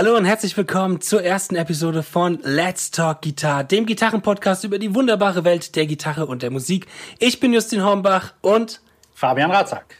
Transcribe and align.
Hallo 0.00 0.16
und 0.16 0.24
herzlich 0.24 0.56
willkommen 0.56 1.02
zur 1.02 1.22
ersten 1.22 1.56
Episode 1.56 2.02
von 2.02 2.38
Let's 2.42 2.90
Talk 2.90 3.20
Guitar, 3.20 3.64
dem 3.64 3.84
Gitarrenpodcast 3.84 4.64
über 4.64 4.78
die 4.78 4.94
wunderbare 4.94 5.44
Welt 5.44 5.76
der 5.76 5.84
Gitarre 5.84 6.24
und 6.24 6.40
der 6.40 6.50
Musik. 6.50 6.86
Ich 7.18 7.38
bin 7.38 7.52
Justin 7.52 7.84
Hornbach 7.84 8.32
und 8.40 8.80
Fabian 9.12 9.50
Ratzak. 9.50 9.99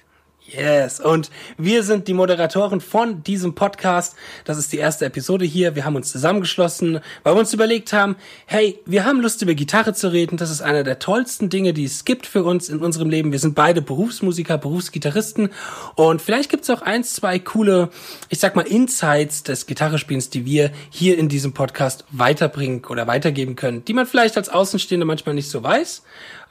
Yes, 0.52 0.98
und 0.98 1.30
wir 1.58 1.84
sind 1.84 2.08
die 2.08 2.14
Moderatoren 2.14 2.80
von 2.80 3.22
diesem 3.22 3.54
Podcast. 3.54 4.16
Das 4.44 4.58
ist 4.58 4.72
die 4.72 4.78
erste 4.78 5.04
Episode 5.04 5.44
hier. 5.44 5.76
Wir 5.76 5.84
haben 5.84 5.94
uns 5.94 6.10
zusammengeschlossen, 6.10 6.98
weil 7.22 7.34
wir 7.34 7.38
uns 7.38 7.54
überlegt 7.54 7.92
haben, 7.92 8.16
hey, 8.46 8.80
wir 8.84 9.04
haben 9.04 9.20
Lust 9.20 9.42
über 9.42 9.54
Gitarre 9.54 9.94
zu 9.94 10.10
reden. 10.10 10.38
Das 10.38 10.50
ist 10.50 10.60
einer 10.60 10.82
der 10.82 10.98
tollsten 10.98 11.50
Dinge, 11.50 11.72
die 11.72 11.84
es 11.84 12.04
gibt 12.04 12.26
für 12.26 12.42
uns 12.42 12.68
in 12.68 12.80
unserem 12.80 13.10
Leben. 13.10 13.30
Wir 13.30 13.38
sind 13.38 13.54
beide 13.54 13.80
Berufsmusiker, 13.80 14.58
Berufsgitarristen 14.58 15.50
und 15.94 16.20
vielleicht 16.20 16.50
gibt 16.50 16.64
es 16.64 16.70
auch 16.70 16.82
eins, 16.82 17.12
zwei 17.12 17.38
coole, 17.38 17.90
ich 18.28 18.40
sag 18.40 18.56
mal, 18.56 18.66
Insights 18.66 19.44
des 19.44 19.66
Gitarrespielens, 19.66 20.30
die 20.30 20.46
wir 20.46 20.72
hier 20.90 21.16
in 21.16 21.28
diesem 21.28 21.52
Podcast 21.52 22.04
weiterbringen 22.10 22.84
oder 22.86 23.06
weitergeben 23.06 23.54
können, 23.54 23.84
die 23.84 23.94
man 23.94 24.06
vielleicht 24.06 24.36
als 24.36 24.48
Außenstehender 24.48 25.06
manchmal 25.06 25.36
nicht 25.36 25.48
so 25.48 25.62
weiß. 25.62 26.02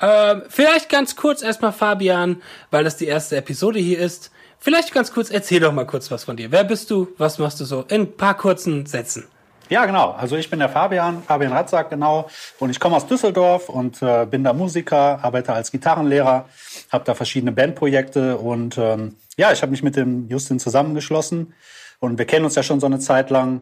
Ähm, 0.01 0.43
vielleicht 0.49 0.89
ganz 0.89 1.15
kurz 1.15 1.41
erstmal 1.41 1.73
Fabian, 1.73 2.41
weil 2.71 2.83
das 2.83 2.97
die 2.97 3.07
erste 3.07 3.35
Episode 3.37 3.79
hier 3.79 3.99
ist. 3.99 4.31
Vielleicht 4.59 4.93
ganz 4.93 5.13
kurz, 5.13 5.29
erzähl 5.29 5.59
doch 5.59 5.71
mal 5.71 5.85
kurz 5.85 6.11
was 6.11 6.25
von 6.25 6.35
dir. 6.35 6.51
Wer 6.51 6.63
bist 6.63 6.91
du? 6.91 7.07
Was 7.17 7.37
machst 7.37 7.59
du 7.59 7.65
so? 7.65 7.85
In 7.87 8.01
ein 8.01 8.17
paar 8.17 8.35
kurzen 8.35 8.85
Sätzen. 8.85 9.27
Ja, 9.69 9.85
genau. 9.85 10.11
Also 10.11 10.35
ich 10.35 10.49
bin 10.49 10.59
der 10.59 10.69
Fabian, 10.69 11.21
Fabian 11.21 11.53
Ratzak, 11.53 11.91
genau. 11.91 12.27
Und 12.57 12.71
ich 12.71 12.79
komme 12.79 12.95
aus 12.95 13.05
Düsseldorf 13.05 13.69
und 13.69 14.01
äh, 14.01 14.25
bin 14.25 14.43
da 14.43 14.51
Musiker, 14.51 15.23
arbeite 15.23 15.53
als 15.53 15.71
Gitarrenlehrer, 15.71 16.45
habe 16.91 17.03
da 17.05 17.13
verschiedene 17.13 17.51
Bandprojekte 17.51 18.37
und 18.37 18.79
ähm, 18.79 19.15
ja, 19.37 19.51
ich 19.51 19.61
habe 19.61 19.69
mich 19.71 19.83
mit 19.83 19.95
dem 19.95 20.27
Justin 20.27 20.59
zusammengeschlossen 20.59 21.53
und 21.99 22.17
wir 22.17 22.25
kennen 22.25 22.45
uns 22.45 22.55
ja 22.55 22.63
schon 22.63 22.79
so 22.79 22.87
eine 22.87 22.99
Zeit 22.99 23.29
lang. 23.29 23.61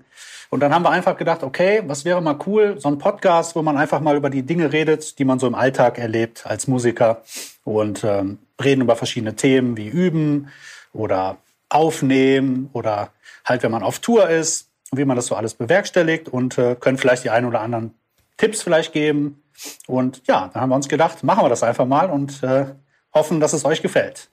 Und 0.50 0.62
dann 0.62 0.74
haben 0.74 0.84
wir 0.84 0.92
einfach 0.92 1.18
gedacht, 1.18 1.44
okay, 1.44 1.84
was 1.86 2.06
wäre 2.06 2.22
mal 2.22 2.38
cool, 2.46 2.80
so 2.80 2.88
ein 2.88 2.98
Podcast, 2.98 3.56
wo 3.56 3.62
man 3.62 3.78
einfach 3.78 4.00
mal 4.00 4.16
über 4.16 4.30
die 4.30 4.44
Dinge 4.44 4.72
redet, 4.72 5.20
die 5.20 5.26
man 5.26 5.40
so 5.40 5.48
im 5.48 5.56
Alltag 5.56 5.98
erlebt 5.98 6.46
als 6.46 6.68
Musiker 6.68 7.24
und 7.64 8.04
ähm, 8.04 8.40
reden 8.64 8.82
über 8.82 8.96
verschiedene 8.96 9.36
Themen 9.36 9.78
wie 9.78 9.88
Üben 9.88 10.50
oder 10.94 11.38
Aufnehmen 11.70 12.70
oder 12.74 13.10
halt, 13.44 13.64
wenn 13.64 13.72
man 13.72 13.84
auf 13.84 14.00
Tour 14.00 14.30
ist, 14.30 14.70
wie 14.92 15.06
man 15.06 15.18
das 15.18 15.28
so 15.28 15.36
alles 15.36 15.54
bewerkstelligt 15.54 16.30
und 16.30 16.58
äh, 16.58 16.76
können 16.80 16.98
vielleicht 16.98 17.26
die 17.26 17.30
ein 17.30 17.46
oder 17.46 17.62
anderen 17.62 17.94
Tipps 18.38 18.62
vielleicht 18.62 18.94
geben. 18.94 19.44
Und 19.86 20.22
ja, 20.28 20.50
da 20.54 20.62
haben 20.62 20.70
wir 20.70 20.76
uns 20.76 20.88
gedacht, 20.88 21.24
machen 21.24 21.44
wir 21.44 21.50
das 21.50 21.64
einfach 21.64 21.86
mal 21.86 22.10
und 22.10 22.42
äh, 22.44 22.68
hoffen, 23.14 23.40
dass 23.40 23.54
es 23.54 23.66
euch 23.66 23.82
gefällt. 23.82 24.30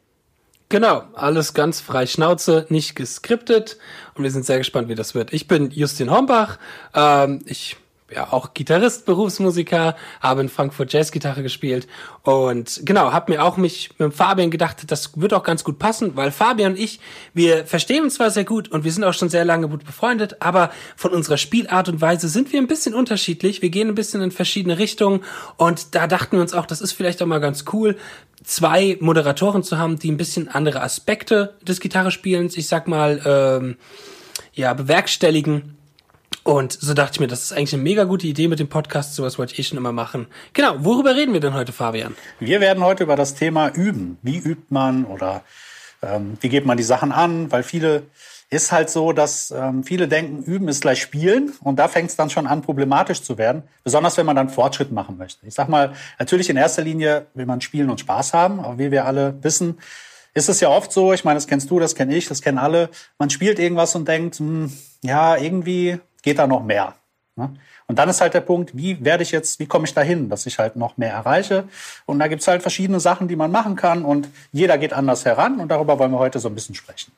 Genau, 0.75 1.05
alles 1.15 1.55
ganz 1.55 1.81
frei 1.81 2.05
Schnauze, 2.05 2.67
nicht 2.69 2.97
geskriptet. 2.97 3.79
Und 4.17 4.25
wir 4.25 4.33
sind 4.33 4.45
sehr 4.45 4.59
gespannt, 4.59 4.89
wie 4.89 4.97
das 4.97 5.15
wird. 5.15 5.33
Ich 5.33 5.47
bin 5.47 5.71
Justin 5.71 6.11
Hombach. 6.11 6.59
Ähm, 6.93 7.43
ich 7.47 7.77
ja 8.13 8.33
auch 8.33 8.53
Gitarrist, 8.55 9.07
Berufsmusiker, 9.07 9.97
habe 10.21 10.43
in 10.43 10.49
Frankfurt 10.49 10.93
Jazzgitarre 10.93 11.43
gespielt. 11.43 11.87
Und 12.23 12.83
genau, 12.85 13.13
habe 13.13 13.33
mir 13.33 13.43
auch 13.43 13.57
mich 13.57 13.91
mit 13.99 14.15
Fabian 14.15 14.51
gedacht, 14.51 14.91
das 14.91 15.19
wird 15.19 15.33
auch 15.33 15.43
ganz 15.43 15.65
gut 15.65 15.79
passen, 15.79 16.15
weil 16.15 16.31
Fabian 16.31 16.73
und 16.73 16.79
ich, 16.79 17.01
wir 17.33 17.65
verstehen 17.67 18.05
uns 18.05 18.15
zwar 18.15 18.31
sehr 18.31 18.45
gut 18.45 18.69
und 18.69 18.85
wir 18.85 18.93
sind 18.93 19.05
auch 19.05 19.15
schon 19.15 19.31
sehr 19.31 19.45
lange 19.45 19.69
gut 19.69 19.85
befreundet, 19.85 20.37
aber 20.41 20.71
von 20.97 21.13
unserer 21.13 21.39
Spielart 21.39 21.89
und 21.89 22.01
Weise 22.01 22.29
sind 22.29 22.53
wir 22.53 22.61
ein 22.61 22.67
bisschen 22.67 22.95
unterschiedlich. 22.95 23.63
Wir 23.63 23.71
gehen 23.71 23.89
ein 23.89 23.95
bisschen 23.95 24.21
in 24.21 24.31
verschiedene 24.31 24.79
Richtungen. 24.79 25.25
Und 25.57 25.95
da 25.95 26.07
dachten 26.07 26.37
wir 26.37 26.43
uns 26.43 26.53
auch, 26.53 26.67
das 26.67 26.81
ist 26.81 26.93
vielleicht 26.93 27.23
auch 27.23 27.27
mal 27.27 27.41
ganz 27.41 27.65
cool, 27.73 27.97
zwei 28.43 28.99
Moderatoren 29.01 29.63
zu 29.63 29.79
haben, 29.79 29.99
die 29.99 30.13
ein 30.13 30.19
bisschen 30.19 30.49
andere 30.49 30.83
Aspekte 30.83 31.55
des 31.63 31.81
Gitarrespielens, 31.81 32.57
ich 32.57 32.69
sag 32.69 32.87
mal, 32.87 33.21
ähm, 33.25 33.77
ja, 34.53 34.75
bewerkstelligen 34.75 35.77
und 36.45 36.73
so 36.73 36.95
dachte 36.95 37.15
ich 37.15 37.21
mir, 37.21 37.27
das 37.27 37.43
ist 37.43 37.53
eigentlich 37.53 37.73
eine 37.73 37.83
mega 37.83 38.05
gute 38.05 38.27
Idee 38.27 38.49
mit 38.49 38.61
dem 38.61 38.69
Podcast. 38.69 39.15
Sowas 39.15 39.39
wollte 39.39 39.55
ich 39.55 39.59
eh 39.59 39.63
schon 39.63 39.79
immer 39.79 39.93
machen. 39.93 40.27
Genau, 40.53 40.77
worüber 40.79 41.17
reden 41.17 41.33
wir 41.33 41.41
denn 41.41 41.55
heute, 41.55 41.73
Fabian? 41.73 42.15
Wir 42.39 42.61
werden 42.61 42.85
heute 42.85 43.03
über 43.03 43.17
das 43.17 43.35
Thema 43.35 43.71
Üben. 43.71 44.19
Wie 44.23 44.37
übt 44.37 44.67
man 44.69 45.07
oder 45.07 45.43
ähm, 46.03 46.37
wie 46.41 46.51
geht 46.51 46.67
man 46.67 46.77
die 46.77 46.83
Sachen 46.83 47.13
an? 47.13 47.51
Weil 47.51 47.63
viele 47.63 48.03
ist 48.51 48.73
halt 48.73 48.91
so, 48.91 49.13
dass 49.13 49.51
ähm, 49.51 49.85
viele 49.85 50.07
denken, 50.07 50.43
Üben 50.43 50.69
ist 50.69 50.83
gleich 50.83 51.01
Spielen 51.01 51.55
und 51.63 51.79
da 51.79 51.89
fängt 51.89 52.11
es 52.11 52.17
dann 52.17 52.31
schon 52.31 52.47
an, 52.47 52.63
problematisch 52.63 53.23
zu 53.23 53.39
werden. 53.39 53.63
Besonders 53.83 54.17
wenn 54.17 54.27
man 54.27 54.37
dann 54.37 54.51
Fortschritt 54.51 54.93
machen 54.93 55.17
möchte. 55.17 55.47
Ich 55.47 55.55
sag 55.55 55.69
mal, 55.69 55.95
natürlich 56.19 56.51
in 56.51 56.57
erster 56.57 56.83
Linie 56.83 57.27
will 57.35 57.47
man 57.47 57.63
spielen 57.63 57.91
und 57.91 58.01
Spaß 58.01 58.35
haben, 58.35 58.61
aber 58.61 58.79
wie 58.79 58.91
wir 58.91 59.07
alle 59.07 59.43
wissen, 59.43 59.79
ist 60.35 60.49
es 60.49 60.61
ja 60.61 60.69
oft 60.69 60.93
so, 60.93 61.13
ich 61.13 61.25
meine, 61.25 61.37
das 61.37 61.47
kennst 61.47 61.71
du, 61.71 61.79
das 61.79 61.95
kenne 61.95 62.15
ich, 62.15 62.29
das 62.29 62.43
kennen 62.43 62.59
alle. 62.59 62.91
Man 63.19 63.31
spielt 63.31 63.59
irgendwas 63.59 63.95
und 63.95 64.07
denkt, 64.07 64.37
hm, 64.37 64.73
ja, 65.03 65.37
irgendwie 65.37 66.01
geht 66.25 66.39
da 66.39 66.47
noch 66.47 66.65
mehr. 66.65 66.95
Ne? 67.37 67.55
Und 67.87 67.99
dann 67.99 68.09
ist 68.09 68.21
halt 68.21 68.35
der 68.35 68.41
Punkt, 68.41 68.77
wie 68.77 69.05
werde 69.05 69.23
ich 69.23 69.31
jetzt, 69.31 69.61
wie 69.61 69.67
komme 69.67 69.87
ich 69.87 69.95
dahin, 69.95 70.31
dass 70.31 70.47
ich 70.47 70.59
halt 70.59 70.77
noch 70.77 70.97
mehr 70.97 71.13
erreiche? 71.13 71.65
Und 72.07 72.19
da 72.19 72.29
gibt's 72.29 72.49
halt 72.49 72.63
verschiedene 72.63 73.01
Sachen, 73.01 73.29
die 73.29 73.37
man 73.37 73.51
machen 73.51 73.77
kann 73.77 74.05
und 74.05 74.29
jeder 74.53 74.79
geht 74.79 74.93
anders 74.93 75.25
heran 75.25 75.61
und 75.61 75.69
darüber 75.69 75.99
wollen 75.99 76.13
wir 76.13 76.19
heute 76.19 76.39
so 76.39 76.49
ein 76.49 76.55
bisschen 76.55 76.75
sprechen. 76.75 77.13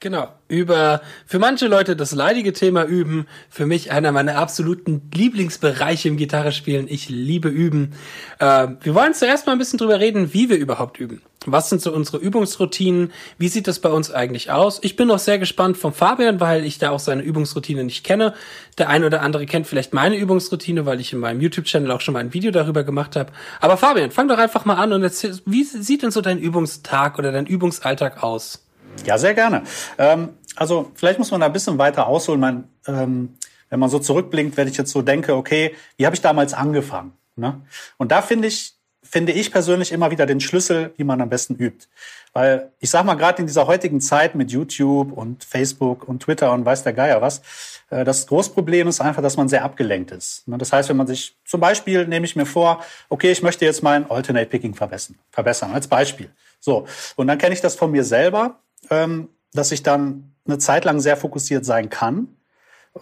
Genau, 0.00 0.28
über 0.46 1.02
für 1.26 1.40
manche 1.40 1.66
Leute 1.66 1.96
das 1.96 2.12
leidige 2.12 2.52
Thema 2.52 2.84
Üben, 2.84 3.26
für 3.50 3.66
mich 3.66 3.90
einer 3.90 4.12
meiner 4.12 4.36
absoluten 4.36 5.10
Lieblingsbereiche 5.12 6.06
im 6.06 6.16
Gitarrespielen. 6.16 6.86
Ich 6.88 7.08
liebe 7.08 7.48
Üben. 7.48 7.94
Äh, 8.38 8.68
wir 8.80 8.94
wollen 8.94 9.12
zuerst 9.12 9.46
mal 9.46 9.52
ein 9.52 9.58
bisschen 9.58 9.78
drüber 9.78 9.98
reden, 9.98 10.32
wie 10.32 10.48
wir 10.48 10.56
überhaupt 10.56 11.00
üben. 11.00 11.20
Was 11.46 11.70
sind 11.70 11.80
so 11.80 11.92
unsere 11.92 12.18
Übungsroutinen? 12.18 13.12
Wie 13.38 13.48
sieht 13.48 13.68
das 13.68 13.78
bei 13.78 13.90
uns 13.90 14.10
eigentlich 14.10 14.50
aus? 14.50 14.80
Ich 14.82 14.96
bin 14.96 15.10
auch 15.10 15.20
sehr 15.20 15.38
gespannt 15.38 15.76
vom 15.76 15.92
Fabian, 15.92 16.40
weil 16.40 16.64
ich 16.64 16.78
da 16.78 16.90
auch 16.90 16.98
seine 16.98 17.22
Übungsroutine 17.22 17.84
nicht 17.84 18.04
kenne. 18.04 18.34
Der 18.76 18.88
eine 18.88 19.06
oder 19.06 19.22
andere 19.22 19.46
kennt 19.46 19.66
vielleicht 19.66 19.94
meine 19.94 20.16
Übungsroutine, 20.16 20.84
weil 20.84 21.00
ich 21.00 21.12
in 21.12 21.20
meinem 21.20 21.40
YouTube-Channel 21.40 21.90
auch 21.92 22.00
schon 22.00 22.14
mal 22.14 22.20
ein 22.20 22.34
Video 22.34 22.50
darüber 22.50 22.82
gemacht 22.82 23.14
habe. 23.14 23.32
Aber 23.60 23.76
Fabian, 23.76 24.10
fang 24.10 24.26
doch 24.26 24.38
einfach 24.38 24.64
mal 24.64 24.74
an 24.74 24.92
und 24.92 25.02
erzähl, 25.02 25.38
wie 25.46 25.62
sieht 25.62 26.02
denn 26.02 26.10
so 26.10 26.20
dein 26.20 26.38
Übungstag 26.38 27.18
oder 27.18 27.30
dein 27.30 27.46
Übungsalltag 27.46 28.22
aus? 28.22 28.64
Ja, 29.06 29.16
sehr 29.16 29.34
gerne. 29.34 29.62
Ähm, 29.96 30.30
also 30.56 30.90
vielleicht 30.94 31.20
muss 31.20 31.30
man 31.30 31.40
da 31.40 31.46
ein 31.46 31.52
bisschen 31.52 31.78
weiter 31.78 32.08
ausholen. 32.08 32.40
Man, 32.40 32.68
ähm, 32.86 33.34
wenn 33.70 33.78
man 33.78 33.90
so 33.90 34.00
zurückblinkt, 34.00 34.56
wenn 34.56 34.66
ich 34.66 34.76
jetzt 34.76 34.90
so 34.90 35.02
denke, 35.02 35.36
okay, 35.36 35.74
wie 35.96 36.06
habe 36.06 36.16
ich 36.16 36.22
damals 36.22 36.52
angefangen? 36.52 37.12
Ne? 37.36 37.60
Und 37.96 38.10
da 38.10 38.22
finde 38.22 38.48
ich, 38.48 38.77
finde 39.10 39.32
ich 39.32 39.50
persönlich 39.50 39.92
immer 39.92 40.10
wieder 40.10 40.26
den 40.26 40.40
Schlüssel, 40.40 40.92
wie 40.96 41.04
man 41.04 41.20
am 41.20 41.28
besten 41.28 41.54
übt. 41.54 41.86
Weil 42.32 42.70
ich 42.78 42.90
sag 42.90 43.04
mal, 43.04 43.14
gerade 43.14 43.40
in 43.40 43.46
dieser 43.46 43.66
heutigen 43.66 44.00
Zeit 44.00 44.34
mit 44.34 44.50
YouTube 44.50 45.12
und 45.12 45.44
Facebook 45.44 46.06
und 46.06 46.22
Twitter 46.22 46.52
und 46.52 46.64
weiß 46.64 46.82
der 46.82 46.92
Geier 46.92 47.22
was, 47.22 47.42
äh, 47.90 48.04
das 48.04 48.26
Großproblem 48.26 48.88
ist 48.88 49.00
einfach, 49.00 49.22
dass 49.22 49.36
man 49.36 49.48
sehr 49.48 49.64
abgelenkt 49.64 50.10
ist. 50.10 50.46
Ne? 50.46 50.58
Das 50.58 50.72
heißt, 50.72 50.88
wenn 50.88 50.96
man 50.96 51.06
sich 51.06 51.36
zum 51.44 51.60
Beispiel 51.60 52.06
nehme 52.06 52.26
ich 52.26 52.36
mir 52.36 52.46
vor, 52.46 52.84
okay, 53.08 53.30
ich 53.30 53.42
möchte 53.42 53.64
jetzt 53.64 53.82
mein 53.82 54.10
Alternate 54.10 54.46
Picking 54.46 54.74
verbessern, 54.74 55.16
verbessern 55.30 55.72
als 55.72 55.88
Beispiel. 55.88 56.30
So. 56.60 56.86
Und 57.16 57.26
dann 57.26 57.38
kenne 57.38 57.54
ich 57.54 57.60
das 57.60 57.74
von 57.74 57.90
mir 57.90 58.04
selber 58.04 58.60
ähm, 58.90 59.28
dass 59.52 59.72
ich 59.72 59.82
dann 59.82 60.34
eine 60.46 60.58
Zeit 60.58 60.84
lang 60.84 61.00
sehr 61.00 61.16
fokussiert 61.16 61.64
sein 61.64 61.90
kann 61.90 62.28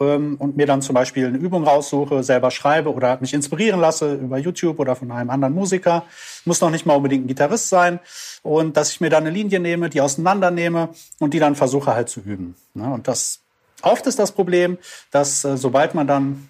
ähm, 0.01 0.37
und 0.39 0.57
mir 0.57 0.67
dann 0.67 0.83
zum 0.83 0.95
Beispiel 0.95 1.27
eine 1.27 1.39
Übung 1.39 1.65
raussuche, 1.65 2.23
selber 2.23 2.51
schreibe 2.51 2.93
oder 2.93 3.19
mich 3.21 3.35
inspirieren 3.35 3.81
lasse 3.81 4.15
über 4.15 4.39
YouTube 4.39 4.79
oder 4.79 4.97
von 4.97 5.11
einem 5.11 5.31
anderen 5.31 5.55
Musiker. 5.55 6.05
Muss 6.45 6.61
noch 6.61 6.71
nicht 6.71 6.87
mal 6.87 6.95
unbedingt 6.95 7.25
ein 7.25 7.29
Gitarrist 7.29 7.69
sein. 7.69 8.01
Und 8.43 8.77
dass 8.77 8.91
ich 8.91 9.01
mir 9.01 9.11
dann 9.11 9.25
eine 9.25 9.31
Linie 9.31 9.61
nehme, 9.61 9.91
die 9.91 10.01
auseinandernehme 10.01 10.91
und 11.19 11.35
die 11.35 11.39
dann 11.39 11.55
versuche 11.55 11.95
halt 11.95 12.09
zu 12.09 12.21
üben. 12.21 12.57
Ne? 12.75 12.93
Und 12.93 13.09
das 13.09 13.41
oft 13.83 14.07
ist 14.07 14.19
das 14.19 14.33
Problem, 14.33 14.79
dass 15.11 15.45
äh, 15.45 15.57
sobald 15.57 15.95
man 15.95 16.07
dann 16.07 16.49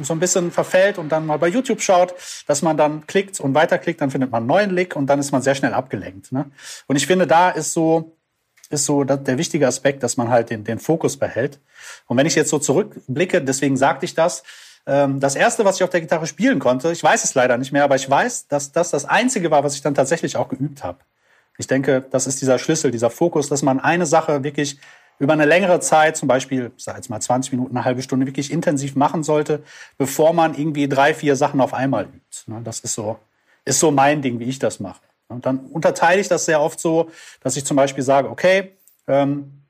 so 0.00 0.14
ein 0.14 0.20
bisschen 0.20 0.50
verfällt 0.50 0.98
und 0.98 1.10
dann 1.10 1.26
mal 1.26 1.38
bei 1.38 1.48
YouTube 1.48 1.82
schaut, 1.82 2.14
dass 2.46 2.62
man 2.62 2.76
dann 2.76 3.06
klickt 3.06 3.40
und 3.40 3.54
weiterklickt, 3.54 4.00
dann 4.00 4.10
findet 4.10 4.30
man 4.30 4.42
einen 4.42 4.46
neuen 4.46 4.70
Link 4.70 4.96
und 4.96 5.06
dann 5.06 5.18
ist 5.18 5.32
man 5.32 5.42
sehr 5.42 5.54
schnell 5.54 5.74
abgelenkt. 5.74 6.32
Ne? 6.32 6.50
Und 6.86 6.96
ich 6.96 7.06
finde, 7.06 7.26
da 7.26 7.50
ist 7.50 7.72
so, 7.72 8.16
ist 8.72 8.84
so 8.84 9.04
der 9.04 9.38
wichtige 9.38 9.66
Aspekt, 9.66 10.02
dass 10.02 10.16
man 10.16 10.28
halt 10.28 10.50
den, 10.50 10.64
den 10.64 10.78
Fokus 10.78 11.16
behält. 11.16 11.58
Und 12.06 12.16
wenn 12.16 12.26
ich 12.26 12.34
jetzt 12.34 12.50
so 12.50 12.58
zurückblicke, 12.58 13.42
deswegen 13.42 13.76
sagte 13.76 14.04
ich 14.04 14.14
das, 14.14 14.42
ähm, 14.86 15.20
das 15.20 15.34
erste, 15.34 15.64
was 15.64 15.76
ich 15.76 15.84
auf 15.84 15.90
der 15.90 16.00
Gitarre 16.00 16.26
spielen 16.26 16.58
konnte, 16.58 16.90
ich 16.92 17.02
weiß 17.02 17.24
es 17.24 17.34
leider 17.34 17.56
nicht 17.58 17.72
mehr, 17.72 17.84
aber 17.84 17.96
ich 17.96 18.08
weiß, 18.08 18.48
dass 18.48 18.72
das 18.72 18.90
das 18.90 19.04
einzige 19.04 19.50
war, 19.50 19.64
was 19.64 19.74
ich 19.74 19.82
dann 19.82 19.94
tatsächlich 19.94 20.36
auch 20.36 20.48
geübt 20.48 20.82
habe. 20.82 20.98
Ich 21.58 21.66
denke, 21.66 22.04
das 22.10 22.26
ist 22.26 22.40
dieser 22.40 22.58
Schlüssel, 22.58 22.90
dieser 22.90 23.10
Fokus, 23.10 23.48
dass 23.48 23.62
man 23.62 23.78
eine 23.78 24.06
Sache 24.06 24.42
wirklich 24.42 24.78
über 25.18 25.34
eine 25.34 25.44
längere 25.44 25.78
Zeit, 25.80 26.16
zum 26.16 26.26
Beispiel, 26.26 26.72
sag 26.76 26.96
jetzt 26.96 27.10
mal 27.10 27.20
20 27.20 27.52
Minuten, 27.52 27.76
eine 27.76 27.84
halbe 27.84 28.02
Stunde, 28.02 28.26
wirklich 28.26 28.50
intensiv 28.50 28.96
machen 28.96 29.22
sollte, 29.22 29.62
bevor 29.98 30.32
man 30.32 30.54
irgendwie 30.54 30.88
drei, 30.88 31.14
vier 31.14 31.36
Sachen 31.36 31.60
auf 31.60 31.74
einmal 31.74 32.04
übt. 32.04 32.42
Ne, 32.46 32.60
das 32.64 32.80
ist 32.80 32.94
so, 32.94 33.18
ist 33.64 33.78
so 33.78 33.90
mein 33.90 34.22
Ding, 34.22 34.40
wie 34.40 34.44
ich 34.44 34.58
das 34.58 34.80
mache. 34.80 35.00
Und 35.32 35.46
dann 35.46 35.58
unterteile 35.58 36.20
ich 36.20 36.28
das 36.28 36.44
sehr 36.44 36.60
oft 36.60 36.78
so, 36.78 37.10
dass 37.40 37.56
ich 37.56 37.64
zum 37.64 37.76
Beispiel 37.76 38.04
sage, 38.04 38.28
okay, 38.28 38.72
ähm, 39.08 39.62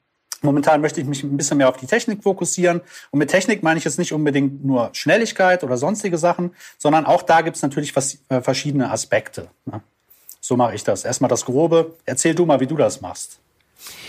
Momentan 0.43 0.81
möchte 0.81 1.01
ich 1.01 1.07
mich 1.07 1.23
ein 1.23 1.37
bisschen 1.37 1.57
mehr 1.57 1.69
auf 1.69 1.77
die 1.77 1.87
Technik 1.87 2.25
fokussieren. 2.25 2.81
Und 3.13 3.19
mit 3.21 3.31
Technik 3.31 3.63
meine 3.63 3.79
ich 3.79 3.85
jetzt 3.85 3.99
nicht 3.99 4.13
unbedingt 4.13 4.65
nur 4.65 4.91
Schnelligkeit 4.93 5.63
oder 5.63 5.77
sonstige 5.77 6.19
Sachen, 6.19 6.51
sondern 6.79 7.07
auch 7.07 7.23
da 7.23 7.43
gibt 7.43 7.57
es 7.57 7.63
natürlich 7.63 7.95
äh, 8.29 8.41
verschiedene 8.41 8.91
Aspekte. 8.91 9.49
Ne? 9.67 9.81
So 10.41 10.57
mache 10.57 10.75
ich 10.75 10.83
das. 10.83 11.05
Erstmal 11.05 11.29
das 11.29 11.45
Grobe. 11.45 11.95
Erzähl 12.05 12.35
du 12.35 12.45
mal, 12.45 12.59
wie 12.59 12.67
du 12.67 12.77
das 12.77 13.01
machst. 13.01 13.39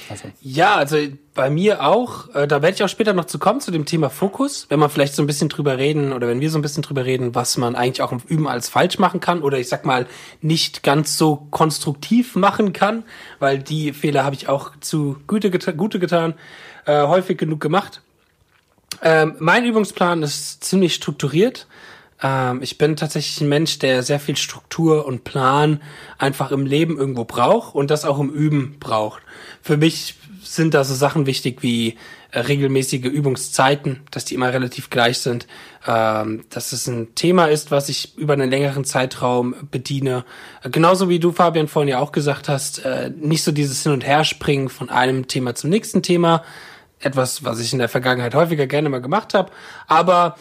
Also. 0.10 0.28
Ja, 0.42 0.76
also 0.76 0.98
bei 1.34 1.50
mir 1.50 1.84
auch. 1.84 2.34
Äh, 2.36 2.48
da 2.48 2.62
werde 2.62 2.76
ich 2.76 2.84
auch 2.84 2.90
später 2.90 3.14
noch 3.14 3.26
zu 3.26 3.40
kommen 3.40 3.62
zu 3.62 3.72
dem 3.72 3.86
Thema 3.86 4.10
Fokus, 4.10 4.68
wenn 4.70 4.80
man 4.80 4.90
vielleicht 4.90 5.16
so 5.16 5.24
ein 5.24 5.28
bisschen 5.28 5.50
drüber 5.50 5.78
reden 5.78 6.14
oder 6.14 6.28
wenn 6.28 6.42
wir 6.42 6.50
so 6.50 6.58
ein 6.58 6.62
bisschen 6.62 6.84
drüber 6.84 7.06
reden, 7.06 7.36
was 7.36 7.58
man 7.58 7.76
eigentlich 7.76 8.02
auch 8.02 8.12
im 8.12 8.22
Üben 8.28 8.48
als 8.48 8.70
falsch 8.70 9.00
machen 9.00 9.20
kann 9.20 9.42
oder 9.42 9.58
ich 9.58 9.70
sag 9.70 9.86
mal 9.86 10.06
nicht 10.42 10.84
ganz 10.84 11.18
so 11.18 11.48
konstruktiv 11.52 12.36
machen 12.36 12.74
kann, 12.74 13.04
weil 13.40 13.60
die 13.60 13.94
Fehler 13.94 14.24
habe 14.24 14.36
ich 14.36 14.50
auch 14.50 14.72
zu 14.80 15.18
Gute, 15.28 15.50
geta 15.52 15.72
Gute 15.72 16.00
getan, 16.00 16.36
äh, 16.86 17.08
häufig 17.08 17.38
genug 17.38 17.62
gemacht. 17.62 18.02
Ähm, 19.02 19.36
mein 19.40 19.66
Übungsplan 19.66 20.22
ist 20.24 20.64
ziemlich 20.64 20.94
strukturiert. 20.94 21.68
Ähm, 22.24 22.62
ich 22.64 22.78
bin 22.78 22.96
tatsächlich 22.96 23.40
ein 23.42 23.50
Mensch, 23.50 23.78
der 23.80 24.02
sehr 24.02 24.20
viel 24.20 24.38
Struktur 24.38 25.06
und 25.06 25.24
Plan 25.24 25.82
einfach 26.18 26.52
im 26.52 26.66
Leben 26.66 26.98
irgendwo 26.98 27.26
braucht 27.26 27.76
und 27.76 27.92
das 27.92 28.06
auch 28.06 28.20
im 28.20 28.30
Üben 28.30 28.78
braucht. 28.80 29.22
Für 29.62 29.78
mich 29.78 30.16
sind 30.42 30.74
da 30.74 30.84
so 30.84 30.94
Sachen 30.96 31.26
wichtig 31.26 31.62
wie 31.62 31.98
äh, 32.32 32.40
regelmäßige 32.40 33.06
Übungszeiten, 33.06 34.02
dass 34.12 34.26
die 34.26 34.36
immer 34.36 34.52
relativ 34.52 34.90
gleich 34.90 35.20
sind, 35.20 35.48
ähm, 35.86 36.46
dass 36.50 36.72
es 36.72 36.88
ein 36.88 37.16
Thema 37.16 37.46
ist, 37.46 37.72
was 37.72 37.90
ich 37.90 38.18
über 38.18 38.34
einen 38.34 38.50
längeren 38.50 38.86
Zeitraum 38.86 39.56
bediene. 39.72 40.26
Äh, 40.64 40.70
genauso 40.70 41.10
wie 41.10 41.20
du, 41.20 41.32
Fabian, 41.32 41.68
vorhin 41.68 41.90
ja 41.90 42.00
auch 42.00 42.12
gesagt 42.12 42.50
hast, 42.50 42.86
äh, 42.86 43.12
nicht 43.16 43.44
so 43.44 43.52
dieses 43.52 43.84
Hin- 43.84 43.92
und 43.92 44.06
Herspringen 44.06 44.70
von 44.70 44.90
einem 44.90 45.28
Thema 45.28 45.56
zum 45.56 45.70
nächsten 45.70 46.02
Thema, 46.02 46.44
etwas, 47.00 47.44
was 47.44 47.60
ich 47.60 47.74
in 47.74 47.80
der 47.80 47.90
Vergangenheit 47.90 48.34
häufiger 48.34 48.66
gerne 48.66 48.90
mal 48.90 49.02
gemacht 49.02 49.34
habe, 49.34 49.52
aber 49.88 50.38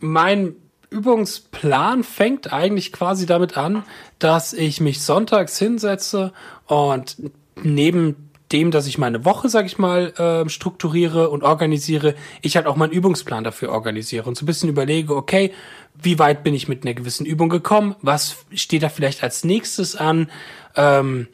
mein 0.00 0.54
Übungsplan 0.90 2.04
fängt 2.04 2.52
eigentlich 2.52 2.92
quasi 2.92 3.26
damit 3.26 3.56
an, 3.56 3.84
dass 4.18 4.52
ich 4.52 4.80
mich 4.80 5.02
sonntags 5.02 5.58
hinsetze 5.58 6.32
und 6.66 7.16
neben 7.62 8.30
dem, 8.52 8.70
dass 8.70 8.86
ich 8.86 8.98
meine 8.98 9.24
Woche, 9.24 9.48
sag 9.48 9.66
ich 9.66 9.78
mal, 9.78 10.12
äh, 10.18 10.48
strukturiere 10.48 11.30
und 11.30 11.42
organisiere, 11.42 12.14
ich 12.42 12.56
halt 12.56 12.66
auch 12.66 12.76
meinen 12.76 12.92
Übungsplan 12.92 13.42
dafür 13.42 13.70
organisiere 13.70 14.28
und 14.28 14.36
so 14.36 14.44
ein 14.44 14.46
bisschen 14.46 14.68
überlege, 14.68 15.16
okay, 15.16 15.52
wie 16.00 16.18
weit 16.18 16.44
bin 16.44 16.54
ich 16.54 16.68
mit 16.68 16.84
einer 16.84 16.94
gewissen 16.94 17.26
Übung 17.26 17.48
gekommen, 17.48 17.96
was 18.02 18.36
steht 18.54 18.82
da 18.82 18.88
vielleicht 18.88 19.22
als 19.22 19.42
nächstes 19.42 19.96
an, 19.96 20.30
ähm, 20.76 21.26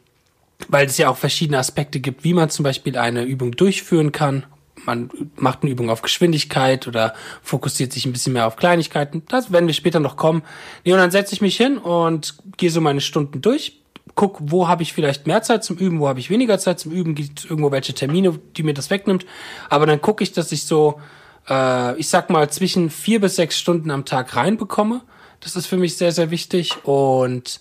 weil 0.69 0.87
es 0.87 0.97
ja 0.97 1.09
auch 1.09 1.17
verschiedene 1.17 1.59
Aspekte 1.59 1.99
gibt, 1.99 2.23
wie 2.23 2.33
man 2.33 2.49
zum 2.49 2.63
Beispiel 2.63 2.97
eine 2.97 3.23
Übung 3.23 3.51
durchführen 3.51 4.11
kann 4.11 4.45
man 4.85 5.09
macht 5.35 5.63
eine 5.63 5.71
Übung 5.71 5.89
auf 5.89 6.01
Geschwindigkeit 6.01 6.87
oder 6.87 7.13
fokussiert 7.41 7.93
sich 7.93 8.05
ein 8.05 8.13
bisschen 8.13 8.33
mehr 8.33 8.47
auf 8.47 8.55
Kleinigkeiten. 8.55 9.23
Das 9.27 9.51
werden 9.51 9.67
wir 9.67 9.73
später 9.73 9.99
noch 9.99 10.17
kommen. 10.17 10.43
Nee, 10.83 10.93
und 10.93 10.99
dann 10.99 11.11
setze 11.11 11.33
ich 11.33 11.41
mich 11.41 11.57
hin 11.57 11.77
und 11.77 12.35
gehe 12.57 12.69
so 12.69 12.81
meine 12.81 13.01
Stunden 13.01 13.41
durch, 13.41 13.81
guck, 14.15 14.39
wo 14.41 14.67
habe 14.67 14.83
ich 14.83 14.93
vielleicht 14.93 15.27
mehr 15.27 15.41
Zeit 15.41 15.63
zum 15.63 15.77
Üben, 15.77 15.99
wo 15.99 16.07
habe 16.07 16.19
ich 16.19 16.29
weniger 16.29 16.59
Zeit 16.59 16.79
zum 16.79 16.91
Üben, 16.91 17.15
gibt 17.15 17.45
irgendwo 17.45 17.71
welche 17.71 17.93
Termine, 17.93 18.39
die 18.57 18.63
mir 18.63 18.73
das 18.73 18.89
wegnimmt. 18.89 19.25
Aber 19.69 19.85
dann 19.85 20.01
gucke 20.01 20.23
ich, 20.23 20.33
dass 20.33 20.51
ich 20.51 20.65
so, 20.65 20.99
äh, 21.49 21.97
ich 21.97 22.09
sag 22.09 22.29
mal, 22.29 22.49
zwischen 22.49 22.89
vier 22.89 23.21
bis 23.21 23.35
sechs 23.35 23.57
Stunden 23.57 23.91
am 23.91 24.05
Tag 24.05 24.35
reinbekomme. 24.35 25.01
Das 25.39 25.55
ist 25.55 25.67
für 25.67 25.77
mich 25.77 25.97
sehr, 25.97 26.11
sehr 26.11 26.31
wichtig. 26.31 26.85
Und 26.85 27.59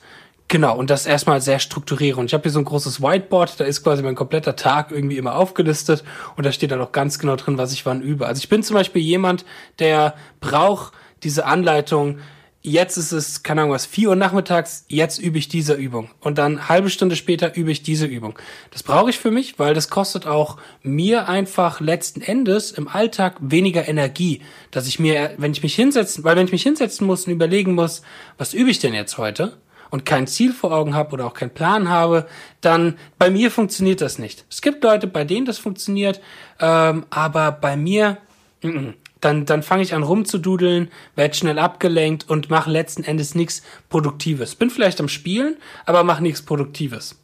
Genau, 0.52 0.76
und 0.76 0.90
das 0.90 1.06
erstmal 1.06 1.40
sehr 1.40 1.58
strukturiere. 1.60 2.20
Und 2.20 2.26
ich 2.26 2.34
habe 2.34 2.42
hier 2.42 2.50
so 2.50 2.58
ein 2.58 2.66
großes 2.66 3.00
Whiteboard, 3.00 3.58
da 3.58 3.64
ist 3.64 3.82
quasi 3.82 4.02
mein 4.02 4.14
kompletter 4.14 4.54
Tag 4.54 4.90
irgendwie 4.90 5.16
immer 5.16 5.34
aufgelistet 5.34 6.04
und 6.36 6.44
da 6.44 6.52
steht 6.52 6.72
dann 6.72 6.82
auch 6.82 6.92
ganz 6.92 7.18
genau 7.18 7.36
drin, 7.36 7.56
was 7.56 7.72
ich 7.72 7.86
wann 7.86 8.02
übe. 8.02 8.26
Also 8.26 8.40
ich 8.40 8.50
bin 8.50 8.62
zum 8.62 8.74
Beispiel 8.74 9.00
jemand, 9.00 9.46
der 9.78 10.14
braucht 10.40 10.92
diese 11.22 11.46
Anleitung, 11.46 12.18
jetzt 12.60 12.98
ist 12.98 13.12
es, 13.12 13.42
keine 13.42 13.62
Ahnung 13.62 13.72
was, 13.72 13.86
vier 13.86 14.10
Uhr 14.10 14.14
nachmittags, 14.14 14.84
jetzt 14.88 15.16
übe 15.18 15.38
ich 15.38 15.48
diese 15.48 15.72
Übung. 15.72 16.10
Und 16.20 16.36
dann 16.36 16.68
halbe 16.68 16.90
Stunde 16.90 17.16
später 17.16 17.56
übe 17.56 17.72
ich 17.72 17.82
diese 17.82 18.04
Übung. 18.04 18.38
Das 18.72 18.82
brauche 18.82 19.08
ich 19.08 19.18
für 19.18 19.30
mich, 19.30 19.58
weil 19.58 19.72
das 19.72 19.88
kostet 19.88 20.26
auch 20.26 20.58
mir 20.82 21.30
einfach 21.30 21.80
letzten 21.80 22.20
Endes 22.20 22.72
im 22.72 22.88
Alltag 22.88 23.36
weniger 23.40 23.88
Energie, 23.88 24.42
dass 24.70 24.86
ich 24.86 24.98
mir, 24.98 25.32
wenn 25.38 25.52
ich 25.52 25.62
mich 25.62 25.74
hinsetzen, 25.74 26.24
weil 26.24 26.36
wenn 26.36 26.44
ich 26.44 26.52
mich 26.52 26.62
hinsetzen 26.62 27.06
muss 27.06 27.26
und 27.26 27.32
überlegen 27.32 27.74
muss, 27.74 28.02
was 28.36 28.52
übe 28.52 28.68
ich 28.68 28.80
denn 28.80 28.92
jetzt 28.92 29.16
heute? 29.16 29.56
Und 29.92 30.06
kein 30.06 30.26
Ziel 30.26 30.54
vor 30.54 30.72
Augen 30.72 30.94
habe 30.94 31.12
oder 31.12 31.26
auch 31.26 31.34
keinen 31.34 31.50
Plan 31.50 31.90
habe, 31.90 32.26
dann 32.62 32.96
bei 33.18 33.30
mir 33.30 33.50
funktioniert 33.50 34.00
das 34.00 34.18
nicht. 34.18 34.46
Es 34.50 34.62
gibt 34.62 34.82
Leute, 34.82 35.06
bei 35.06 35.24
denen 35.24 35.44
das 35.44 35.58
funktioniert, 35.58 36.20
ähm, 36.60 37.04
aber 37.10 37.52
bei 37.52 37.76
mir, 37.76 38.16
mm 38.62 38.68
-mm. 38.68 38.94
dann, 39.20 39.44
dann 39.44 39.62
fange 39.62 39.82
ich 39.82 39.92
an 39.92 40.02
rumzududeln, 40.02 40.90
werde 41.14 41.34
schnell 41.34 41.58
abgelenkt 41.58 42.28
und 42.28 42.48
mache 42.48 42.70
letzten 42.70 43.04
Endes 43.04 43.34
nichts 43.34 43.62
Produktives. 43.90 44.54
Bin 44.54 44.70
vielleicht 44.70 44.98
am 44.98 45.08
Spielen, 45.08 45.58
aber 45.84 46.04
mache 46.04 46.22
nichts 46.22 46.40
Produktives. 46.40 47.20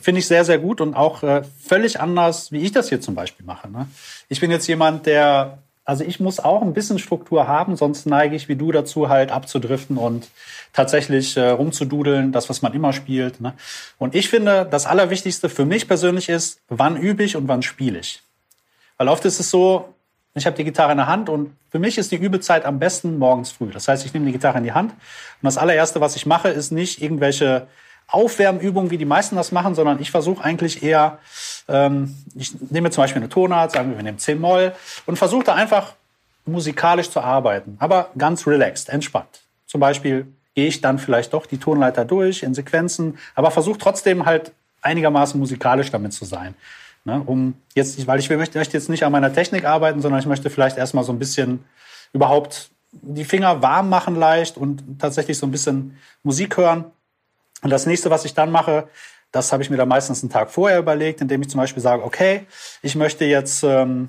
Finde 0.00 0.18
ich 0.18 0.26
sehr, 0.26 0.44
sehr 0.44 0.58
gut 0.58 0.80
und 0.80 0.94
auch 0.94 1.22
äh, 1.22 1.44
völlig 1.64 2.00
anders, 2.00 2.50
wie 2.50 2.62
ich 2.62 2.72
das 2.72 2.88
hier 2.88 3.00
zum 3.00 3.14
Beispiel 3.14 3.46
mache. 3.46 3.70
Ne? 3.70 3.86
Ich 4.28 4.40
bin 4.40 4.50
jetzt 4.50 4.66
jemand, 4.66 5.06
der 5.06 5.62
also 5.86 6.02
ich 6.02 6.18
muss 6.18 6.40
auch 6.40 6.62
ein 6.62 6.74
bisschen 6.74 6.98
Struktur 6.98 7.46
haben, 7.46 7.76
sonst 7.76 8.06
neige 8.06 8.34
ich 8.34 8.48
wie 8.48 8.56
du 8.56 8.72
dazu, 8.72 9.08
halt 9.08 9.30
abzudriften 9.30 9.96
und 9.96 10.28
tatsächlich 10.72 11.36
äh, 11.36 11.48
rumzududeln, 11.48 12.32
das, 12.32 12.50
was 12.50 12.60
man 12.60 12.74
immer 12.74 12.92
spielt. 12.92 13.40
Ne? 13.40 13.54
Und 13.96 14.16
ich 14.16 14.28
finde, 14.28 14.66
das 14.68 14.84
Allerwichtigste 14.84 15.48
für 15.48 15.64
mich 15.64 15.86
persönlich 15.86 16.28
ist, 16.28 16.60
wann 16.68 16.96
übe 16.96 17.22
ich 17.22 17.36
und 17.36 17.46
wann 17.46 17.62
spiele 17.62 18.00
ich. 18.00 18.20
Weil 18.98 19.06
oft 19.06 19.24
ist 19.24 19.38
es 19.38 19.48
so, 19.48 19.94
ich 20.34 20.44
habe 20.44 20.56
die 20.56 20.64
Gitarre 20.64 20.90
in 20.90 20.98
der 20.98 21.06
Hand 21.06 21.28
und 21.28 21.56
für 21.70 21.78
mich 21.78 21.98
ist 21.98 22.10
die 22.10 22.16
Übezeit 22.16 22.64
am 22.64 22.80
besten 22.80 23.16
morgens 23.16 23.52
früh. 23.52 23.70
Das 23.70 23.86
heißt, 23.86 24.04
ich 24.04 24.12
nehme 24.12 24.26
die 24.26 24.32
Gitarre 24.32 24.58
in 24.58 24.64
die 24.64 24.72
Hand 24.72 24.90
und 24.90 24.98
das 25.42 25.56
allererste, 25.56 26.00
was 26.00 26.16
ich 26.16 26.26
mache, 26.26 26.48
ist 26.48 26.72
nicht 26.72 27.00
irgendwelche 27.00 27.68
Aufwärmübungen, 28.08 28.90
wie 28.90 28.98
die 28.98 29.04
meisten 29.04 29.36
das 29.36 29.52
machen, 29.52 29.74
sondern 29.74 30.00
ich 30.00 30.10
versuche 30.10 30.42
eigentlich 30.42 30.82
eher, 30.82 31.18
ähm, 31.68 32.16
ich 32.34 32.52
nehme 32.70 32.90
zum 32.90 33.02
Beispiel 33.02 33.20
eine 33.20 33.28
Tonart, 33.28 33.72
sagen 33.72 33.90
wir, 33.90 33.96
wir 33.96 34.04
nehmen 34.04 34.18
C-Moll 34.18 34.74
und 35.06 35.16
versuche 35.16 35.44
da 35.44 35.54
einfach 35.54 35.94
musikalisch 36.44 37.10
zu 37.10 37.20
arbeiten, 37.20 37.76
aber 37.80 38.10
ganz 38.16 38.46
relaxed, 38.46 38.88
entspannt. 38.88 39.40
Zum 39.66 39.80
Beispiel 39.80 40.26
gehe 40.54 40.68
ich 40.68 40.80
dann 40.80 40.98
vielleicht 40.98 41.32
doch 41.32 41.46
die 41.46 41.58
Tonleiter 41.58 42.04
durch 42.04 42.42
in 42.42 42.54
Sequenzen, 42.54 43.18
aber 43.34 43.50
versuche 43.50 43.78
trotzdem 43.78 44.24
halt 44.24 44.52
einigermaßen 44.82 45.38
musikalisch 45.38 45.90
damit 45.90 46.12
zu 46.12 46.24
sein. 46.24 46.54
Ne, 47.04 47.22
um 47.24 47.54
jetzt, 47.74 48.04
weil 48.08 48.18
ich 48.18 48.28
möchte, 48.30 48.58
möchte 48.58 48.76
jetzt 48.76 48.88
nicht 48.88 49.04
an 49.04 49.12
meiner 49.12 49.32
Technik 49.32 49.64
arbeiten, 49.64 50.00
sondern 50.00 50.18
ich 50.18 50.26
möchte 50.26 50.50
vielleicht 50.50 50.76
erstmal 50.76 51.04
so 51.04 51.12
ein 51.12 51.20
bisschen 51.20 51.64
überhaupt 52.12 52.70
die 52.90 53.24
Finger 53.24 53.62
warm 53.62 53.88
machen 53.88 54.16
leicht 54.16 54.56
und 54.56 54.82
tatsächlich 54.98 55.38
so 55.38 55.46
ein 55.46 55.52
bisschen 55.52 55.96
Musik 56.24 56.56
hören. 56.56 56.84
Und 57.62 57.70
das 57.70 57.86
nächste, 57.86 58.10
was 58.10 58.24
ich 58.24 58.34
dann 58.34 58.50
mache, 58.50 58.88
das 59.32 59.52
habe 59.52 59.62
ich 59.62 59.70
mir 59.70 59.76
dann 59.76 59.88
meistens 59.88 60.22
einen 60.22 60.30
Tag 60.30 60.50
vorher 60.50 60.78
überlegt, 60.78 61.20
indem 61.20 61.42
ich 61.42 61.50
zum 61.50 61.60
Beispiel 61.60 61.82
sage, 61.82 62.02
okay, 62.04 62.46
ich 62.82 62.94
möchte 62.94 63.24
jetzt, 63.24 63.62
ähm, 63.64 64.08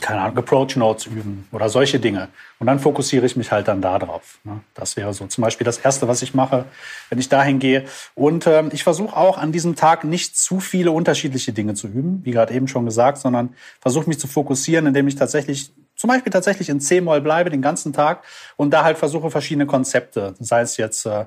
keine 0.00 0.22
Ahnung, 0.22 0.38
Approach 0.38 0.76
Notes 0.76 1.04
üben 1.04 1.46
oder 1.52 1.68
solche 1.68 2.00
Dinge. 2.00 2.28
Und 2.58 2.66
dann 2.66 2.78
fokussiere 2.78 3.26
ich 3.26 3.36
mich 3.36 3.52
halt 3.52 3.68
dann 3.68 3.82
da 3.82 3.98
drauf. 3.98 4.38
Ne? 4.44 4.60
Das 4.74 4.96
wäre 4.96 5.12
so 5.12 5.26
zum 5.26 5.42
Beispiel 5.42 5.66
das 5.66 5.76
Erste, 5.76 6.08
was 6.08 6.22
ich 6.22 6.32
mache, 6.32 6.64
wenn 7.10 7.18
ich 7.18 7.28
dahin 7.28 7.58
gehe. 7.58 7.84
Und 8.14 8.46
ähm, 8.46 8.70
ich 8.72 8.82
versuche 8.82 9.14
auch 9.14 9.36
an 9.36 9.52
diesem 9.52 9.76
Tag 9.76 10.04
nicht 10.04 10.38
zu 10.38 10.60
viele 10.60 10.92
unterschiedliche 10.92 11.52
Dinge 11.52 11.74
zu 11.74 11.86
üben, 11.86 12.24
wie 12.24 12.30
gerade 12.30 12.54
eben 12.54 12.68
schon 12.68 12.86
gesagt, 12.86 13.18
sondern 13.18 13.54
versuche 13.80 14.08
mich 14.08 14.18
zu 14.18 14.26
fokussieren, 14.26 14.86
indem 14.86 15.06
ich 15.08 15.16
tatsächlich 15.16 15.72
zum 15.96 16.08
Beispiel 16.08 16.32
tatsächlich 16.32 16.70
in 16.70 16.80
C-Moll 16.80 17.20
bleibe 17.20 17.50
den 17.50 17.60
ganzen 17.60 17.92
Tag 17.92 18.24
und 18.56 18.70
da 18.70 18.84
halt 18.84 18.96
versuche 18.96 19.30
verschiedene 19.30 19.66
Konzepte, 19.66 20.34
sei 20.38 20.62
es 20.62 20.78
jetzt 20.78 21.04
äh, 21.04 21.26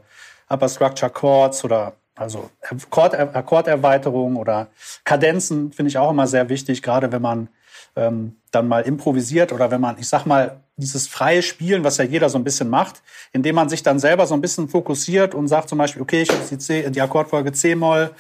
Upper 0.54 0.70
Structure 0.70 1.12
Chords 1.12 1.64
oder 1.64 1.94
also 2.16 2.50
Akkord, 2.62 3.16
Akkorderweiterung 3.16 4.36
oder 4.36 4.68
Kadenzen 5.04 5.72
finde 5.72 5.90
ich 5.90 5.98
auch 5.98 6.12
immer 6.12 6.28
sehr 6.28 6.48
wichtig, 6.50 6.84
gerade 6.84 7.12
wenn 7.12 7.22
man 7.22 7.48
ähm, 7.96 8.36
dann 8.52 8.68
mal 8.68 8.82
improvisiert 8.82 9.52
oder 9.52 9.72
wenn 9.72 9.82
man, 9.82 9.98
ich 9.98 10.08
sag 10.08 10.26
mal, 10.26 10.60
dieses 10.78 11.08
freie 11.08 11.42
Spielen, 11.42 11.84
was 11.84 11.98
ja 11.98 12.04
jeder 12.04 12.30
so 12.30 12.38
ein 12.38 12.44
bisschen 12.44 12.70
macht, 12.70 13.02
indem 13.32 13.56
man 13.56 13.70
sich 13.70 13.84
dann 13.84 14.00
selber 14.00 14.26
so 14.26 14.34
ein 14.34 14.42
bisschen 14.42 14.70
fokussiert 14.70 15.36
und 15.36 15.48
sagt 15.48 15.70
zum 15.70 15.78
Beispiel, 15.78 16.02
okay, 16.02 16.24
ich 16.24 16.30
habe 16.30 16.42
die, 16.50 16.58
C, 16.58 16.90
die 16.90 17.02
Akkordfolge 17.02 17.52
C-Moll, 17.52 18.12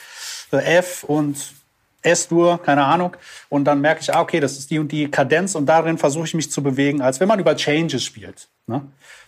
äh, 0.51 0.77
F 0.77 1.03
und 1.03 1.37
S-Dur, 2.03 2.61
keine 2.61 2.83
Ahnung. 2.83 3.15
Und 3.49 3.65
dann 3.65 3.81
merke 3.81 4.01
ich, 4.01 4.13
ah, 4.13 4.21
okay, 4.21 4.39
das 4.39 4.57
ist 4.57 4.69
die 4.69 4.77
und 4.77 4.91
die 4.91 5.09
Kadenz 5.09 5.55
und 5.55 5.65
darin 5.65 5.97
versuche 5.97 6.25
ich 6.25 6.33
mich 6.33 6.51
zu 6.51 6.61
bewegen, 6.61 7.01
als 7.01 7.19
wenn 7.19 7.27
man 7.27 7.39
über 7.39 7.55
Changes 7.55 8.03
spielt. 8.03 8.49
Ne? 8.67 8.81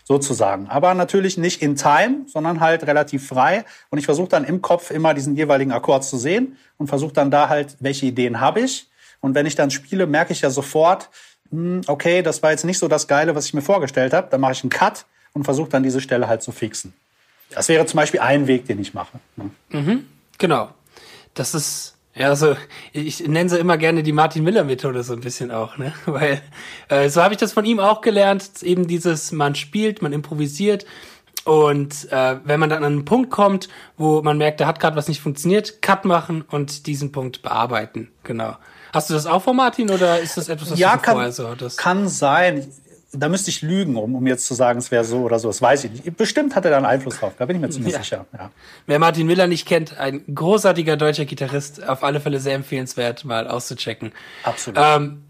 Sozusagen. 0.05 0.67
Aber 0.67 0.93
natürlich 0.93 1.37
nicht 1.37 1.61
in 1.61 1.75
Time, 1.75 2.25
sondern 2.27 2.61
halt 2.61 2.85
relativ 2.85 3.27
frei. 3.27 3.65
Und 3.89 3.97
ich 3.97 4.05
versuche 4.05 4.29
dann 4.29 4.45
im 4.45 4.61
Kopf 4.61 4.91
immer 4.91 5.13
diesen 5.13 5.35
jeweiligen 5.35 5.71
Akkord 5.71 6.05
zu 6.05 6.17
sehen 6.17 6.57
und 6.77 6.87
versuche 6.87 7.13
dann 7.13 7.31
da 7.31 7.49
halt, 7.49 7.75
welche 7.79 8.05
Ideen 8.05 8.39
habe 8.39 8.61
ich. 8.61 8.87
Und 9.19 9.33
wenn 9.33 9.47
ich 9.47 9.55
dann 9.55 9.71
spiele, 9.71 10.05
merke 10.05 10.31
ich 10.31 10.41
ja 10.41 10.51
sofort, 10.51 11.09
hm, 11.49 11.81
okay, 11.87 12.21
das 12.21 12.43
war 12.43 12.51
jetzt 12.51 12.65
nicht 12.65 12.77
so 12.77 12.87
das 12.87 13.07
Geile, 13.07 13.35
was 13.35 13.47
ich 13.47 13.55
mir 13.55 13.63
vorgestellt 13.63 14.13
habe. 14.13 14.27
Dann 14.29 14.39
mache 14.41 14.53
ich 14.53 14.63
einen 14.63 14.69
Cut 14.69 15.05
und 15.33 15.43
versuche 15.43 15.69
dann 15.69 15.81
diese 15.81 15.99
Stelle 15.99 16.27
halt 16.27 16.43
zu 16.43 16.51
fixen. 16.51 16.93
Das 17.49 17.67
wäre 17.67 17.85
zum 17.87 17.97
Beispiel 17.97 18.19
ein 18.19 18.47
Weg, 18.47 18.67
den 18.67 18.79
ich 18.79 18.93
mache. 18.93 19.19
Ne? 19.35 19.49
Mhm, 19.69 20.05
genau. 20.37 20.69
Das 21.33 21.55
ist 21.55 21.94
ja, 22.15 22.29
also 22.29 22.55
ich 22.93 23.27
nenne 23.27 23.49
sie 23.49 23.59
immer 23.59 23.77
gerne 23.77 24.01
die 24.01 24.13
Martin 24.13 24.43
Miller 24.43 24.63
Methode 24.63 25.03
so 25.03 25.13
ein 25.13 25.21
bisschen 25.21 25.51
auch, 25.51 25.77
ne? 25.77 25.93
Weil 26.05 26.41
äh, 26.89 27.09
so 27.09 27.21
habe 27.21 27.33
ich 27.33 27.39
das 27.39 27.53
von 27.53 27.65
ihm 27.65 27.79
auch 27.79 28.01
gelernt, 28.01 28.63
eben 28.63 28.87
dieses 28.87 29.31
man 29.31 29.55
spielt, 29.55 30.01
man 30.01 30.13
improvisiert 30.13 30.85
Und 31.45 32.11
äh, 32.11 32.37
wenn 32.43 32.59
man 32.59 32.71
dann 32.71 32.83
an 32.83 32.93
einen 32.93 33.05
Punkt 33.05 33.29
kommt, 33.29 33.69
wo 33.97 34.23
man 34.23 34.37
merkt, 34.37 34.59
da 34.59 34.65
hat 34.65 34.79
gerade 34.79 34.95
was 34.95 35.07
nicht 35.07 35.21
funktioniert, 35.21 35.81
Cut 35.83 36.03
machen 36.03 36.43
und 36.49 36.87
diesen 36.87 37.11
Punkt 37.11 37.43
bearbeiten. 37.43 38.11
Genau. 38.23 38.55
Hast 38.91 39.09
du 39.09 39.13
das 39.13 39.27
auch 39.27 39.43
von 39.43 39.55
Martin 39.55 39.91
oder 39.91 40.19
ist 40.19 40.37
das 40.37 40.49
etwas, 40.49 40.71
was 40.71 40.79
ja, 40.79 40.95
du 40.95 41.01
kann, 41.03 41.13
vorher 41.13 41.31
so 41.31 41.47
hattest? 41.47 41.77
Kann 41.77 42.07
sein. 42.07 42.65
Da 43.19 43.29
müsste 43.29 43.49
ich 43.49 43.61
lügen, 43.61 43.95
um, 43.95 44.15
um 44.15 44.27
jetzt 44.27 44.47
zu 44.47 44.53
sagen, 44.53 44.79
es 44.79 44.91
wäre 44.91 45.03
so 45.03 45.19
oder 45.19 45.39
so. 45.39 45.47
Das 45.47 45.61
weiß 45.61 45.85
ich 45.85 45.91
nicht. 45.91 46.17
Bestimmt 46.17 46.55
hat 46.55 46.65
er 46.65 46.71
da 46.71 46.77
einen 46.77 46.85
Einfluss 46.85 47.19
drauf. 47.19 47.33
Da 47.37 47.45
bin 47.45 47.55
ich 47.57 47.61
mir 47.61 47.69
ziemlich 47.69 47.93
Ja. 47.93 47.99
sicher. 47.99 48.25
Ja. 48.33 48.51
Wer 48.85 48.99
Martin 48.99 49.27
Miller 49.27 49.47
nicht 49.47 49.67
kennt, 49.67 49.97
ein 49.97 50.23
großartiger 50.33 50.97
deutscher 50.97 51.25
Gitarrist, 51.25 51.87
auf 51.87 52.03
alle 52.03 52.19
Fälle 52.19 52.39
sehr 52.39 52.55
empfehlenswert, 52.55 53.25
mal 53.25 53.47
auszuchecken. 53.47 54.11
Absolut. 54.43 54.79
Ähm, 54.81 55.21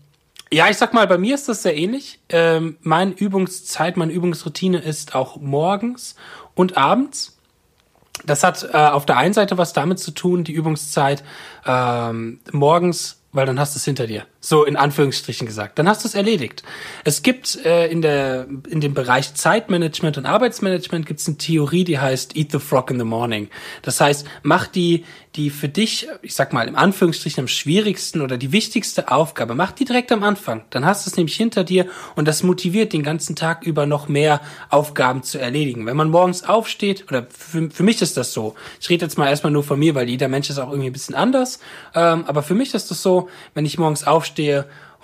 ja, 0.52 0.70
ich 0.70 0.78
sag 0.78 0.94
mal, 0.94 1.08
bei 1.08 1.18
mir 1.18 1.36
ist 1.36 1.50
das 1.50 1.64
sehr 1.64 1.76
ähnlich. 1.76 2.20
Ähm, 2.30 2.78
meine 2.82 3.12
Übungszeit, 3.12 3.98
meine 3.98 4.14
Übungsroutine 4.14 4.78
ist 4.80 5.16
auch 5.16 5.38
morgens 5.38 6.16
und 6.54 6.78
abends. 6.78 7.38
Das 8.26 8.44
hat 8.44 8.64
äh, 8.72 8.78
auf 8.78 9.06
der 9.06 9.18
einen 9.18 9.34
Seite 9.34 9.58
was 9.58 9.74
damit 9.74 10.00
zu 10.00 10.12
tun, 10.12 10.44
die 10.44 10.54
Übungszeit 10.54 11.24
ähm, 11.66 12.40
morgens, 12.52 13.22
weil 13.34 13.46
dann 13.46 13.60
hast 13.60 13.76
du 13.76 13.78
es 13.80 13.86
hinter 13.86 14.08
dir. 14.08 14.26
So 14.46 14.64
in 14.64 14.76
Anführungsstrichen 14.76 15.48
gesagt. 15.48 15.80
Dann 15.80 15.90
hast 15.90 16.04
du 16.04 16.08
es 16.08 16.14
erledigt. 16.14 16.62
Es 17.04 17.24
gibt 17.24 17.66
äh, 17.66 17.88
in 17.88 18.04
der 18.04 18.46
in 18.70 18.80
dem 18.80 18.94
Bereich 18.94 19.34
Zeitmanagement 19.34 20.20
und 20.20 20.28
Arbeitsmanagement 20.28 21.08
gibt 21.08 21.20
es 21.20 21.28
eine 21.28 21.38
Theorie, 21.38 21.84
die 21.84 21.98
heißt 21.98 22.38
Eat 22.38 22.52
the 22.52 22.60
Frog 22.60 22.92
in 22.92 23.00
the 23.00 23.06
Morning. 23.06 23.50
Das 23.82 24.00
heißt, 24.00 24.28
mach 24.44 24.68
die 24.68 25.04
die 25.36 25.50
für 25.50 25.68
dich, 25.68 26.08
ich 26.22 26.34
sag 26.34 26.54
mal 26.54 26.68
im 26.68 26.76
Anführungsstrichen 26.76 27.44
am 27.44 27.48
schwierigsten 27.48 28.22
oder 28.22 28.38
die 28.38 28.52
wichtigste 28.52 29.12
Aufgabe, 29.12 29.54
mach 29.56 29.72
die 29.72 29.86
direkt 29.86 30.12
am 30.12 30.24
Anfang. 30.24 30.64
Dann 30.70 30.86
hast 30.86 31.06
du 31.06 31.10
es 31.10 31.18
nämlich 31.18 31.36
hinter 31.36 31.64
dir 31.64 31.88
und 32.16 32.28
das 32.28 32.44
motiviert 32.44 32.94
den 32.94 33.04
ganzen 33.04 33.36
Tag 33.36 33.66
über 33.66 33.86
noch 33.86 34.08
mehr 34.08 34.40
Aufgaben 34.70 35.24
zu 35.24 35.38
erledigen. 35.38 35.86
Wenn 35.86 35.98
man 35.98 36.10
morgens 36.10 36.44
aufsteht, 36.44 37.06
oder 37.10 37.28
für, 37.30 37.70
für 37.70 37.84
mich 37.84 38.02
ist 38.02 38.16
das 38.18 38.34
so, 38.34 38.56
ich 38.80 38.90
rede 38.90 39.06
jetzt 39.06 39.18
mal 39.18 39.28
erstmal 39.28 39.52
nur 39.52 39.64
von 39.64 39.78
mir, 39.78 39.94
weil 39.96 40.10
jeder 40.10 40.28
Mensch 40.28 40.50
ist 40.50 40.58
auch 40.58 40.70
irgendwie 40.70 40.90
ein 40.90 40.94
bisschen 40.94 41.16
anders, 41.16 41.60
ähm, 41.94 42.24
aber 42.28 42.42
für 42.42 42.56
mich 42.56 42.74
ist 42.74 42.90
das 42.92 43.02
so, 43.02 43.30
wenn 43.54 43.66
ich 43.66 43.78
morgens 43.78 44.06
aufstehe 44.06 44.35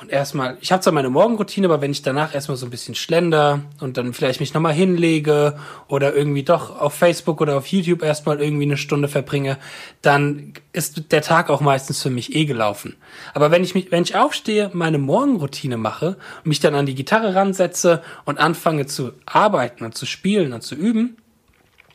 und 0.02 0.12
erstmal, 0.12 0.58
ich 0.62 0.72
habe 0.72 0.82
zwar 0.82 0.94
meine 0.94 1.12
Morgenroutine, 1.12 1.68
aber 1.68 1.80
wenn 1.80 1.92
ich 1.92 2.02
danach 2.02 2.34
erstmal 2.34 2.58
so 2.58 2.66
ein 2.66 2.72
bisschen 2.72 2.96
schlender 2.96 3.62
und 3.82 3.98
dann 3.98 4.14
vielleicht 4.14 4.40
mich 4.40 4.52
nochmal 4.52 4.74
hinlege 4.74 5.60
oder 5.88 6.16
irgendwie 6.16 6.42
doch 6.42 6.80
auf 6.80 6.96
Facebook 6.96 7.40
oder 7.40 7.56
auf 7.56 7.68
YouTube 7.68 8.02
erstmal 8.02 8.42
irgendwie 8.42 8.64
eine 8.64 8.78
Stunde 8.78 9.08
verbringe, 9.08 9.60
dann 10.02 10.54
ist 10.74 11.12
der 11.12 11.22
Tag 11.22 11.52
auch 11.52 11.62
meistens 11.62 12.02
für 12.02 12.10
mich 12.10 12.36
eh 12.36 12.46
gelaufen. 12.46 12.96
Aber 13.36 13.52
wenn 13.52 13.64
ich 13.64 13.76
mich, 13.76 13.92
wenn 13.92 14.02
ich 14.02 14.16
aufstehe, 14.16 14.72
meine 14.74 14.98
Morgenroutine 14.98 15.78
mache 15.78 16.18
mich 16.44 16.60
dann 16.60 16.74
an 16.74 16.88
die 16.88 16.96
Gitarre 16.96 17.36
ransetze 17.36 18.02
und 18.26 18.40
anfange 18.40 18.88
zu 18.88 19.12
arbeiten 19.28 19.86
und 19.86 19.96
zu 19.96 20.08
spielen 20.08 20.54
und 20.54 20.64
zu 20.64 20.74
üben, 20.74 21.16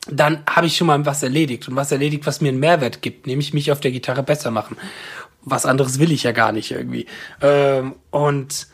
dann 0.08 0.44
habe 0.48 0.68
ich 0.68 0.76
schon 0.76 0.86
mal 0.86 1.04
was 1.04 1.24
erledigt 1.24 1.68
und 1.68 1.74
was 1.74 1.90
erledigt, 1.90 2.26
was 2.26 2.40
mir 2.40 2.50
einen 2.50 2.60
Mehrwert 2.60 3.02
gibt, 3.02 3.26
nämlich 3.26 3.52
mich 3.52 3.72
auf 3.72 3.80
der 3.80 3.90
Gitarre 3.90 4.22
besser 4.22 4.52
machen. 4.52 4.76
Was 5.46 5.64
anderes 5.64 5.98
will 5.98 6.12
ich 6.12 6.24
ja 6.24 6.32
gar 6.32 6.52
nicht 6.52 6.70
irgendwie. 6.70 7.06
Ähm, 7.40 7.94
und 8.10 8.66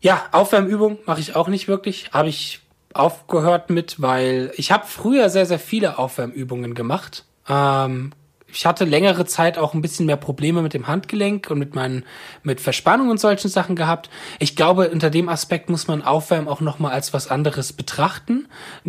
ja, 0.00 0.24
Aufwärmübung 0.32 0.98
mache 1.06 1.20
ich 1.20 1.36
auch 1.36 1.48
nicht 1.48 1.68
wirklich. 1.68 2.10
Habe 2.12 2.28
ich 2.28 2.60
aufgehört 2.94 3.70
mit, 3.70 4.00
weil 4.00 4.52
ich 4.56 4.72
habe 4.72 4.86
früher 4.86 5.30
sehr, 5.30 5.46
sehr 5.46 5.58
viele 5.58 5.98
Aufwärmübungen 5.98 6.74
gemacht. 6.74 7.24
Ähm, 7.48 8.12
ich 8.48 8.64
hatte 8.64 8.84
längere 8.84 9.26
Zeit 9.26 9.58
auch 9.58 9.74
ein 9.74 9.82
bisschen 9.82 10.06
mehr 10.06 10.16
Probleme 10.16 10.62
mit 10.62 10.72
dem 10.72 10.86
Handgelenk 10.86 11.50
und 11.50 11.58
mit 11.58 11.74
meinen 11.74 12.04
mit 12.44 12.60
Verspannung 12.60 13.10
und 13.10 13.18
solchen 13.18 13.48
Sachen 13.48 13.74
gehabt. 13.74 14.08
Ich 14.38 14.54
glaube, 14.54 14.88
unter 14.90 15.10
dem 15.10 15.28
Aspekt 15.28 15.68
muss 15.68 15.88
man 15.88 16.02
Aufwärmen 16.02 16.46
auch 16.48 16.60
noch 16.60 16.78
mal 16.78 16.92
als 16.92 17.12
was 17.12 17.28
anderes 17.28 17.72
betrachten. 17.72 18.46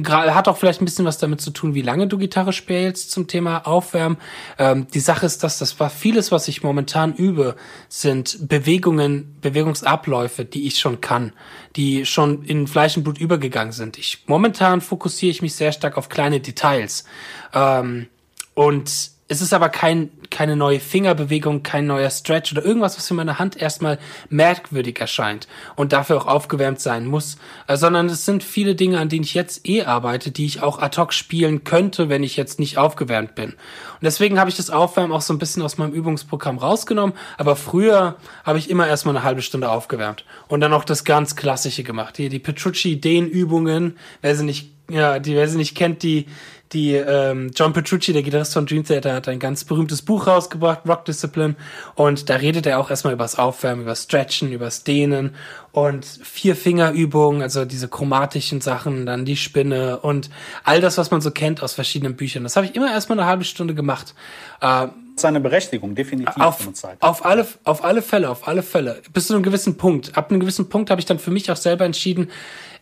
Hat 0.08 0.48
auch 0.48 0.58
vielleicht 0.58 0.82
ein 0.82 0.86
bisschen 0.86 1.06
was 1.06 1.18
damit 1.18 1.42
zu 1.42 1.50
tun, 1.50 1.74
wie 1.74 1.82
lange 1.82 2.08
du 2.08 2.18
Gitarre 2.20 2.54
spielst 2.54 3.12
zum 3.12 3.28
Thema 3.28 3.66
Aufwärmen. 3.66 4.18
Ähm, 4.60 4.88
die 4.94 5.00
Sache 5.00 5.26
ist, 5.26 5.44
dass 5.44 5.58
das 5.58 5.80
war 5.80 5.90
vieles, 5.90 6.32
was 6.32 6.48
ich 6.48 6.62
momentan 6.62 7.14
übe, 7.14 7.56
sind 7.90 8.48
Bewegungen, 8.48 9.38
Bewegungsabläufe, 9.42 10.46
die 10.46 10.68
ich 10.68 10.78
schon 10.78 11.02
kann, 11.02 11.34
die 11.76 12.06
schon 12.06 12.44
in 12.44 12.68
Fleisch 12.68 12.96
und 12.96 13.04
Blut 13.04 13.18
übergegangen 13.18 13.74
sind. 13.74 13.98
Ich 13.98 14.24
momentan 14.28 14.82
fokussiere 14.82 15.32
ich 15.32 15.42
mich 15.42 15.56
sehr 15.56 15.72
stark 15.72 15.98
auf 15.98 16.10
kleine 16.10 16.40
Details. 16.40 17.06
Ähm, 17.54 18.08
und 18.54 19.17
es 19.28 19.42
ist 19.42 19.54
aber 19.54 19.70
kein, 19.70 20.10
keine 20.30 20.56
neue 20.56 20.80
Fingerbewegung, 20.80 21.64
kein 21.64 21.88
neuer 21.88 22.10
Stretch 22.10 22.52
oder 22.52 22.64
irgendwas, 22.64 22.98
was 22.98 23.08
für 23.08 23.14
meine 23.14 23.40
Hand 23.40 23.56
erstmal 23.58 24.00
merkwürdig 24.30 25.00
erscheint 25.00 25.48
und 25.76 25.94
dafür 25.94 26.18
auch 26.18 26.28
aufgewärmt 26.28 26.80
sein 26.80 27.06
muss, 27.06 27.38
äh, 27.68 27.78
sondern 27.78 28.08
es 28.08 28.26
sind 28.26 28.44
viele 28.44 28.76
Dinge, 28.76 29.00
an 29.00 29.10
denen 29.10 29.24
ich 29.24 29.34
jetzt 29.34 29.68
eh 29.68 29.84
arbeite, 29.84 30.32
die 30.32 30.46
ich 30.46 30.62
auch 30.62 30.80
ad 30.80 31.00
hoc 31.00 31.14
spielen 31.14 31.64
könnte, 31.64 32.10
wenn 32.10 32.24
ich 32.24 32.38
jetzt 32.38 32.60
nicht 32.60 32.78
aufgewärmt 32.78 33.36
bin. 33.36 33.52
Und 33.52 34.04
deswegen 34.04 34.40
habe 34.40 34.50
ich 34.50 34.58
das 34.58 34.70
Aufwärmen 34.70 35.12
auch 35.12 35.22
so 35.22 35.34
ein 35.34 35.40
bisschen 35.40 35.64
aus 35.64 35.78
meinem 35.78 35.94
Übungsprogramm 35.94 36.58
rausgenommen, 36.58 37.16
aber 37.38 37.56
früher 37.56 38.16
habe 38.44 38.60
ich 38.60 38.70
immer 38.70 38.88
erstmal 38.88 39.16
eine 39.16 39.26
halbe 39.26 39.42
Stunde 39.42 39.70
aufgewärmt 39.70 40.26
und 40.48 40.62
dann 40.62 40.74
auch 40.74 40.84
das 40.84 41.04
ganz 41.04 41.36
Klassische 41.36 41.84
gemacht. 41.84 42.18
Hier 42.18 42.30
die 42.30 42.40
Petrucci-Dehnübungen, 42.40 43.98
wer 44.22 44.36
sie 44.36 44.46
nicht, 44.46 44.72
ja, 44.90 45.20
die, 45.20 45.36
wer 45.36 45.48
sie 45.48 45.58
nicht 45.58 45.76
kennt, 45.76 46.04
die, 46.04 46.28
die 46.74 46.94
ähm, 46.94 47.52
John 47.56 47.74
Petrucci, 47.74 48.14
der 48.14 48.24
Gitarrist 48.24 48.54
von 48.54 48.66
Dream 48.66 48.84
Theater, 48.84 49.14
hat 49.14 49.28
ein 49.28 49.40
ganz 49.40 49.64
berühmtes 49.64 50.02
Buch 50.02 50.17
rausgebracht, 50.26 50.88
Rock 50.88 51.06
Discipline, 51.06 51.56
und 51.96 52.30
da 52.30 52.38
redet 52.38 52.66
er 52.66 52.80
auch 52.80 52.90
erstmal 52.90 53.14
übers 53.14 53.38
Aufwärmen, 53.38 53.84
übers 53.84 54.04
Stretchen, 54.04 54.52
übers 54.52 54.84
Dehnen 54.84 55.36
und 55.72 56.06
vier 56.06 56.56
Fingerübungen, 56.56 57.44
also 57.44 57.66
diese 57.66 57.88
chromatischen 57.88 58.62
Sachen, 58.62 59.06
dann 59.06 59.26
die 59.26 59.38
Spinne 59.38 60.00
und 60.00 60.30
all 60.64 60.82
das, 60.82 60.98
was 60.98 61.12
man 61.12 61.22
so 61.22 61.30
kennt 61.30 61.62
aus 61.62 61.74
verschiedenen 61.74 62.16
Büchern. 62.16 62.44
Das 62.44 62.56
habe 62.56 62.66
ich 62.66 62.76
immer 62.76 62.92
erstmal 62.92 63.20
eine 63.20 63.28
halbe 63.28 63.44
Stunde 63.44 63.76
gemacht. 63.76 64.16
Äh, 64.62 64.88
Seine 65.20 65.40
Berechtigung, 65.40 65.96
definitiv 65.96 66.38
auf, 66.38 66.68
auf 67.00 67.26
alle, 67.26 67.48
auf 67.64 67.84
alle 67.84 68.04
Fälle, 68.04 68.30
auf 68.30 68.48
alle 68.48 68.62
Fälle. 68.62 69.02
Bis 69.14 69.28
zu 69.28 69.34
einem 69.34 69.42
gewissen 69.42 69.76
Punkt. 69.76 70.16
Ab 70.16 70.30
einem 70.30 70.40
gewissen 70.40 70.70
Punkt 70.70 70.92
habe 70.92 71.02
ich 71.02 71.06
dann 71.06 71.18
für 71.18 71.32
mich 71.32 71.52
auch 71.52 71.56
selber 71.56 71.86
entschieden, 71.86 72.30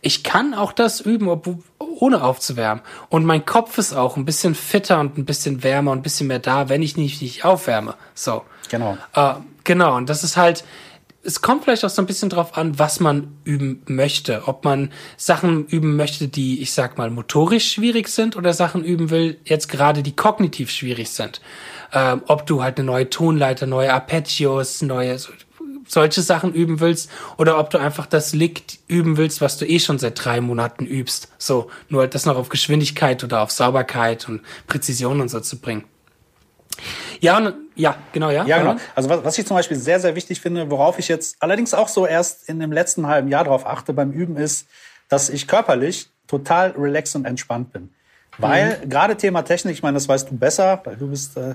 ich 0.06 0.22
kann 0.22 0.54
auch 0.54 0.72
das 0.72 1.00
üben, 1.00 1.28
ob, 1.28 1.48
ohne 1.80 2.22
aufzuwärmen. 2.22 2.84
Und 3.08 3.24
mein 3.24 3.44
Kopf 3.44 3.76
ist 3.76 3.92
auch 3.92 4.16
ein 4.16 4.24
bisschen 4.24 4.54
fitter 4.54 5.00
und 5.00 5.18
ein 5.18 5.24
bisschen 5.24 5.64
wärmer 5.64 5.90
und 5.90 5.98
ein 5.98 6.02
bisschen 6.02 6.28
mehr 6.28 6.38
da, 6.38 6.68
wenn 6.68 6.80
ich 6.80 6.96
nicht, 6.96 7.20
nicht 7.20 7.44
aufwärme. 7.44 7.94
So. 8.14 8.44
Genau. 8.70 8.96
Äh, 9.14 9.34
genau. 9.64 9.96
Und 9.96 10.08
das 10.08 10.22
ist 10.22 10.36
halt, 10.36 10.62
es 11.24 11.42
kommt 11.42 11.64
vielleicht 11.64 11.84
auch 11.84 11.90
so 11.90 12.00
ein 12.00 12.06
bisschen 12.06 12.30
drauf 12.30 12.56
an, 12.56 12.78
was 12.78 13.00
man 13.00 13.36
üben 13.42 13.82
möchte. 13.88 14.44
Ob 14.46 14.64
man 14.64 14.92
Sachen 15.16 15.66
üben 15.66 15.96
möchte, 15.96 16.28
die, 16.28 16.62
ich 16.62 16.70
sag 16.70 16.98
mal, 16.98 17.10
motorisch 17.10 17.72
schwierig 17.72 18.06
sind 18.06 18.36
oder 18.36 18.52
Sachen 18.52 18.84
üben 18.84 19.10
will, 19.10 19.40
jetzt 19.44 19.68
gerade 19.68 20.04
die 20.04 20.14
kognitiv 20.14 20.70
schwierig 20.70 21.10
sind. 21.10 21.40
Ähm, 21.92 22.22
ob 22.28 22.46
du 22.46 22.62
halt 22.62 22.78
eine 22.78 22.86
neue 22.86 23.10
Tonleiter, 23.10 23.66
neue 23.66 23.92
Arpeggios, 23.92 24.82
neue 24.82 25.18
solche 25.86 26.22
Sachen 26.22 26.52
üben 26.52 26.80
willst 26.80 27.10
oder 27.36 27.58
ob 27.58 27.70
du 27.70 27.78
einfach 27.78 28.06
das 28.06 28.34
Lick 28.34 28.62
üben 28.88 29.16
willst, 29.16 29.40
was 29.40 29.58
du 29.58 29.66
eh 29.66 29.78
schon 29.78 29.98
seit 29.98 30.24
drei 30.24 30.40
Monaten 30.40 30.84
übst. 30.86 31.28
So, 31.38 31.70
nur 31.88 32.02
halt 32.02 32.14
das 32.14 32.26
noch 32.26 32.36
auf 32.36 32.48
Geschwindigkeit 32.48 33.22
oder 33.24 33.42
auf 33.42 33.50
Sauberkeit 33.50 34.28
und 34.28 34.42
Präzision 34.66 35.20
und 35.20 35.28
so 35.28 35.40
zu 35.40 35.58
bringen. 35.58 35.84
Ja, 37.20 37.38
und, 37.38 37.54
ja, 37.74 37.96
genau, 38.12 38.30
ja. 38.30 38.44
Ja, 38.44 38.58
genau. 38.58 38.76
Also 38.94 39.08
was, 39.08 39.24
was 39.24 39.38
ich 39.38 39.46
zum 39.46 39.56
Beispiel 39.56 39.76
sehr, 39.76 40.00
sehr 40.00 40.14
wichtig 40.14 40.40
finde, 40.40 40.70
worauf 40.70 40.98
ich 40.98 41.08
jetzt 41.08 41.36
allerdings 41.40 41.72
auch 41.72 41.88
so 41.88 42.06
erst 42.06 42.48
in 42.48 42.60
dem 42.60 42.72
letzten 42.72 43.06
halben 43.06 43.28
Jahr 43.28 43.44
drauf 43.44 43.66
achte 43.66 43.92
beim 43.92 44.12
Üben, 44.12 44.36
ist, 44.36 44.68
dass 45.08 45.30
ich 45.30 45.46
körperlich 45.46 46.10
total 46.26 46.72
relaxed 46.72 47.16
und 47.16 47.24
entspannt 47.24 47.72
bin. 47.72 47.90
Weil 48.38 48.80
gerade 48.86 49.16
Thema 49.16 49.42
Technik, 49.42 49.74
ich 49.74 49.82
meine, 49.82 49.94
das 49.94 50.08
weißt 50.08 50.30
du 50.30 50.36
besser, 50.36 50.80
weil 50.84 50.96
du 50.96 51.08
bist 51.08 51.36
äh, 51.38 51.54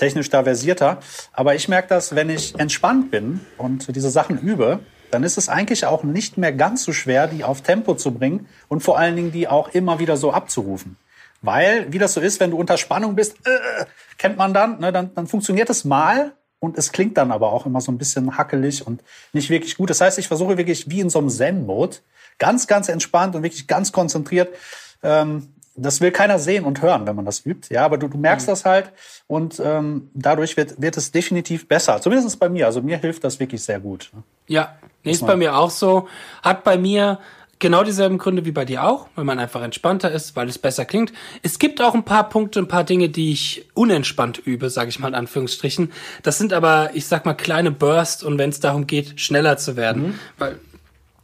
technisch 0.00 0.30
da 0.30 0.42
versierter. 0.42 0.98
Aber 1.32 1.54
ich 1.54 1.68
merke 1.68 1.88
das, 1.88 2.16
wenn 2.16 2.30
ich 2.30 2.58
entspannt 2.58 3.10
bin 3.10 3.40
und 3.58 3.94
diese 3.94 4.10
Sachen 4.10 4.38
übe, 4.38 4.80
dann 5.10 5.22
ist 5.24 5.36
es 5.38 5.48
eigentlich 5.48 5.84
auch 5.86 6.02
nicht 6.02 6.38
mehr 6.38 6.52
ganz 6.52 6.84
so 6.84 6.92
schwer, 6.92 7.26
die 7.26 7.44
auf 7.44 7.62
Tempo 7.62 7.94
zu 7.94 8.12
bringen 8.12 8.48
und 8.68 8.82
vor 8.82 8.98
allen 8.98 9.16
Dingen 9.16 9.32
die 9.32 9.46
auch 9.46 9.68
immer 9.68 9.98
wieder 9.98 10.16
so 10.16 10.32
abzurufen. 10.32 10.96
Weil, 11.42 11.92
wie 11.92 11.98
das 11.98 12.14
so 12.14 12.20
ist, 12.20 12.40
wenn 12.40 12.50
du 12.50 12.58
unter 12.58 12.76
Spannung 12.76 13.14
bist, 13.14 13.36
äh, 13.46 13.84
kennt 14.18 14.36
man 14.36 14.54
dann, 14.54 14.78
ne, 14.78 14.92
dann, 14.92 15.14
dann 15.14 15.26
funktioniert 15.26 15.70
es 15.70 15.84
mal 15.84 16.32
und 16.58 16.76
es 16.76 16.92
klingt 16.92 17.16
dann 17.16 17.32
aber 17.32 17.52
auch 17.52 17.66
immer 17.66 17.80
so 17.80 17.90
ein 17.90 17.98
bisschen 17.98 18.36
hackelig 18.36 18.86
und 18.86 19.02
nicht 19.32 19.50
wirklich 19.50 19.76
gut. 19.76 19.90
Das 19.90 20.00
heißt, 20.00 20.18
ich 20.18 20.28
versuche 20.28 20.58
wirklich 20.58 20.90
wie 20.90 21.00
in 21.00 21.10
so 21.10 21.18
einem 21.18 21.30
Zen-Mode, 21.30 21.96
ganz, 22.38 22.66
ganz 22.66 22.88
entspannt 22.88 23.34
und 23.34 23.42
wirklich 23.42 23.66
ganz 23.66 23.92
konzentriert. 23.92 24.54
Ähm, 25.02 25.54
das 25.76 26.00
will 26.00 26.10
keiner 26.10 26.38
sehen 26.38 26.64
und 26.64 26.82
hören, 26.82 27.06
wenn 27.06 27.16
man 27.16 27.24
das 27.24 27.44
übt. 27.46 27.72
Ja, 27.72 27.84
aber 27.84 27.98
du, 27.98 28.08
du 28.08 28.18
merkst 28.18 28.48
das 28.48 28.64
halt 28.64 28.92
und 29.26 29.60
ähm, 29.64 30.10
dadurch 30.14 30.56
wird, 30.56 30.80
wird 30.80 30.96
es 30.96 31.12
definitiv 31.12 31.68
besser. 31.68 32.00
Zumindest 32.00 32.38
bei 32.38 32.48
mir. 32.48 32.66
Also 32.66 32.82
mir 32.82 32.98
hilft 32.98 33.24
das 33.24 33.40
wirklich 33.40 33.62
sehr 33.62 33.80
gut. 33.80 34.10
ne? 34.12 34.22
Ja, 34.46 34.76
nee, 35.04 35.12
ist 35.12 35.26
bei 35.26 35.36
mir 35.36 35.56
auch 35.56 35.70
so. 35.70 36.08
Hat 36.42 36.64
bei 36.64 36.76
mir 36.76 37.18
genau 37.60 37.84
dieselben 37.84 38.18
Gründe 38.18 38.44
wie 38.44 38.52
bei 38.52 38.64
dir 38.64 38.84
auch, 38.84 39.06
weil 39.14 39.24
man 39.24 39.38
einfach 39.38 39.62
entspannter 39.62 40.10
ist, 40.10 40.34
weil 40.34 40.48
es 40.48 40.58
besser 40.58 40.84
klingt. 40.84 41.12
Es 41.42 41.58
gibt 41.58 41.80
auch 41.80 41.94
ein 41.94 42.04
paar 42.04 42.28
Punkte, 42.28 42.58
ein 42.58 42.68
paar 42.68 42.84
Dinge, 42.84 43.08
die 43.08 43.30
ich 43.30 43.68
unentspannt 43.74 44.38
übe, 44.38 44.70
sage 44.70 44.88
ich 44.88 44.98
mal 44.98 45.08
in 45.08 45.14
Anführungsstrichen. 45.14 45.92
Das 46.22 46.38
sind 46.38 46.52
aber, 46.52 46.90
ich 46.94 47.06
sag 47.06 47.26
mal, 47.26 47.34
kleine 47.34 47.70
Bursts 47.70 48.24
und 48.24 48.38
wenn 48.38 48.50
es 48.50 48.60
darum 48.60 48.86
geht, 48.86 49.20
schneller 49.20 49.56
zu 49.58 49.76
werden. 49.76 50.18
Weil 50.38 50.58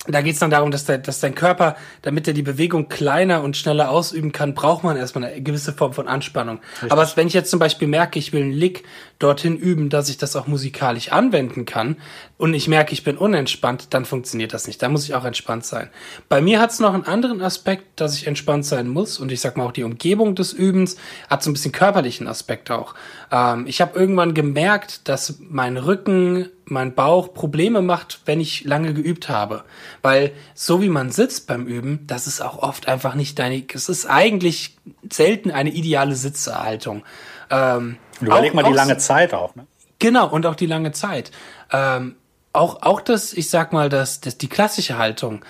da 0.08 0.20
geht 0.20 0.34
es 0.34 0.38
dann 0.40 0.50
darum, 0.50 0.70
dass, 0.70 0.84
der, 0.84 0.98
dass 0.98 1.20
dein 1.20 1.34
Körper, 1.34 1.76
damit 2.02 2.28
er 2.28 2.34
die 2.34 2.42
Bewegung 2.42 2.88
kleiner 2.88 3.42
und 3.42 3.56
schneller 3.56 3.90
ausüben 3.90 4.32
kann, 4.32 4.54
braucht 4.54 4.84
man 4.84 4.96
erstmal 4.96 5.24
eine 5.24 5.42
gewisse 5.42 5.72
Form 5.72 5.92
von 5.92 6.08
Anspannung. 6.08 6.60
Richtig. 6.74 6.92
Aber 6.92 7.10
wenn 7.16 7.26
ich 7.26 7.34
jetzt 7.34 7.50
zum 7.50 7.58
Beispiel 7.58 7.88
merke, 7.88 8.18
ich 8.18 8.32
will 8.32 8.42
einen 8.42 8.52
Lick 8.52 8.84
dorthin 9.18 9.56
üben, 9.56 9.88
dass 9.88 10.08
ich 10.08 10.18
das 10.18 10.36
auch 10.36 10.46
musikalisch 10.46 11.10
anwenden 11.10 11.64
kann 11.64 11.96
und 12.36 12.54
ich 12.54 12.68
merke, 12.68 12.92
ich 12.92 13.04
bin 13.04 13.16
unentspannt, 13.16 13.94
dann 13.94 14.04
funktioniert 14.04 14.52
das 14.52 14.66
nicht. 14.66 14.82
Da 14.82 14.88
muss 14.88 15.04
ich 15.04 15.14
auch 15.14 15.24
entspannt 15.24 15.64
sein. 15.64 15.88
Bei 16.28 16.40
mir 16.40 16.60
hat 16.60 16.70
es 16.70 16.80
noch 16.80 16.94
einen 16.94 17.04
anderen 17.04 17.40
Aspekt, 17.40 18.00
dass 18.00 18.16
ich 18.16 18.26
entspannt 18.26 18.66
sein 18.66 18.88
muss 18.88 19.18
und 19.18 19.32
ich 19.32 19.40
sag 19.40 19.56
mal 19.56 19.64
auch 19.64 19.72
die 19.72 19.84
Umgebung 19.84 20.34
des 20.34 20.52
Übens 20.52 20.96
hat 21.30 21.42
so 21.42 21.50
ein 21.50 21.54
bisschen 21.54 21.72
körperlichen 21.72 22.28
Aspekt 22.28 22.70
auch. 22.70 22.94
Ähm, 23.32 23.66
ich 23.66 23.80
habe 23.80 23.98
irgendwann 23.98 24.34
gemerkt, 24.34 25.08
dass 25.08 25.38
mein 25.40 25.76
Rücken 25.76 26.48
mein 26.68 26.94
Bauch 26.94 27.32
Probleme 27.32 27.80
macht, 27.80 28.20
wenn 28.26 28.40
ich 28.40 28.64
lange 28.64 28.92
geübt 28.92 29.28
habe. 29.28 29.64
Weil 30.02 30.32
so 30.54 30.82
wie 30.82 30.88
man 30.88 31.10
sitzt 31.10 31.46
beim 31.46 31.66
Üben, 31.66 32.06
das 32.06 32.26
ist 32.26 32.40
auch 32.40 32.58
oft 32.58 32.88
einfach 32.88 33.14
nicht 33.14 33.38
deine, 33.38 33.64
es 33.72 33.88
ist 33.88 34.06
eigentlich 34.06 34.76
selten 35.10 35.50
eine 35.50 35.70
ideale 35.70 36.16
Sitzhaltung. 36.16 37.04
Ähm, 37.50 37.96
Überleg 38.20 38.50
auch, 38.50 38.54
mal 38.54 38.64
die 38.64 38.72
lange 38.72 38.98
Zeit 38.98 39.32
auch, 39.32 39.54
ne? 39.54 39.66
Genau, 39.98 40.28
und 40.28 40.44
auch 40.44 40.56
die 40.56 40.66
lange 40.66 40.92
Zeit. 40.92 41.30
Ähm, 41.72 42.16
auch, 42.52 42.82
auch 42.82 43.00
das, 43.00 43.32
ich 43.32 43.48
sag 43.48 43.72
mal, 43.72 43.88
das, 43.88 44.20
das, 44.20 44.36
die 44.36 44.48
klassische 44.48 44.98
Haltung 44.98 45.44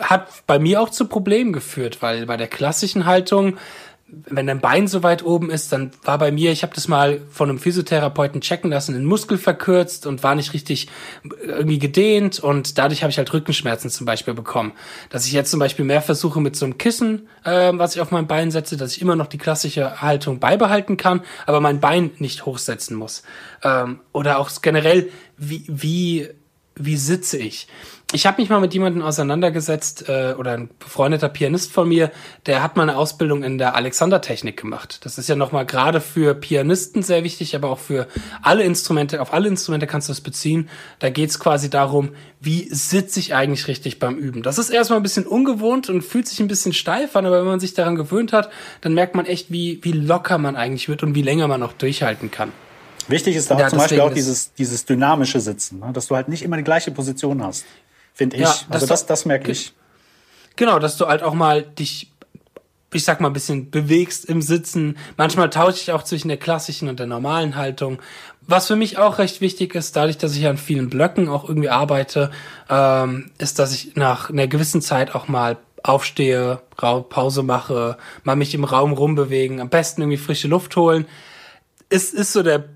hat 0.00 0.28
bei 0.46 0.58
mir 0.58 0.82
auch 0.82 0.90
zu 0.90 1.08
Problemen 1.08 1.52
geführt, 1.52 2.02
weil 2.02 2.26
bei 2.26 2.36
der 2.36 2.48
klassischen 2.48 3.06
Haltung 3.06 3.56
wenn 4.12 4.46
dein 4.46 4.60
Bein 4.60 4.88
so 4.88 5.02
weit 5.02 5.24
oben 5.24 5.50
ist, 5.50 5.72
dann 5.72 5.90
war 6.04 6.18
bei 6.18 6.32
mir, 6.32 6.52
ich 6.52 6.62
habe 6.62 6.74
das 6.74 6.88
mal 6.88 7.20
von 7.30 7.48
einem 7.48 7.58
Physiotherapeuten 7.58 8.40
checken 8.40 8.70
lassen, 8.70 8.94
den 8.94 9.04
Muskel 9.04 9.38
verkürzt 9.38 10.06
und 10.06 10.22
war 10.22 10.34
nicht 10.34 10.52
richtig 10.52 10.88
irgendwie 11.42 11.78
gedehnt 11.78 12.40
und 12.40 12.78
dadurch 12.78 13.02
habe 13.02 13.10
ich 13.10 13.18
halt 13.18 13.32
Rückenschmerzen 13.32 13.90
zum 13.90 14.06
Beispiel 14.06 14.34
bekommen. 14.34 14.72
Dass 15.10 15.26
ich 15.26 15.32
jetzt 15.32 15.50
zum 15.50 15.60
Beispiel 15.60 15.84
mehr 15.84 16.02
versuche 16.02 16.40
mit 16.40 16.56
so 16.56 16.64
einem 16.64 16.78
Kissen, 16.78 17.28
äh, 17.44 17.72
was 17.74 17.94
ich 17.94 18.00
auf 18.00 18.10
mein 18.10 18.26
Bein 18.26 18.50
setze, 18.50 18.76
dass 18.76 18.96
ich 18.96 19.02
immer 19.02 19.16
noch 19.16 19.26
die 19.26 19.38
klassische 19.38 20.00
Haltung 20.00 20.40
beibehalten 20.40 20.96
kann, 20.96 21.22
aber 21.46 21.60
mein 21.60 21.80
Bein 21.80 22.10
nicht 22.18 22.46
hochsetzen 22.46 22.96
muss. 22.96 23.22
Ähm, 23.62 24.00
oder 24.12 24.38
auch 24.38 24.50
generell, 24.62 25.10
wie, 25.36 25.64
wie, 25.68 26.28
wie 26.84 26.96
sitze 26.96 27.38
ich? 27.38 27.66
ich 28.12 28.26
habe 28.26 28.40
mich 28.40 28.50
mal 28.50 28.60
mit 28.60 28.74
jemandem 28.74 29.02
auseinandergesetzt 29.02 30.08
äh, 30.08 30.34
oder 30.36 30.52
ein 30.52 30.68
befreundeter 30.78 31.28
Pianist 31.28 31.72
von 31.72 31.88
mir, 31.88 32.10
der 32.46 32.62
hat 32.62 32.76
mal 32.76 32.82
eine 32.82 32.96
Ausbildung 32.96 33.44
in 33.44 33.58
der 33.58 33.76
Alexander-Technik 33.76 34.56
gemacht. 34.56 35.00
Das 35.04 35.18
ist 35.18 35.28
ja 35.28 35.36
nochmal 35.36 35.64
gerade 35.64 36.00
für 36.00 36.34
Pianisten 36.34 37.02
sehr 37.02 37.22
wichtig, 37.22 37.54
aber 37.54 37.70
auch 37.70 37.78
für 37.78 38.08
alle 38.42 38.64
Instrumente. 38.64 39.20
Auf 39.20 39.32
alle 39.32 39.48
Instrumente 39.48 39.86
kannst 39.86 40.08
du 40.08 40.12
es 40.12 40.20
beziehen. 40.20 40.68
Da 40.98 41.10
geht's 41.10 41.38
quasi 41.38 41.70
darum, 41.70 42.10
wie 42.40 42.68
sitze 42.70 43.20
ich 43.20 43.34
eigentlich 43.34 43.68
richtig 43.68 43.98
beim 43.98 44.16
Üben. 44.16 44.42
Das 44.42 44.58
ist 44.58 44.70
erstmal 44.70 44.98
ein 44.98 45.04
bisschen 45.04 45.26
ungewohnt 45.26 45.88
und 45.88 46.02
fühlt 46.02 46.26
sich 46.26 46.40
ein 46.40 46.48
bisschen 46.48 46.72
steif 46.72 47.14
an, 47.14 47.26
aber 47.26 47.40
wenn 47.40 47.46
man 47.46 47.60
sich 47.60 47.74
daran 47.74 47.94
gewöhnt 47.94 48.32
hat, 48.32 48.50
dann 48.80 48.94
merkt 48.94 49.14
man 49.14 49.26
echt, 49.26 49.52
wie, 49.52 49.78
wie 49.82 49.92
locker 49.92 50.38
man 50.38 50.56
eigentlich 50.56 50.88
wird 50.88 51.02
und 51.02 51.14
wie 51.14 51.22
länger 51.22 51.46
man 51.46 51.60
noch 51.60 51.72
durchhalten 51.72 52.30
kann. 52.30 52.52
Wichtig 53.08 53.36
ist 53.36 53.50
da 53.50 53.58
ja, 53.58 53.68
zum 53.68 53.78
Beispiel 53.78 54.00
auch 54.00 54.12
dieses, 54.12 54.52
dieses 54.54 54.84
dynamische 54.84 55.40
Sitzen, 55.40 55.80
ne? 55.80 55.90
dass 55.92 56.06
du 56.06 56.16
halt 56.16 56.28
nicht 56.28 56.42
immer 56.42 56.56
die 56.56 56.64
gleiche 56.64 56.90
Position 56.90 57.42
hast 57.42 57.64
finde 58.20 58.36
ich. 58.36 58.42
Ja, 58.42 58.54
also 58.68 58.86
das, 58.86 59.06
das 59.06 59.24
merke 59.24 59.50
ich. 59.50 59.72
Genau, 60.56 60.78
dass 60.78 60.98
du 60.98 61.06
halt 61.06 61.22
auch 61.22 61.32
mal 61.32 61.62
dich, 61.62 62.12
ich 62.92 63.04
sag 63.04 63.20
mal, 63.20 63.28
ein 63.28 63.32
bisschen 63.32 63.70
bewegst 63.70 64.26
im 64.26 64.42
Sitzen. 64.42 64.98
Manchmal 65.16 65.48
tausche 65.48 65.78
ich 65.78 65.92
auch 65.92 66.02
zwischen 66.02 66.28
der 66.28 66.36
klassischen 66.36 66.88
und 66.90 66.98
der 66.98 67.06
normalen 67.06 67.56
Haltung. 67.56 67.98
Was 68.42 68.66
für 68.66 68.76
mich 68.76 68.98
auch 68.98 69.16
recht 69.18 69.40
wichtig 69.40 69.74
ist, 69.74 69.96
dadurch, 69.96 70.18
dass 70.18 70.36
ich 70.36 70.46
an 70.46 70.58
vielen 70.58 70.90
Blöcken 70.90 71.30
auch 71.30 71.48
irgendwie 71.48 71.70
arbeite, 71.70 72.30
ähm, 72.68 73.30
ist, 73.38 73.58
dass 73.58 73.72
ich 73.72 73.96
nach 73.96 74.28
einer 74.28 74.48
gewissen 74.48 74.82
Zeit 74.82 75.14
auch 75.14 75.28
mal 75.28 75.56
aufstehe, 75.82 76.60
Pause 76.76 77.42
mache, 77.42 77.96
mal 78.22 78.36
mich 78.36 78.54
im 78.54 78.64
Raum 78.64 78.92
rumbewegen, 78.92 79.60
am 79.60 79.70
besten 79.70 80.02
irgendwie 80.02 80.18
frische 80.18 80.48
Luft 80.48 80.76
holen. 80.76 81.06
Es 81.88 82.12
ist 82.12 82.34
so 82.34 82.42
der 82.42 82.68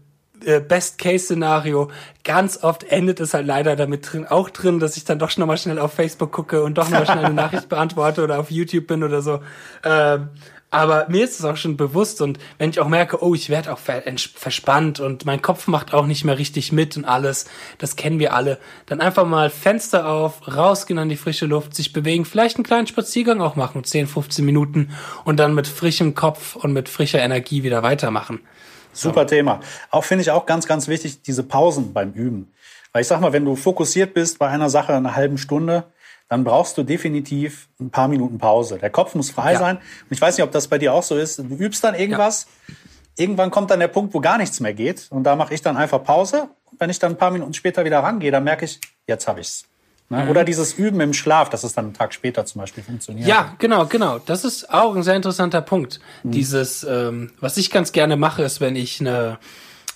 Best-Case-Szenario. 0.61 1.91
Ganz 2.25 2.63
oft 2.63 2.85
endet 2.85 3.21
es 3.21 3.35
halt 3.35 3.47
leider 3.47 3.77
damit 3.77 4.13
drin, 4.13 4.27
auch 4.27 4.51
drin, 4.51 4.81
dass 4.81 4.97
ich 4.97 5.05
dann 5.05 5.19
doch 5.19 5.37
nochmal 5.37 5.59
schnell 5.59 5.79
auf 5.79 5.93
Facebook 5.93 6.33
gucke 6.33 6.63
und 6.63 6.79
doch 6.79 6.89
nochmal 6.89 7.07
schnell 7.07 7.25
eine 7.25 7.35
Nachricht 7.35 7.69
beantworte 7.69 8.23
oder 8.23 8.39
auf 8.39 8.51
YouTube 8.51 8.87
bin 8.87 9.03
oder 9.03 9.23
so. 9.23 9.41
Ähm, 9.85 10.29
aber 10.75 11.07
mir 11.09 11.23
ist 11.23 11.39
es 11.39 11.45
auch 11.45 11.57
schon 11.57 11.77
bewusst 11.77 12.21
und 12.21 12.41
wenn 12.59 12.71
ich 12.71 12.81
auch 12.81 12.89
merke, 12.89 13.23
oh, 13.23 13.33
ich 13.33 13.49
werde 13.49 13.73
auch 13.73 13.79
verspannt 13.79 14.99
und 14.99 15.25
mein 15.25 15.41
Kopf 15.41 15.69
macht 15.69 15.95
auch 15.95 16.05
nicht 16.05 16.25
mehr 16.25 16.37
richtig 16.37 16.73
mit 16.73 16.97
und 16.97 17.05
alles, 17.05 17.45
das 17.79 17.95
kennen 17.95 18.19
wir 18.19 18.35
alle, 18.35 18.59
dann 18.87 19.01
einfach 19.01 19.25
mal 19.25 19.51
Fenster 19.51 20.09
auf, 20.09 20.49
rausgehen 20.53 20.99
an 20.99 21.09
die 21.09 21.17
frische 21.17 21.47
Luft, 21.47 21.77
sich 21.77 21.93
bewegen, 21.93 22.25
vielleicht 22.25 22.57
einen 22.57 22.65
kleinen 22.65 22.89
Spaziergang 22.89 23.41
auch 23.41 23.55
machen, 23.55 23.85
10, 23.85 24.09
15 24.09 24.45
Minuten 24.45 24.91
und 25.25 25.39
dann 25.39 25.55
mit 25.55 25.69
frischem 25.69 26.17
Kopf 26.17 26.57
und 26.57 26.73
mit 26.73 26.89
frischer 26.89 27.21
Energie 27.21 27.63
wieder 27.63 27.85
weitermachen. 27.85 28.41
Super 28.95 29.27
Thema. 29.27 29.61
Auch 29.91 30.05
finde 30.05 30.23
ich 30.23 30.31
auch 30.31 30.47
ganz, 30.47 30.67
ganz 30.67 30.89
wichtig, 30.89 31.23
diese 31.23 31.43
Pausen 31.43 31.93
beim 31.93 32.13
Üben. 32.13 32.53
Weil 32.93 33.03
ich 33.03 33.09
sag 33.09 33.21
mal, 33.21 33.33
wenn 33.33 33.45
du 33.45 33.57
fokussiert 33.57 34.15
bist 34.15 34.39
bei 34.39 34.49
einer 34.49 34.71
Sache 34.71 34.95
eine 34.95 35.17
halben 35.17 35.37
Stunde, 35.37 35.85
dann 36.29 36.45
brauchst 36.45 36.79
du 36.79 36.83
definitiv 36.83 37.69
ein 37.81 37.91
paar 37.91 38.09
Minuten 38.09 38.39
Pause. 38.39 38.79
Der 38.79 38.91
Kopf 38.91 39.15
muss 39.15 39.31
frei 39.31 39.53
ja. 39.53 39.59
sein. 39.59 39.77
Und 39.77 40.11
ich 40.11 40.21
weiß 40.21 40.37
nicht, 40.37 40.45
ob 40.45 40.53
das 40.53 40.69
bei 40.69 40.79
dir 40.79 40.95
auch 40.95 41.03
so 41.03 41.17
ist. 41.17 41.39
Du 41.39 41.57
übst 41.57 41.85
dann 41.85 41.95
irgendwas. 41.95 42.47
Ja. 42.69 42.75
Irgendwann 43.17 43.51
kommt 43.51 43.71
dann 43.71 43.81
der 43.81 43.89
Punkt, 43.89 44.15
wo 44.15 44.21
gar 44.21 44.39
nichts 44.39 44.61
mehr 44.61 44.75
geht. 44.75 45.09
Und 45.11 45.25
da 45.25 45.37
mache 45.37 45.55
ich 45.55 45.63
dann 45.63 45.77
einfach 45.77 46.03
Pause. 46.03 46.49
Wenn 46.79 46.91
ich 46.91 46.99
dann 46.99 47.13
ein 47.13 47.19
paar 47.19 47.31
Minuten 47.31 47.53
später 47.53 47.85
wieder 47.85 48.01
rangehe, 48.01 48.31
dann 48.31 48.45
merke 48.45 48.65
ich, 48.65 48.81
jetzt 49.07 49.29
habe 49.29 49.41
ich's. 49.41 49.65
Ne? 50.09 50.25
Mhm. 50.25 50.31
Oder 50.31 50.45
dieses 50.45 50.75
Üben 50.75 51.01
im 51.01 51.13
Schlaf, 51.13 51.51
dass 51.51 51.65
es 51.65 51.75
dann 51.75 51.87
einen 51.87 51.95
Tag 51.95 52.15
später 52.15 52.45
zum 52.45 52.61
Beispiel 52.61 52.83
funktioniert. 52.83 53.27
Ja, 53.27 53.55
genau, 53.59 53.87
genau. 53.87 54.19
Das 54.19 54.45
ist 54.45 54.73
auch 54.73 54.95
ein 54.95 55.03
sehr 55.03 55.17
interessanter 55.17 55.63
Punkt. 55.63 56.01
Mhm. 56.23 56.31
Dieses, 56.33 56.85
ähm, 56.85 57.33
was 57.41 57.57
ich 57.57 57.71
ganz 57.71 57.93
gerne 57.93 58.17
mache, 58.17 58.43
ist, 58.43 58.61
wenn 58.61 58.77
ich 58.77 59.01
eine 59.01 59.39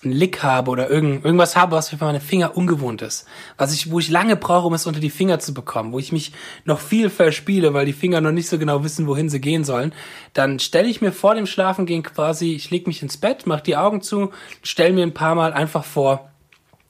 einen 0.05 0.12
Lick 0.12 0.42
habe 0.42 0.71
oder 0.71 0.88
irgend, 0.88 1.25
irgendwas 1.25 1.57
habe, 1.57 1.73
was 1.73 1.88
für 1.88 1.97
meine 1.97 2.21
Finger 2.21 2.57
ungewohnt 2.57 3.03
ist. 3.03 3.27
Was 3.57 3.75
ich, 3.75 3.90
wo 3.90 3.99
ich 3.99 4.11
lange 4.11 4.37
brauche, 4.37 4.66
um 4.66 4.75
es 4.75 4.87
unter 4.87 5.01
die 5.01 5.11
Finger 5.11 5.38
zu 5.40 5.53
bekommen, 5.55 5.92
wo 5.92 5.99
ich 5.99 6.12
mich 6.12 6.33
noch 6.64 6.79
viel 6.79 7.11
verspiele, 7.11 7.75
weil 7.75 7.87
die 7.87 7.92
Finger 7.92 8.21
noch 8.21 8.33
nicht 8.33 8.49
so 8.49 8.59
genau 8.59 8.85
wissen, 8.85 9.07
wohin 9.07 9.29
sie 9.29 9.40
gehen 9.40 9.64
sollen, 9.64 9.92
dann 10.35 10.61
stelle 10.61 10.88
ich 10.88 11.01
mir 11.01 11.12
vor 11.12 11.35
dem 11.35 11.47
Schlafengehen 11.47 12.03
quasi, 12.03 12.55
ich 12.55 12.71
leg 12.71 12.87
mich 12.87 13.03
ins 13.03 13.16
Bett, 13.16 13.47
mache 13.47 13.62
die 13.62 13.77
Augen 13.77 14.01
zu, 14.01 14.31
stelle 14.62 14.92
mir 14.92 15.03
ein 15.03 15.14
paar 15.14 15.35
Mal 15.35 15.53
einfach 15.53 15.85
vor, 15.85 16.31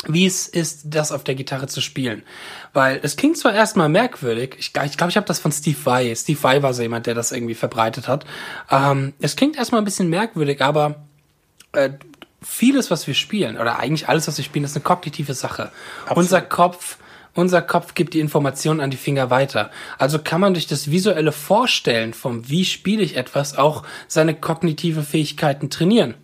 wie 0.06 0.26
es 0.26 0.46
ist, 0.46 0.82
das 0.84 1.11
auf 1.11 1.24
der 1.24 1.34
Gitarre 1.34 1.66
zu 1.66 1.80
spielen. 1.80 2.22
Weil 2.72 3.00
es 3.02 3.16
klingt 3.16 3.37
zwar 3.37 3.52
erstmal 3.52 3.88
merkwürdig, 3.88 4.54
ich 4.58 4.72
glaube, 4.72 4.88
ich, 4.88 4.96
glaub, 4.96 5.11
ich 5.11 5.16
habe 5.16 5.26
das 5.26 5.40
von 5.40 5.50
Steve 5.50 5.76
Vai. 5.84 6.14
Steve 6.14 6.40
Vai 6.40 6.62
war 6.62 6.72
so 6.72 6.82
jemand, 6.82 7.06
der 7.06 7.14
das 7.14 7.32
irgendwie 7.32 7.54
verbreitet 7.54 8.06
hat. 8.06 8.24
Ähm, 8.70 9.12
es 9.20 9.34
klingt 9.34 9.56
erstmal 9.56 9.80
ein 9.80 9.84
bisschen 9.84 10.08
merkwürdig, 10.08 10.62
aber 10.62 11.06
äh, 11.72 11.90
vieles, 12.40 12.90
was 12.90 13.06
wir 13.06 13.14
spielen, 13.14 13.58
oder 13.58 13.78
eigentlich 13.80 14.08
alles, 14.08 14.28
was 14.28 14.38
wir 14.38 14.44
spielen, 14.44 14.64
ist 14.64 14.76
eine 14.76 14.84
kognitive 14.84 15.34
Sache. 15.34 15.72
Absolut. 16.02 16.18
Unser 16.18 16.40
Kopf, 16.42 16.98
unser 17.34 17.62
Kopf 17.62 17.94
gibt 17.94 18.14
die 18.14 18.20
Informationen 18.20 18.80
an 18.80 18.90
die 18.90 18.96
Finger 18.96 19.30
weiter. 19.30 19.70
Also 19.98 20.20
kann 20.20 20.40
man 20.40 20.54
durch 20.54 20.68
das 20.68 20.92
visuelle 20.92 21.32
Vorstellen 21.32 22.14
vom 22.14 22.48
Wie 22.48 22.64
spiele 22.64 23.02
ich 23.02 23.16
etwas 23.16 23.58
auch 23.58 23.82
seine 24.06 24.34
kognitive 24.34 25.02
Fähigkeiten 25.02 25.70
trainieren. 25.70 26.14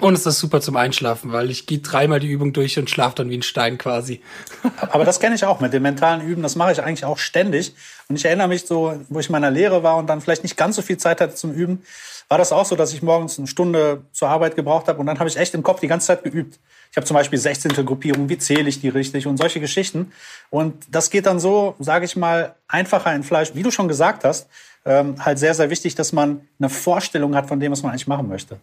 Und 0.00 0.12
es 0.12 0.26
ist 0.26 0.38
super 0.38 0.60
zum 0.60 0.76
Einschlafen, 0.76 1.32
weil 1.32 1.50
ich 1.50 1.66
gehe 1.66 1.78
dreimal 1.78 2.20
die 2.20 2.28
Übung 2.28 2.52
durch 2.52 2.78
und 2.78 2.90
schlafe 2.90 3.16
dann 3.16 3.30
wie 3.30 3.38
ein 3.38 3.42
Stein 3.42 3.78
quasi. 3.78 4.20
Aber 4.90 5.04
das 5.04 5.20
kenne 5.20 5.34
ich 5.34 5.44
auch 5.44 5.60
mit 5.60 5.72
den 5.72 5.82
mentalen 5.82 6.20
Üben. 6.20 6.42
Das 6.42 6.54
mache 6.54 6.72
ich 6.72 6.82
eigentlich 6.82 7.04
auch 7.06 7.18
ständig. 7.18 7.74
Und 8.08 8.16
ich 8.16 8.24
erinnere 8.24 8.48
mich 8.48 8.66
so, 8.66 8.94
wo 9.08 9.20
ich 9.20 9.28
in 9.28 9.32
meiner 9.32 9.50
Lehre 9.50 9.82
war 9.82 9.96
und 9.96 10.06
dann 10.06 10.20
vielleicht 10.20 10.42
nicht 10.42 10.56
ganz 10.56 10.76
so 10.76 10.82
viel 10.82 10.98
Zeit 10.98 11.20
hatte 11.20 11.34
zum 11.34 11.52
Üben, 11.52 11.82
war 12.28 12.38
das 12.38 12.52
auch 12.52 12.66
so, 12.66 12.76
dass 12.76 12.92
ich 12.92 13.02
morgens 13.02 13.38
eine 13.38 13.46
Stunde 13.46 14.02
zur 14.12 14.28
Arbeit 14.28 14.56
gebraucht 14.56 14.88
habe 14.88 14.98
und 14.98 15.06
dann 15.06 15.18
habe 15.18 15.28
ich 15.28 15.36
echt 15.36 15.54
im 15.54 15.62
Kopf 15.62 15.80
die 15.80 15.86
ganze 15.86 16.08
Zeit 16.08 16.24
geübt. 16.24 16.58
Ich 16.90 16.96
habe 16.96 17.06
zum 17.06 17.14
Beispiel 17.14 17.38
16. 17.38 17.72
Gruppierung, 17.86 18.28
wie 18.28 18.38
zähle 18.38 18.68
ich 18.68 18.80
die 18.80 18.88
richtig 18.88 19.26
und 19.26 19.36
solche 19.36 19.60
Geschichten. 19.60 20.12
Und 20.50 20.74
das 20.90 21.10
geht 21.10 21.26
dann 21.26 21.38
so, 21.38 21.76
sage 21.78 22.04
ich 22.04 22.16
mal, 22.16 22.54
einfacher 22.68 23.14
in 23.14 23.22
Fleisch, 23.22 23.54
wie 23.54 23.62
du 23.62 23.70
schon 23.70 23.86
gesagt 23.86 24.24
hast, 24.24 24.48
ähm, 24.84 25.24
halt 25.24 25.38
sehr, 25.38 25.54
sehr 25.54 25.70
wichtig, 25.70 25.94
dass 25.94 26.12
man 26.12 26.40
eine 26.58 26.68
Vorstellung 26.68 27.34
hat 27.36 27.46
von 27.46 27.60
dem, 27.60 27.72
was 27.72 27.82
man 27.82 27.92
eigentlich 27.92 28.06
machen 28.06 28.28
möchte. 28.28 28.58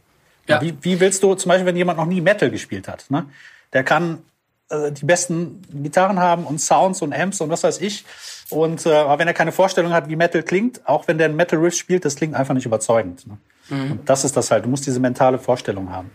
Ja. 0.48 0.62
Wie, 0.62 0.76
wie 0.82 1.00
willst 1.00 1.24
du 1.24 1.36
zum 1.36 1.50
Beispiel, 1.50 1.66
wenn 1.66 1.76
jemand 1.76 1.98
noch 1.98 2.06
nie 2.06 2.22
Metal 2.22 2.50
gespielt 2.50 2.88
hat, 2.88 3.06
ne? 3.10 3.26
der 3.72 3.84
kann 3.84 4.24
äh, 4.70 4.92
die 4.92 5.06
besten 5.06 5.62
Gitarren 5.84 6.20
haben 6.20 6.46
und 6.46 6.60
Sounds 6.60 7.02
und 7.02 7.14
Amps 7.14 7.42
und 7.42 7.50
was 7.50 7.64
weiß 7.64 7.82
ich. 7.82 8.06
Und 8.50 8.86
äh, 8.86 8.94
aber 8.94 9.20
wenn 9.20 9.28
er 9.28 9.34
keine 9.34 9.52
Vorstellung 9.52 9.94
hat, 9.94 10.10
wie 10.10 10.16
Metal 10.16 10.44
klingt, 10.44 10.88
auch 10.88 11.08
wenn 11.08 11.18
der 11.18 11.30
ein 11.30 11.36
Metal 11.36 11.60
Riff 11.60 11.76
spielt, 11.76 12.06
das 12.06 12.16
klingt 12.16 12.36
einfach 12.36 12.54
nicht 12.54 12.66
überzeugend. 12.66 13.26
Ne? 13.28 13.38
Mhm. 13.70 13.92
Und 13.92 14.10
das 14.10 14.26
ist 14.26 14.36
das 14.36 14.52
halt. 14.52 14.66
Du 14.66 14.70
musst 14.70 14.86
diese 14.86 15.00
mentale 15.00 15.40
Vorstellung 15.40 15.92
haben. 15.92 16.12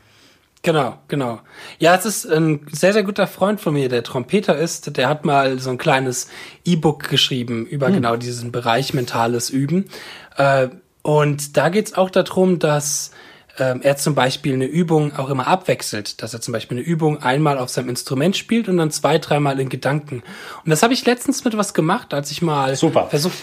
Genau, 0.62 0.98
genau. 1.06 1.40
Ja, 1.78 1.94
es 1.94 2.04
ist 2.04 2.26
ein 2.26 2.66
sehr, 2.72 2.92
sehr 2.92 3.04
guter 3.04 3.26
Freund 3.28 3.60
von 3.60 3.74
mir, 3.74 3.88
der 3.88 4.02
Trompeter 4.02 4.56
ist. 4.56 4.96
Der 4.96 5.08
hat 5.08 5.24
mal 5.24 5.58
so 5.60 5.70
ein 5.70 5.78
kleines 5.78 6.28
E-Book 6.64 7.08
geschrieben 7.08 7.64
über 7.64 7.88
mhm. 7.88 7.94
genau 7.94 8.16
diesen 8.16 8.50
Bereich 8.50 8.92
mentales 8.92 9.50
Üben. 9.50 9.88
Äh, 10.36 10.68
und 11.02 11.56
da 11.56 11.68
geht's 11.68 11.94
auch 11.94 12.10
darum, 12.10 12.58
dass 12.58 13.12
ähm, 13.58 13.80
er 13.82 13.96
zum 13.96 14.14
Beispiel 14.14 14.54
eine 14.54 14.66
Übung 14.66 15.16
auch 15.16 15.28
immer 15.30 15.46
abwechselt, 15.46 16.22
dass 16.22 16.34
er 16.34 16.40
zum 16.40 16.52
Beispiel 16.52 16.78
eine 16.78 16.86
Übung 16.86 17.22
einmal 17.22 17.58
auf 17.58 17.68
seinem 17.68 17.88
Instrument 17.88 18.36
spielt 18.36 18.68
und 18.68 18.76
dann 18.78 18.90
zwei, 18.90 19.18
dreimal 19.18 19.58
in 19.60 19.68
Gedanken. 19.68 20.22
Und 20.64 20.70
das 20.70 20.82
habe 20.82 20.94
ich 20.94 21.04
letztens 21.06 21.44
mit 21.44 21.56
was 21.56 21.74
gemacht, 21.74 22.14
als 22.14 22.30
ich 22.30 22.42
mal 22.42 22.74
Super. 22.76 23.06
versucht, 23.08 23.34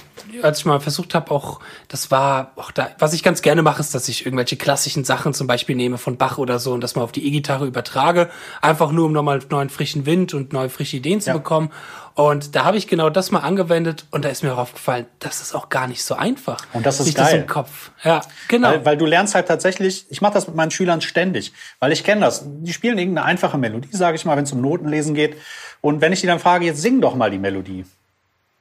als 0.41 0.59
ich 0.59 0.65
mal 0.65 0.79
versucht 0.79 1.13
habe, 1.15 1.31
auch 1.31 1.59
das 1.87 2.11
war 2.11 2.51
auch 2.55 2.71
da, 2.71 2.89
was 2.99 3.13
ich 3.13 3.23
ganz 3.23 3.41
gerne 3.41 3.61
mache, 3.61 3.79
ist, 3.81 3.93
dass 3.95 4.07
ich 4.09 4.25
irgendwelche 4.25 4.55
klassischen 4.57 5.03
Sachen 5.03 5.33
zum 5.33 5.47
Beispiel 5.47 5.75
nehme 5.75 5.97
von 5.97 6.17
Bach 6.17 6.37
oder 6.37 6.59
so 6.59 6.73
und 6.73 6.81
das 6.81 6.95
mal 6.95 7.03
auf 7.03 7.11
die 7.11 7.25
E-Gitarre 7.27 7.65
übertrage, 7.65 8.29
einfach 8.61 8.91
nur 8.91 9.05
um 9.05 9.11
nochmal 9.11 9.39
neuen 9.49 9.69
frischen 9.69 10.05
Wind 10.05 10.33
und 10.33 10.53
neue 10.53 10.69
frische 10.69 10.97
Ideen 10.97 11.21
zu 11.21 11.29
Ja. 11.29 11.33
bekommen. 11.37 11.71
Und 12.15 12.55
da 12.55 12.63
habe 12.63 12.77
ich 12.77 12.87
genau 12.87 13.09
das 13.09 13.31
mal 13.31 13.41
angewendet 13.41 14.05
und 14.09 14.23
da 14.23 14.29
ist 14.29 14.41
mir 14.41 14.53
auch 14.53 14.57
aufgefallen, 14.57 15.05
das 15.19 15.41
ist 15.41 15.53
auch 15.53 15.67
gar 15.67 15.85
nicht 15.87 16.01
so 16.01 16.15
einfach. 16.15 16.65
Und 16.71 16.85
das 16.85 17.01
ist 17.01 17.17
das 17.17 17.31
geil. 17.31 17.41
im 17.41 17.47
Kopf. 17.47 17.91
Ja, 18.03 18.21
genau. 18.47 18.69
Weil, 18.69 18.85
weil 18.85 18.97
du 18.97 19.05
lernst 19.05 19.35
halt 19.35 19.49
tatsächlich, 19.49 20.05
ich 20.09 20.21
mache 20.21 20.33
das 20.33 20.47
mit 20.47 20.55
meinen 20.55 20.71
Schülern 20.71 21.01
ständig, 21.01 21.51
weil 21.79 21.91
ich 21.91 22.05
kenne 22.05 22.21
das. 22.21 22.43
Die 22.45 22.71
spielen 22.71 22.97
irgendeine 22.97 23.25
einfache 23.27 23.57
Melodie, 23.57 23.89
sage 23.91 24.15
ich 24.15 24.23
mal, 24.23 24.37
wenn 24.37 24.45
es 24.45 24.53
um 24.53 24.61
Notenlesen 24.61 25.13
geht. 25.13 25.35
Und 25.81 25.99
wenn 25.99 26.13
ich 26.13 26.21
die 26.21 26.27
dann 26.27 26.39
frage, 26.39 26.65
jetzt 26.65 26.81
sing 26.81 27.01
doch 27.01 27.15
mal 27.15 27.29
die 27.29 27.37
Melodie. 27.37 27.85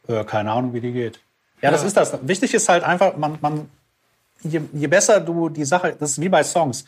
Äh, 0.08 0.24
keine 0.24 0.50
Ahnung, 0.50 0.74
wie 0.74 0.80
die 0.80 0.92
geht. 0.92 1.20
Ja, 1.62 1.70
das 1.70 1.82
Ja. 1.82 1.86
ist 1.86 1.96
das. 1.96 2.18
Wichtig 2.22 2.52
ist 2.54 2.68
halt 2.68 2.82
einfach, 2.82 3.16
man, 3.16 3.38
man 3.40 3.70
je, 4.42 4.62
je 4.72 4.88
besser 4.88 5.20
du 5.20 5.48
die 5.48 5.64
Sache, 5.64 5.94
das 5.98 6.10
ist 6.10 6.20
wie 6.20 6.28
bei 6.28 6.42
Songs. 6.42 6.84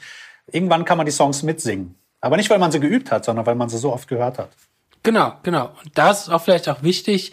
Irgendwann 0.50 0.85
kann 0.85 0.98
man 0.98 1.07
die 1.07 1.12
Songs 1.12 1.44
mitsingen. 1.44 1.94
Aber 2.20 2.37
nicht, 2.37 2.50
weil 2.50 2.59
man 2.59 2.72
sie 2.72 2.81
geübt 2.81 3.12
hat, 3.12 3.24
sondern 3.24 3.46
weil 3.46 3.55
man 3.55 3.68
sie 3.68 3.79
so 3.79 3.92
oft 3.92 4.09
gehört 4.09 4.38
hat. 4.38 4.48
Genau, 5.07 5.35
genau. 5.45 5.71
Und 5.85 5.97
da 5.97 6.11
ist 6.11 6.29
auch 6.29 6.42
vielleicht 6.42 6.69
auch 6.69 6.83
wichtig, 6.83 7.33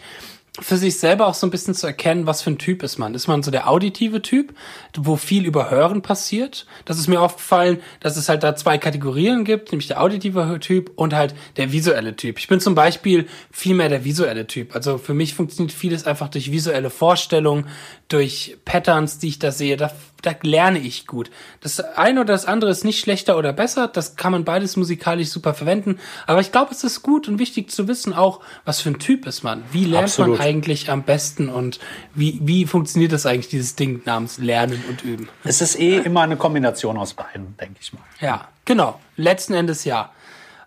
für 0.60 0.76
sich 0.76 1.00
selber 1.00 1.26
auch 1.26 1.34
so 1.34 1.48
ein 1.48 1.50
bisschen 1.50 1.74
zu 1.74 1.88
erkennen, 1.88 2.26
was 2.26 2.42
für 2.42 2.50
ein 2.50 2.58
Typ 2.58 2.84
ist 2.84 2.96
man. 2.96 3.14
Ist 3.14 3.26
man 3.26 3.42
so 3.42 3.50
der 3.50 3.68
auditive 3.68 4.22
Typ, 4.22 4.54
wo 4.96 5.16
viel 5.16 5.46
über 5.46 5.68
Hören 5.68 6.00
passiert? 6.00 6.66
Das 6.84 6.96
ist 6.96 7.08
mir 7.08 7.20
aufgefallen, 7.20 7.80
dass 7.98 8.16
es 8.16 8.28
halt 8.28 8.44
da 8.44 8.54
zwei 8.54 8.78
Kategorien 8.78 9.44
gibt, 9.44 9.72
nämlich 9.72 9.88
der 9.88 10.00
auditive 10.00 10.60
Typ 10.60 10.92
und 10.94 11.12
halt 11.12 11.34
der 11.56 11.72
visuelle 11.72 12.14
Typ. 12.14 12.38
Ich 12.38 12.46
bin 12.46 12.60
zum 12.60 12.76
Beispiel 12.76 13.26
viel 13.50 13.74
mehr 13.74 13.88
der 13.88 14.04
visuelle 14.04 14.46
Typ. 14.46 14.76
Also 14.76 14.96
für 14.96 15.12
mich 15.12 15.34
funktioniert 15.34 15.76
vieles 15.76 16.06
einfach 16.06 16.28
durch 16.28 16.52
visuelle 16.52 16.90
Vorstellungen, 16.90 17.66
durch 18.08 18.56
Patterns, 18.64 19.18
die 19.18 19.28
ich 19.28 19.38
da 19.40 19.50
sehe. 19.50 19.76
Da, 19.76 19.90
da 20.22 20.36
lerne 20.42 20.78
ich 20.78 21.08
gut. 21.08 21.30
Das 21.62 21.80
eine 21.80 22.20
oder 22.20 22.32
das 22.32 22.46
andere 22.46 22.70
ist 22.70 22.84
nicht 22.84 23.00
schlechter 23.00 23.36
oder 23.36 23.52
besser. 23.52 23.88
Das 23.88 24.14
kann 24.14 24.30
man 24.30 24.44
beides 24.44 24.76
musikalisch 24.76 25.30
super 25.30 25.52
verwenden. 25.52 25.98
Aber 26.28 26.40
ich 26.40 26.52
glaube, 26.52 26.70
es 26.72 26.84
ist 26.84 27.02
gut 27.02 27.26
und 27.26 27.40
wichtig 27.40 27.72
zu 27.72 27.88
wissen 27.88 28.12
auch, 28.12 28.40
was 28.64 28.80
für 28.80 28.90
ein 28.90 29.00
Typ 29.00 29.26
ist 29.26 29.42
man. 29.42 29.64
Wie 29.72 29.84
lernt 29.84 30.04
Absolut. 30.04 30.38
man 30.38 30.43
eigentlich 30.44 30.90
am 30.90 31.02
besten 31.02 31.48
und 31.48 31.80
wie, 32.14 32.38
wie 32.42 32.66
funktioniert 32.66 33.12
das 33.12 33.24
eigentlich, 33.24 33.48
dieses 33.48 33.76
Ding 33.76 34.02
namens 34.04 34.38
Lernen 34.38 34.84
und 34.90 35.02
Üben? 35.02 35.28
Es 35.42 35.62
ist 35.62 35.80
eh 35.80 35.96
immer 35.96 36.20
eine 36.20 36.36
Kombination 36.36 36.98
aus 36.98 37.14
beiden, 37.14 37.56
denke 37.56 37.76
ich 37.80 37.92
mal. 37.94 38.02
Ja, 38.20 38.48
genau. 38.66 39.00
Letzten 39.16 39.54
Endes 39.54 39.84
ja. 39.84 40.12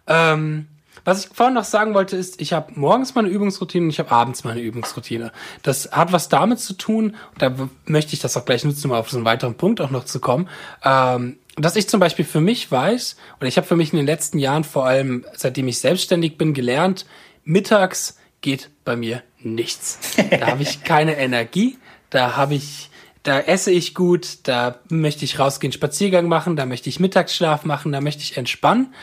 Ähm, 0.07 0.67
was 1.05 1.25
ich 1.25 1.31
vorhin 1.33 1.53
noch 1.53 1.63
sagen 1.63 1.93
wollte, 1.93 2.17
ist, 2.17 2.41
ich 2.41 2.53
habe 2.53 2.73
morgens 2.75 3.13
meine 3.13 3.29
Übungsroutine 3.29 3.85
und 3.85 3.91
ich 3.91 3.99
habe 3.99 4.11
abends 4.11 4.43
meine 4.43 4.59
Übungsroutine. 4.59 5.31
Das 5.61 5.91
hat 5.91 6.11
was 6.11 6.27
damit 6.27 6.59
zu 6.59 6.73
tun, 6.73 7.15
und 7.33 7.41
da 7.41 7.69
möchte 7.85 8.13
ich 8.13 8.19
das 8.19 8.35
auch 8.35 8.45
gleich 8.45 8.65
nutzen, 8.65 8.89
um 8.89 8.97
auf 8.97 9.11
so 9.11 9.17
einen 9.17 9.25
weiteren 9.25 9.55
Punkt 9.55 9.79
auch 9.79 9.91
noch 9.91 10.05
zu 10.05 10.19
kommen, 10.19 10.49
ähm, 10.83 11.37
dass 11.55 11.75
ich 11.75 11.87
zum 11.87 11.99
Beispiel 11.99 12.25
für 12.25 12.41
mich 12.41 12.71
weiß, 12.71 13.15
oder 13.39 13.47
ich 13.47 13.57
habe 13.57 13.67
für 13.67 13.75
mich 13.75 13.93
in 13.93 13.97
den 13.97 14.05
letzten 14.05 14.39
Jahren, 14.39 14.63
vor 14.63 14.85
allem 14.85 15.23
seitdem 15.33 15.67
ich 15.67 15.79
selbstständig 15.79 16.37
bin, 16.37 16.53
gelernt, 16.53 17.05
mittags 17.43 18.17
geht 18.41 18.69
bei 18.83 18.95
mir 18.95 19.23
nichts. 19.41 19.99
Da 20.31 20.47
habe 20.47 20.63
ich 20.63 20.83
keine 20.83 21.17
Energie, 21.17 21.77
da 22.09 22.35
habe 22.35 22.55
ich 22.55 22.89
da 23.23 23.41
esse 23.41 23.71
ich 23.71 23.93
gut, 23.93 24.37
da 24.43 24.79
möchte 24.89 25.25
ich 25.25 25.37
rausgehen, 25.37 25.73
Spaziergang 25.73 26.29
machen, 26.29 26.55
da 26.55 26.65
möchte 26.65 26.87
ich 26.87 27.01
Mittagsschlaf 27.01 27.65
machen, 27.65 27.91
da 27.91 27.99
möchte 27.99 28.23
ich 28.23 28.37
entspannen. 28.37 28.93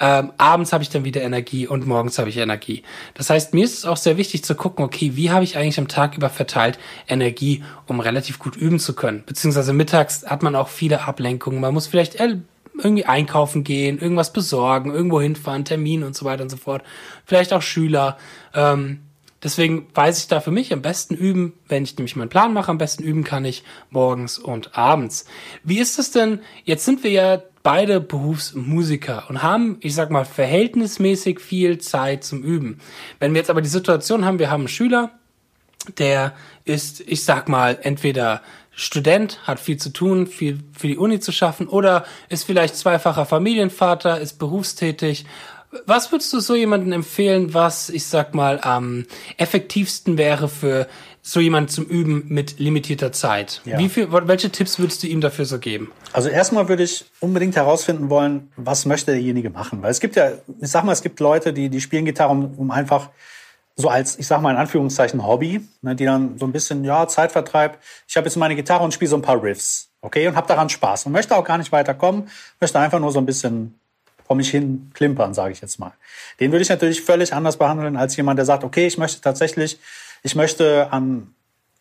Ähm, 0.00 0.32
abends 0.36 0.72
habe 0.72 0.82
ich 0.82 0.90
dann 0.90 1.04
wieder 1.04 1.22
Energie 1.22 1.66
und 1.68 1.86
morgens 1.86 2.18
habe 2.18 2.28
ich 2.28 2.36
Energie. 2.38 2.82
Das 3.14 3.30
heißt, 3.30 3.54
mir 3.54 3.64
ist 3.64 3.78
es 3.78 3.84
auch 3.84 3.96
sehr 3.96 4.16
wichtig 4.16 4.44
zu 4.44 4.56
gucken, 4.56 4.84
okay, 4.84 5.12
wie 5.14 5.30
habe 5.30 5.44
ich 5.44 5.56
eigentlich 5.56 5.78
am 5.78 5.86
Tag 5.86 6.16
über 6.16 6.28
verteilt 6.28 6.78
Energie, 7.08 7.62
um 7.86 8.00
relativ 8.00 8.40
gut 8.40 8.56
üben 8.56 8.80
zu 8.80 8.94
können. 8.94 9.22
Beziehungsweise 9.26 9.72
mittags 9.72 10.24
hat 10.26 10.42
man 10.42 10.56
auch 10.56 10.68
viele 10.68 11.02
Ablenkungen. 11.06 11.60
Man 11.60 11.74
muss 11.74 11.86
vielleicht 11.86 12.16
irgendwie 12.16 13.04
einkaufen 13.04 13.62
gehen, 13.62 14.00
irgendwas 14.00 14.32
besorgen, 14.32 14.92
irgendwo 14.92 15.20
hinfahren, 15.20 15.64
Termin 15.64 16.02
und 16.02 16.16
so 16.16 16.24
weiter 16.24 16.42
und 16.42 16.50
so 16.50 16.56
fort. 16.56 16.82
Vielleicht 17.24 17.52
auch 17.52 17.62
Schüler. 17.62 18.18
Ähm, 18.54 19.00
Deswegen 19.42 19.86
weiß 19.94 20.18
ich 20.18 20.28
da 20.28 20.40
für 20.40 20.50
mich 20.50 20.72
am 20.72 20.82
besten 20.82 21.14
üben, 21.14 21.52
wenn 21.68 21.84
ich 21.84 21.96
nämlich 21.96 22.16
meinen 22.16 22.28
Plan 22.28 22.52
mache, 22.52 22.70
am 22.70 22.78
besten 22.78 23.04
üben 23.04 23.22
kann 23.22 23.44
ich 23.44 23.62
morgens 23.90 24.38
und 24.38 24.76
abends. 24.76 25.26
Wie 25.62 25.78
ist 25.78 25.98
es 25.98 26.10
denn? 26.10 26.40
Jetzt 26.64 26.84
sind 26.84 27.04
wir 27.04 27.12
ja 27.12 27.42
beide 27.62 28.00
Berufsmusiker 28.00 29.26
und 29.28 29.42
haben, 29.42 29.76
ich 29.80 29.94
sag 29.94 30.10
mal, 30.10 30.24
verhältnismäßig 30.24 31.38
viel 31.38 31.78
Zeit 31.78 32.24
zum 32.24 32.42
Üben. 32.42 32.80
Wenn 33.20 33.32
wir 33.32 33.38
jetzt 33.38 33.50
aber 33.50 33.62
die 33.62 33.68
Situation 33.68 34.24
haben, 34.24 34.38
wir 34.38 34.50
haben 34.50 34.62
einen 34.62 34.68
Schüler, 34.68 35.12
der 35.98 36.34
ist, 36.64 37.00
ich 37.00 37.24
sag 37.24 37.48
mal, 37.48 37.78
entweder 37.82 38.42
Student, 38.72 39.40
hat 39.44 39.58
viel 39.58 39.76
zu 39.76 39.92
tun, 39.92 40.26
viel 40.26 40.60
für 40.72 40.86
die 40.86 40.98
Uni 40.98 41.18
zu 41.18 41.32
schaffen 41.32 41.66
oder 41.66 42.04
ist 42.28 42.44
vielleicht 42.44 42.76
zweifacher 42.76 43.26
Familienvater, 43.26 44.20
ist 44.20 44.38
berufstätig. 44.38 45.26
Was 45.84 46.10
würdest 46.12 46.32
du 46.32 46.40
so 46.40 46.54
jemanden 46.54 46.92
empfehlen, 46.92 47.52
was, 47.52 47.90
ich 47.90 48.06
sag 48.06 48.34
mal, 48.34 48.60
am 48.62 49.04
effektivsten 49.36 50.16
wäre 50.16 50.48
für 50.48 50.88
so 51.20 51.40
jemanden 51.40 51.68
zum 51.68 51.84
Üben 51.84 52.24
mit 52.28 52.58
limitierter 52.58 53.12
Zeit? 53.12 53.60
Ja. 53.64 53.78
Wie 53.78 53.88
viel, 53.88 54.08
welche 54.10 54.50
Tipps 54.50 54.78
würdest 54.78 55.02
du 55.02 55.06
ihm 55.06 55.20
dafür 55.20 55.44
so 55.44 55.58
geben? 55.58 55.92
Also 56.12 56.30
erstmal 56.30 56.68
würde 56.68 56.84
ich 56.84 57.04
unbedingt 57.20 57.54
herausfinden 57.56 58.08
wollen, 58.08 58.50
was 58.56 58.86
möchte 58.86 59.12
derjenige 59.12 59.50
machen. 59.50 59.82
Weil 59.82 59.90
es 59.90 60.00
gibt 60.00 60.16
ja, 60.16 60.32
ich 60.60 60.70
sag 60.70 60.84
mal, 60.84 60.92
es 60.92 61.02
gibt 61.02 61.20
Leute, 61.20 61.52
die, 61.52 61.68
die 61.68 61.80
spielen 61.80 62.06
Gitarre, 62.06 62.30
um, 62.32 62.54
um 62.56 62.70
einfach 62.70 63.10
so 63.76 63.88
als, 63.88 64.18
ich 64.18 64.26
sag 64.26 64.40
mal 64.40 64.50
in 64.50 64.56
Anführungszeichen 64.56 65.24
Hobby, 65.24 65.60
ne, 65.82 65.94
die 65.94 66.04
dann 66.04 66.38
so 66.38 66.46
ein 66.46 66.52
bisschen, 66.52 66.82
ja, 66.82 67.06
Zeitvertreib. 67.06 67.78
Ich 68.08 68.16
habe 68.16 68.26
jetzt 68.26 68.36
meine 68.36 68.56
Gitarre 68.56 68.82
und 68.82 68.92
spiele 68.92 69.10
so 69.10 69.16
ein 69.16 69.22
paar 69.22 69.40
Riffs, 69.40 69.90
okay, 70.00 70.26
und 70.26 70.34
habe 70.34 70.48
daran 70.48 70.68
Spaß 70.68 71.06
und 71.06 71.12
möchte 71.12 71.36
auch 71.36 71.44
gar 71.44 71.58
nicht 71.58 71.70
weiterkommen, 71.70 72.28
möchte 72.60 72.78
einfach 72.80 72.98
nur 72.98 73.12
so 73.12 73.20
ein 73.20 73.26
bisschen 73.26 73.78
vor 74.28 74.36
mich 74.36 74.50
hin 74.50 74.90
klimpern, 74.92 75.32
sage 75.32 75.52
ich 75.52 75.62
jetzt 75.62 75.80
mal. 75.80 75.92
Den 76.38 76.52
würde 76.52 76.62
ich 76.62 76.68
natürlich 76.68 77.00
völlig 77.00 77.32
anders 77.32 77.56
behandeln 77.56 77.96
als 77.96 78.14
jemand, 78.14 78.38
der 78.38 78.44
sagt, 78.44 78.62
okay, 78.62 78.86
ich 78.86 78.98
möchte 78.98 79.22
tatsächlich, 79.22 79.78
ich 80.22 80.34
möchte 80.34 80.92
an, 80.92 81.34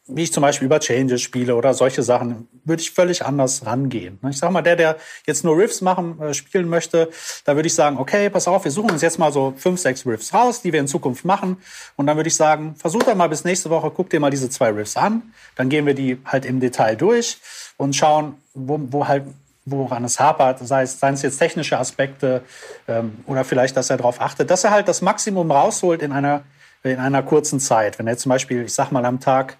wie 0.07 0.23
ich 0.23 0.31
zum 0.31 0.43
Beispiel 0.43 0.65
über 0.65 0.79
Changes 0.79 1.21
spiele 1.21 1.57
oder 1.57 1.73
solche 1.73 2.03
Sachen, 2.03 2.47
würde 2.63 2.81
ich 2.81 2.91
völlig 2.91 3.25
anders 3.25 3.65
rangehen. 3.65 4.17
Ich 4.29 4.37
sag 4.37 4.51
mal, 4.51 4.61
der, 4.61 4.77
der 4.77 4.95
jetzt 5.25 5.43
nur 5.43 5.57
Riffs 5.57 5.81
machen, 5.81 6.21
äh, 6.21 6.33
spielen 6.33 6.69
möchte, 6.69 7.09
da 7.43 7.57
würde 7.57 7.67
ich 7.67 7.75
sagen, 7.75 7.97
okay, 7.97 8.29
pass 8.29 8.47
auf, 8.47 8.63
wir 8.63 8.71
suchen 8.71 8.91
uns 8.91 9.01
jetzt 9.01 9.19
mal 9.19 9.33
so 9.33 9.53
fünf, 9.57 9.81
sechs 9.81 10.05
Riffs 10.05 10.33
raus, 10.33 10.61
die 10.61 10.71
wir 10.71 10.79
in 10.79 10.87
Zukunft 10.87 11.25
machen. 11.25 11.57
Und 11.97 12.07
dann 12.07 12.15
würde 12.15 12.29
ich 12.29 12.35
sagen, 12.37 12.75
versuch 12.77 13.03
doch 13.03 13.15
mal 13.15 13.27
bis 13.27 13.43
nächste 13.43 13.69
Woche, 13.69 13.91
guck 13.93 14.09
dir 14.09 14.21
mal 14.21 14.31
diese 14.31 14.49
zwei 14.49 14.69
Riffs 14.69 14.95
an. 14.95 15.33
Dann 15.55 15.67
gehen 15.67 15.85
wir 15.85 15.95
die 15.95 16.17
halt 16.23 16.45
im 16.45 16.61
Detail 16.61 16.95
durch 16.95 17.39
und 17.75 17.93
schauen, 17.93 18.35
wo, 18.53 18.79
wo 18.89 19.05
halt 19.05 19.25
woran 19.69 20.03
es 20.03 20.19
hapert, 20.19 20.59
sei 20.59 20.83
es, 20.83 20.99
seien 20.99 21.13
es 21.13 21.21
jetzt 21.21 21.37
technische 21.37 21.77
Aspekte 21.77 22.41
ähm, 22.87 23.17
oder 23.25 23.43
vielleicht, 23.43 23.75
dass 23.75 23.89
er 23.89 23.97
darauf 23.97 24.21
achtet, 24.21 24.49
dass 24.49 24.63
er 24.63 24.71
halt 24.71 24.87
das 24.87 25.01
Maximum 25.01 25.51
rausholt 25.51 26.01
in 26.01 26.11
einer, 26.11 26.43
in 26.83 26.99
einer 26.99 27.21
kurzen 27.21 27.59
Zeit. 27.59 27.99
Wenn 27.99 28.07
er 28.07 28.17
zum 28.17 28.29
Beispiel, 28.29 28.63
ich 28.63 28.73
sag 28.73 28.91
mal, 28.91 29.05
am 29.05 29.19
Tag 29.19 29.57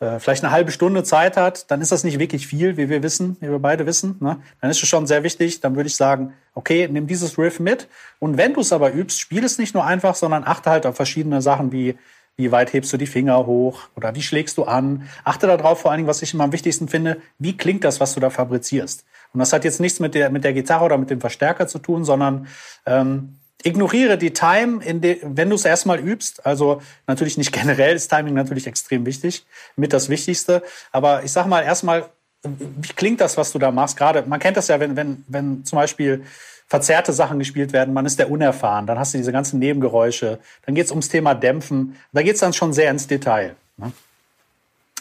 äh, 0.00 0.18
vielleicht 0.18 0.44
eine 0.44 0.52
halbe 0.52 0.72
Stunde 0.72 1.04
Zeit 1.04 1.36
hat, 1.36 1.70
dann 1.70 1.80
ist 1.80 1.90
das 1.90 2.04
nicht 2.04 2.18
wirklich 2.18 2.46
viel, 2.46 2.76
wie 2.76 2.88
wir 2.88 3.02
wissen, 3.02 3.36
wie 3.40 3.48
wir 3.48 3.58
beide 3.58 3.86
wissen. 3.86 4.16
Ne? 4.20 4.36
Dann 4.60 4.70
ist 4.70 4.82
es 4.82 4.88
schon 4.88 5.06
sehr 5.06 5.22
wichtig. 5.22 5.60
Dann 5.60 5.74
würde 5.74 5.86
ich 5.86 5.96
sagen, 5.96 6.34
okay, 6.54 6.86
nimm 6.90 7.06
dieses 7.06 7.38
Riff 7.38 7.60
mit. 7.60 7.88
Und 8.18 8.36
wenn 8.36 8.52
du 8.52 8.60
es 8.60 8.72
aber 8.72 8.92
übst, 8.92 9.20
spiel 9.20 9.44
es 9.44 9.58
nicht 9.58 9.74
nur 9.74 9.84
einfach, 9.84 10.14
sondern 10.14 10.44
achte 10.44 10.70
halt 10.70 10.84
auf 10.84 10.96
verschiedene 10.96 11.40
Sachen 11.40 11.72
wie 11.72 11.96
wie 12.36 12.50
weit 12.50 12.72
hebst 12.72 12.92
du 12.92 12.96
die 12.96 13.06
Finger 13.06 13.46
hoch 13.46 13.82
oder 13.94 14.14
wie 14.14 14.22
schlägst 14.22 14.58
du 14.58 14.64
an? 14.64 15.08
Achte 15.22 15.46
darauf, 15.46 15.80
vor 15.80 15.90
allen 15.90 15.98
Dingen, 15.98 16.08
was 16.08 16.22
ich 16.22 16.34
immer 16.34 16.44
am 16.44 16.52
wichtigsten 16.52 16.88
finde, 16.88 17.20
wie 17.38 17.56
klingt 17.56 17.84
das, 17.84 18.00
was 18.00 18.14
du 18.14 18.20
da 18.20 18.30
fabrizierst? 18.30 19.04
Und 19.34 19.40
das 19.40 19.52
hat 19.52 19.64
jetzt 19.64 19.80
nichts 19.80 20.00
mit 20.00 20.14
der, 20.14 20.30
mit 20.30 20.44
der 20.44 20.52
Gitarre 20.52 20.84
oder 20.84 20.96
mit 20.96 21.10
dem 21.10 21.20
Verstärker 21.20 21.66
zu 21.66 21.80
tun, 21.80 22.04
sondern 22.04 22.46
ähm, 22.86 23.36
ignoriere 23.64 24.16
die 24.16 24.32
Time, 24.32 24.82
in 24.84 25.00
de, 25.00 25.18
wenn 25.22 25.50
du 25.50 25.56
es 25.56 25.64
erstmal 25.64 25.98
übst. 25.98 26.46
Also 26.46 26.80
natürlich 27.06 27.36
nicht 27.36 27.52
generell, 27.60 27.96
ist 27.96 28.08
Timing 28.08 28.34
natürlich 28.34 28.66
extrem 28.66 29.04
wichtig, 29.04 29.44
mit 29.76 29.92
das 29.92 30.08
Wichtigste. 30.08 30.62
Aber 30.92 31.24
ich 31.24 31.32
sag 31.32 31.46
mal 31.46 31.62
erstmal, 31.62 32.06
wie 32.44 32.92
klingt 32.92 33.20
das, 33.20 33.36
was 33.36 33.52
du 33.52 33.58
da 33.58 33.70
machst? 33.70 33.96
Gerade, 33.96 34.22
man 34.22 34.38
kennt 34.38 34.56
das 34.56 34.68
ja, 34.68 34.78
wenn, 34.78 34.96
wenn, 34.96 35.24
wenn 35.26 35.64
zum 35.64 35.76
Beispiel 35.76 36.24
verzerrte 36.66 37.12
Sachen 37.12 37.38
gespielt 37.38 37.72
werden, 37.72 37.92
man 37.92 38.06
ist 38.06 38.18
der 38.18 38.30
unerfahren, 38.30 38.86
dann 38.86 38.98
hast 38.98 39.14
du 39.14 39.18
diese 39.18 39.32
ganzen 39.32 39.58
Nebengeräusche, 39.58 40.38
dann 40.64 40.74
geht 40.74 40.86
es 40.86 40.90
ums 40.90 41.08
Thema 41.08 41.34
Dämpfen, 41.34 41.96
da 42.12 42.22
geht 42.22 42.34
es 42.34 42.40
dann 42.40 42.52
schon 42.52 42.72
sehr 42.72 42.90
ins 42.90 43.06
Detail. 43.06 43.56
Ne? 43.76 43.92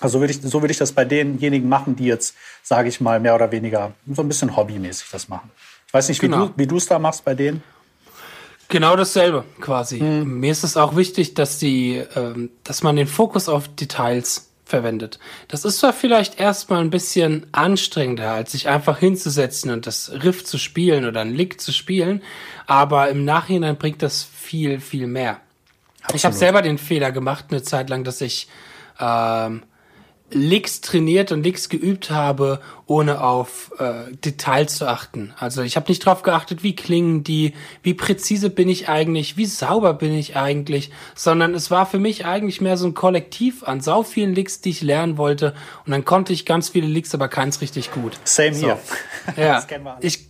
Also 0.02 0.20
würde 0.20 0.34
ich, 0.34 0.42
so 0.42 0.62
würde 0.62 0.72
ich 0.72 0.78
das 0.78 0.92
bei 0.92 1.06
denjenigen 1.06 1.70
machen, 1.70 1.96
die 1.96 2.06
jetzt, 2.06 2.36
sage 2.62 2.90
ich 2.90 3.00
mal, 3.00 3.20
mehr 3.20 3.36
oder 3.36 3.52
weniger 3.52 3.94
so 4.12 4.22
ein 4.22 4.28
bisschen 4.28 4.56
hobbymäßig 4.56 5.08
das 5.12 5.30
machen. 5.30 5.52
Ich 5.88 5.94
weiß 5.94 6.10
nicht, 6.10 6.22
wie 6.22 6.28
Genau. 6.28 6.48
du 6.48 6.54
wie 6.58 6.68
du 6.68 6.78
es 6.78 6.88
da 6.88 7.00
machst 7.00 7.24
bei 7.24 7.36
denen. 7.36 7.64
Genau 8.70 8.96
dasselbe 8.96 9.44
quasi. 9.62 10.00
Mir 10.02 10.52
ist 10.52 10.64
es 10.64 10.78
auch 10.78 10.96
wichtig, 10.96 11.36
dass 11.36 11.60
die, 11.60 12.04
ähm, 12.16 12.50
dass 12.64 12.82
man 12.82 12.96
den 12.96 13.08
Fokus 13.08 13.48
auf 13.48 13.68
Details 13.68 14.50
verwendet. 14.66 15.20
Das 15.50 15.64
ist 15.66 15.78
zwar 15.80 15.94
vielleicht 15.94 16.40
erstmal 16.40 16.82
ein 16.82 16.90
bisschen 16.90 17.46
anstrengender, 17.52 18.32
als 18.32 18.54
sich 18.54 18.70
einfach 18.70 18.98
hinzusetzen 18.98 19.70
und 19.70 19.86
das 19.86 20.12
Riff 20.24 20.44
zu 20.44 20.58
spielen 20.58 21.06
oder 21.06 21.22
ein 21.22 21.34
Lick 21.36 21.62
zu 21.62 21.72
spielen, 21.72 22.24
aber 22.66 23.10
im 23.10 23.26
Nachhinein 23.26 23.78
bringt 23.78 24.02
das 24.02 24.24
viel, 24.24 24.80
viel 24.80 25.06
mehr. 25.06 25.40
Absolut. 26.02 26.16
Ich 26.16 26.26
habe 26.26 26.36
selber 26.36 26.62
den 26.64 26.78
Fehler 26.80 27.12
gemacht, 27.12 27.46
eine 27.52 27.62
Zeit 27.62 27.90
lang, 27.90 28.04
dass 28.04 28.22
ich 28.22 28.48
ähm, 29.00 29.64
Licks 30.34 30.82
trainiert 30.82 31.32
und 31.32 31.44
Licks 31.44 31.70
geübt 31.70 32.12
habe, 32.12 32.60
ohne 32.86 33.22
auf 33.22 33.72
äh, 33.80 34.14
Details 34.24 34.78
zu 34.78 34.88
achten. 34.88 35.34
Also 35.40 35.62
ich 35.62 35.76
habe 35.76 35.90
nicht 35.90 36.06
drauf 36.06 36.22
geachtet, 36.24 36.64
wie 36.64 36.76
klingen 36.76 37.24
die, 37.24 37.54
wie 37.82 37.94
präzise 37.94 38.50
bin 38.50 38.70
ich 38.70 38.90
eigentlich, 38.90 39.38
wie 39.38 39.46
sauber 39.46 39.94
bin 39.94 40.14
ich 40.14 40.36
eigentlich, 40.36 40.92
sondern 41.16 41.54
es 41.54 41.72
war 41.72 41.86
für 41.86 42.00
mich 42.00 42.26
eigentlich 42.26 42.62
mehr 42.62 42.78
so 42.78 42.88
ein 42.88 42.94
Kollektiv 42.94 43.64
an 43.64 43.82
sau 43.82 44.04
vielen 44.04 44.36
Licks, 44.36 44.62
die 44.62 44.72
ich 44.72 44.82
lernen 44.82 45.18
wollte. 45.18 45.54
Und 45.86 45.92
dann 45.92 46.06
konnte 46.06 46.34
ich 46.34 46.46
ganz 46.46 46.70
viele 46.70 46.88
Licks, 46.88 47.14
aber 47.14 47.28
keins 47.28 47.62
richtig 47.62 47.92
gut. 47.92 48.20
Same 48.24 48.54
so. 48.54 48.66
hier. 48.66 48.80
Ja, 49.38 49.66
ich 50.02 50.28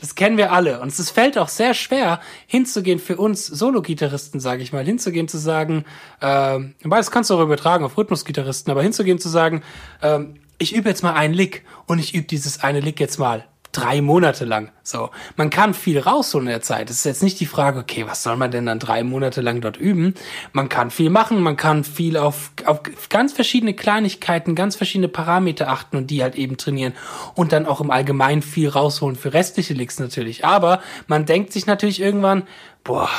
das 0.00 0.14
kennen 0.14 0.36
wir 0.36 0.52
alle. 0.52 0.80
Und 0.80 0.88
es 0.88 1.10
fällt 1.10 1.38
auch 1.38 1.48
sehr 1.48 1.74
schwer, 1.74 2.20
hinzugehen 2.46 2.98
für 2.98 3.16
uns 3.16 3.46
Solo-Gitarristen, 3.46 4.40
sage 4.40 4.62
ich 4.62 4.72
mal, 4.72 4.84
hinzugehen 4.84 5.28
zu 5.28 5.38
sagen, 5.38 5.84
äh, 6.20 6.58
das 6.84 7.10
kannst 7.10 7.30
du 7.30 7.34
auch 7.34 7.42
übertragen 7.42 7.84
auf 7.84 7.96
Rhythmus-Gitarristen, 7.96 8.70
aber 8.70 8.82
hinzugehen 8.82 9.18
zu 9.18 9.28
sagen, 9.28 9.62
äh, 10.00 10.20
ich 10.58 10.74
übe 10.74 10.88
jetzt 10.88 11.02
mal 11.02 11.12
einen 11.12 11.34
Lick 11.34 11.64
und 11.86 11.98
ich 11.98 12.14
übe 12.14 12.26
dieses 12.26 12.62
eine 12.62 12.80
Lick 12.80 13.00
jetzt 13.00 13.18
mal 13.18 13.44
drei 13.76 14.00
Monate 14.00 14.44
lang. 14.44 14.70
So, 14.82 15.10
man 15.36 15.50
kann 15.50 15.74
viel 15.74 15.98
rausholen 15.98 16.46
in 16.46 16.52
der 16.52 16.62
Zeit. 16.62 16.88
Es 16.90 16.98
ist 16.98 17.04
jetzt 17.04 17.22
nicht 17.22 17.38
die 17.40 17.46
Frage, 17.46 17.78
okay, 17.78 18.06
was 18.06 18.22
soll 18.22 18.36
man 18.36 18.50
denn 18.50 18.66
dann 18.66 18.78
drei 18.78 19.04
Monate 19.04 19.40
lang 19.40 19.60
dort 19.60 19.76
üben? 19.76 20.14
Man 20.52 20.68
kann 20.68 20.90
viel 20.90 21.10
machen, 21.10 21.42
man 21.42 21.56
kann 21.56 21.84
viel 21.84 22.16
auf, 22.16 22.52
auf 22.64 22.80
ganz 23.10 23.32
verschiedene 23.32 23.74
Kleinigkeiten, 23.74 24.54
ganz 24.54 24.76
verschiedene 24.76 25.08
Parameter 25.08 25.68
achten 25.68 25.96
und 25.96 26.10
die 26.10 26.22
halt 26.22 26.36
eben 26.36 26.56
trainieren 26.56 26.94
und 27.34 27.52
dann 27.52 27.66
auch 27.66 27.80
im 27.80 27.90
Allgemeinen 27.90 28.42
viel 28.42 28.68
rausholen 28.68 29.16
für 29.16 29.34
restliche 29.34 29.74
Licks 29.74 29.98
natürlich. 29.98 30.44
Aber 30.44 30.80
man 31.06 31.26
denkt 31.26 31.52
sich 31.52 31.66
natürlich 31.66 32.00
irgendwann, 32.00 32.44
boah, 32.84 33.10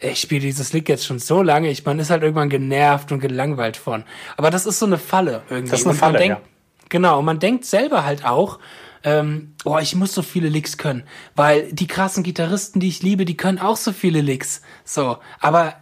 ich 0.00 0.20
spiele 0.20 0.40
dieses 0.40 0.72
Lick 0.72 0.88
jetzt 0.88 1.06
schon 1.06 1.20
so 1.20 1.42
lange, 1.42 1.70
ich 1.70 1.84
man 1.84 1.98
ist 2.00 2.10
halt 2.10 2.22
irgendwann 2.22 2.48
genervt 2.48 3.12
und 3.12 3.20
gelangweilt 3.20 3.76
von. 3.76 4.02
Aber 4.36 4.50
das 4.50 4.66
ist 4.66 4.80
so 4.80 4.86
eine 4.86 4.98
Falle 4.98 5.42
irgendwie. 5.48 5.70
Das 5.70 5.80
ist 5.80 5.86
eine 5.86 5.94
Falle, 5.94 6.18
denkt, 6.18 6.38
ja. 6.38 6.48
Genau, 6.88 7.22
man 7.22 7.38
denkt 7.38 7.64
selber 7.64 8.04
halt 8.04 8.26
auch, 8.26 8.58
ähm, 9.04 9.54
oh, 9.64 9.78
ich 9.78 9.94
muss 9.94 10.14
so 10.14 10.22
viele 10.22 10.48
Licks 10.48 10.78
können, 10.78 11.04
weil 11.34 11.72
die 11.72 11.86
krassen 11.86 12.22
Gitarristen, 12.22 12.80
die 12.80 12.88
ich 12.88 13.02
liebe, 13.02 13.24
die 13.24 13.36
können 13.36 13.58
auch 13.58 13.76
so 13.76 13.92
viele 13.92 14.20
Licks. 14.20 14.62
So, 14.84 15.18
aber 15.40 15.81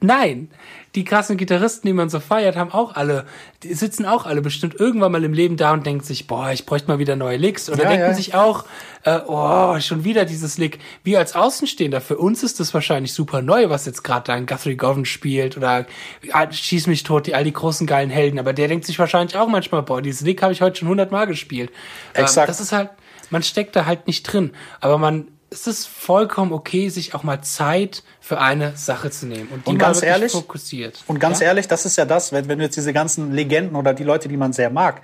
nein, 0.00 0.50
die 0.96 1.04
krassen 1.04 1.36
Gitarristen, 1.36 1.86
die 1.86 1.92
man 1.92 2.08
so 2.08 2.18
feiert, 2.18 2.56
haben 2.56 2.72
auch 2.72 2.96
alle, 2.96 3.24
die 3.62 3.74
sitzen 3.74 4.06
auch 4.06 4.26
alle 4.26 4.42
bestimmt 4.42 4.74
irgendwann 4.80 5.12
mal 5.12 5.22
im 5.22 5.32
Leben 5.32 5.56
da 5.56 5.72
und 5.72 5.86
denken 5.86 6.02
sich, 6.02 6.26
boah, 6.26 6.50
ich 6.50 6.66
bräuchte 6.66 6.88
mal 6.88 6.98
wieder 6.98 7.14
neue 7.14 7.36
Licks. 7.36 7.70
Oder 7.70 7.84
ja, 7.84 7.88
denken 7.90 8.06
ja. 8.06 8.14
sich 8.14 8.34
auch, 8.34 8.64
äh, 9.04 9.20
oh, 9.26 9.78
schon 9.78 10.02
wieder 10.02 10.24
dieses 10.24 10.58
Lick. 10.58 10.80
Wir 11.04 11.20
als 11.20 11.36
Außenstehender, 11.36 12.00
für 12.00 12.18
uns 12.18 12.42
ist 12.42 12.58
das 12.58 12.74
wahrscheinlich 12.74 13.12
super 13.12 13.40
neu, 13.40 13.70
was 13.70 13.86
jetzt 13.86 14.02
gerade 14.02 14.24
da 14.26 14.34
ein 14.34 14.46
Guthrie 14.46 14.76
Govan 14.76 15.04
spielt 15.04 15.56
oder 15.56 15.86
ah, 16.32 16.50
Schieß 16.50 16.88
mich 16.88 17.04
tot, 17.04 17.26
die 17.26 17.36
all 17.36 17.44
die 17.44 17.52
großen 17.52 17.86
geilen 17.86 18.10
Helden. 18.10 18.40
Aber 18.40 18.52
der 18.52 18.66
denkt 18.66 18.84
sich 18.84 18.98
wahrscheinlich 18.98 19.36
auch 19.36 19.48
manchmal, 19.48 19.82
boah, 19.82 20.02
dieses 20.02 20.22
Lick 20.22 20.42
habe 20.42 20.52
ich 20.52 20.60
heute 20.60 20.80
schon 20.80 20.88
hundertmal 20.88 21.28
gespielt. 21.28 21.70
Exakt. 22.14 22.48
Ähm, 22.48 22.50
das 22.50 22.60
ist 22.60 22.72
halt, 22.72 22.90
man 23.30 23.44
steckt 23.44 23.76
da 23.76 23.86
halt 23.86 24.08
nicht 24.08 24.24
drin. 24.24 24.52
Aber 24.80 24.98
man 24.98 25.28
es 25.50 25.66
ist 25.66 25.86
vollkommen 25.86 26.52
okay, 26.52 26.88
sich 26.88 27.14
auch 27.14 27.24
mal 27.24 27.42
Zeit 27.42 28.04
für 28.20 28.40
eine 28.40 28.76
Sache 28.76 29.10
zu 29.10 29.26
nehmen 29.26 29.48
und 29.50 29.66
die 29.66 29.70
und 29.70 29.78
ganz 29.78 30.02
ehrlich, 30.02 30.32
fokussiert. 30.32 31.02
Und 31.06 31.18
ganz 31.18 31.40
ja? 31.40 31.46
ehrlich, 31.46 31.66
das 31.66 31.84
ist 31.84 31.96
ja 31.96 32.04
das, 32.04 32.32
wenn, 32.32 32.48
wenn 32.48 32.58
du 32.58 32.64
jetzt 32.64 32.76
diese 32.76 32.92
ganzen 32.92 33.32
Legenden 33.32 33.76
oder 33.76 33.92
die 33.92 34.04
Leute, 34.04 34.28
die 34.28 34.36
man 34.36 34.52
sehr 34.52 34.70
mag, 34.70 35.02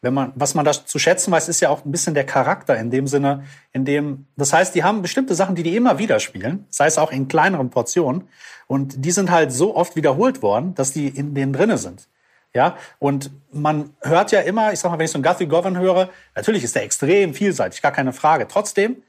wenn 0.00 0.14
man, 0.14 0.32
was 0.36 0.54
man 0.54 0.64
da 0.64 0.72
zu 0.72 0.98
schätzen 0.98 1.32
weiß, 1.32 1.48
ist 1.48 1.60
ja 1.60 1.70
auch 1.70 1.84
ein 1.84 1.90
bisschen 1.90 2.14
der 2.14 2.24
Charakter 2.24 2.76
in 2.76 2.90
dem 2.90 3.06
Sinne, 3.08 3.44
in 3.72 3.84
dem, 3.84 4.26
das 4.36 4.52
heißt, 4.52 4.74
die 4.74 4.84
haben 4.84 5.02
bestimmte 5.02 5.34
Sachen, 5.34 5.56
die 5.56 5.64
die 5.64 5.74
immer 5.74 5.98
wieder 5.98 6.20
spielen, 6.20 6.66
sei 6.70 6.86
es 6.86 6.98
auch 6.98 7.10
in 7.10 7.26
kleineren 7.26 7.70
Portionen, 7.70 8.28
und 8.68 9.04
die 9.04 9.10
sind 9.10 9.30
halt 9.30 9.50
so 9.50 9.74
oft 9.74 9.96
wiederholt 9.96 10.42
worden, 10.42 10.74
dass 10.74 10.92
die 10.92 11.08
in 11.08 11.34
denen 11.34 11.54
drinne 11.54 11.78
sind. 11.78 12.06
Ja, 12.54 12.76
und 12.98 13.30
man 13.50 13.90
hört 14.00 14.30
ja 14.30 14.40
immer, 14.40 14.72
ich 14.72 14.78
sag 14.78 14.90
mal, 14.90 14.98
wenn 14.98 15.04
ich 15.04 15.10
so 15.10 15.16
einen 15.16 15.24
Guthrie 15.24 15.46
Govan 15.46 15.78
höre, 15.78 16.10
natürlich 16.34 16.64
ist 16.64 16.74
der 16.74 16.82
extrem 16.82 17.34
vielseitig, 17.34 17.82
gar 17.82 17.92
keine 17.92 18.12
Frage. 18.12 18.46
Trotzdem 18.48 19.02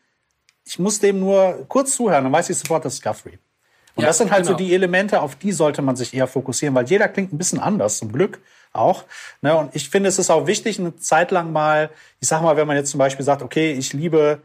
ich 0.70 0.78
muss 0.78 1.00
dem 1.00 1.20
nur 1.20 1.66
kurz 1.68 1.96
zuhören, 1.96 2.26
dann 2.26 2.34
weiß 2.34 2.50
ich 2.52 2.58
sofort, 2.60 2.86
das 2.86 2.94
ist 2.96 3.04
Guthrie. 3.04 3.40
Und 3.96 4.04
ja, 4.04 4.08
das 4.08 4.20
sind 4.20 4.30
halt 4.30 4.44
genau. 4.44 4.56
so 4.56 4.64
die 4.64 4.74
Elemente, 4.74 5.20
auf 5.20 5.36
die 5.36 5.52
sollte 5.52 5.82
man 5.82 5.96
sich 5.96 6.14
eher 6.14 6.28
fokussieren, 6.28 6.76
weil 6.76 6.86
jeder 6.86 7.08
klingt 7.08 7.34
ein 7.34 7.40
bisschen 7.40 7.60
anders, 7.60 7.98
zum 7.98 8.12
Glück 8.12 8.40
auch. 8.72 9.06
Ne? 9.42 9.58
Und 9.58 9.76
ich 9.76 9.90
finde, 9.90 10.10
es 10.10 10.20
ist 10.20 10.30
auch 10.30 10.46
wichtig, 10.46 10.80
eine 10.80 10.96
Zeit 10.96 11.32
lang 11.32 11.52
mal, 11.52 11.90
ich 12.20 12.28
sag 12.28 12.44
mal, 12.44 12.56
wenn 12.56 12.68
man 12.68 12.78
jetzt 12.78 12.92
zum 12.92 13.00
Beispiel 13.00 13.26
sagt, 13.26 13.42
okay, 13.42 13.74
ich 13.74 13.94
liebe 13.94 14.42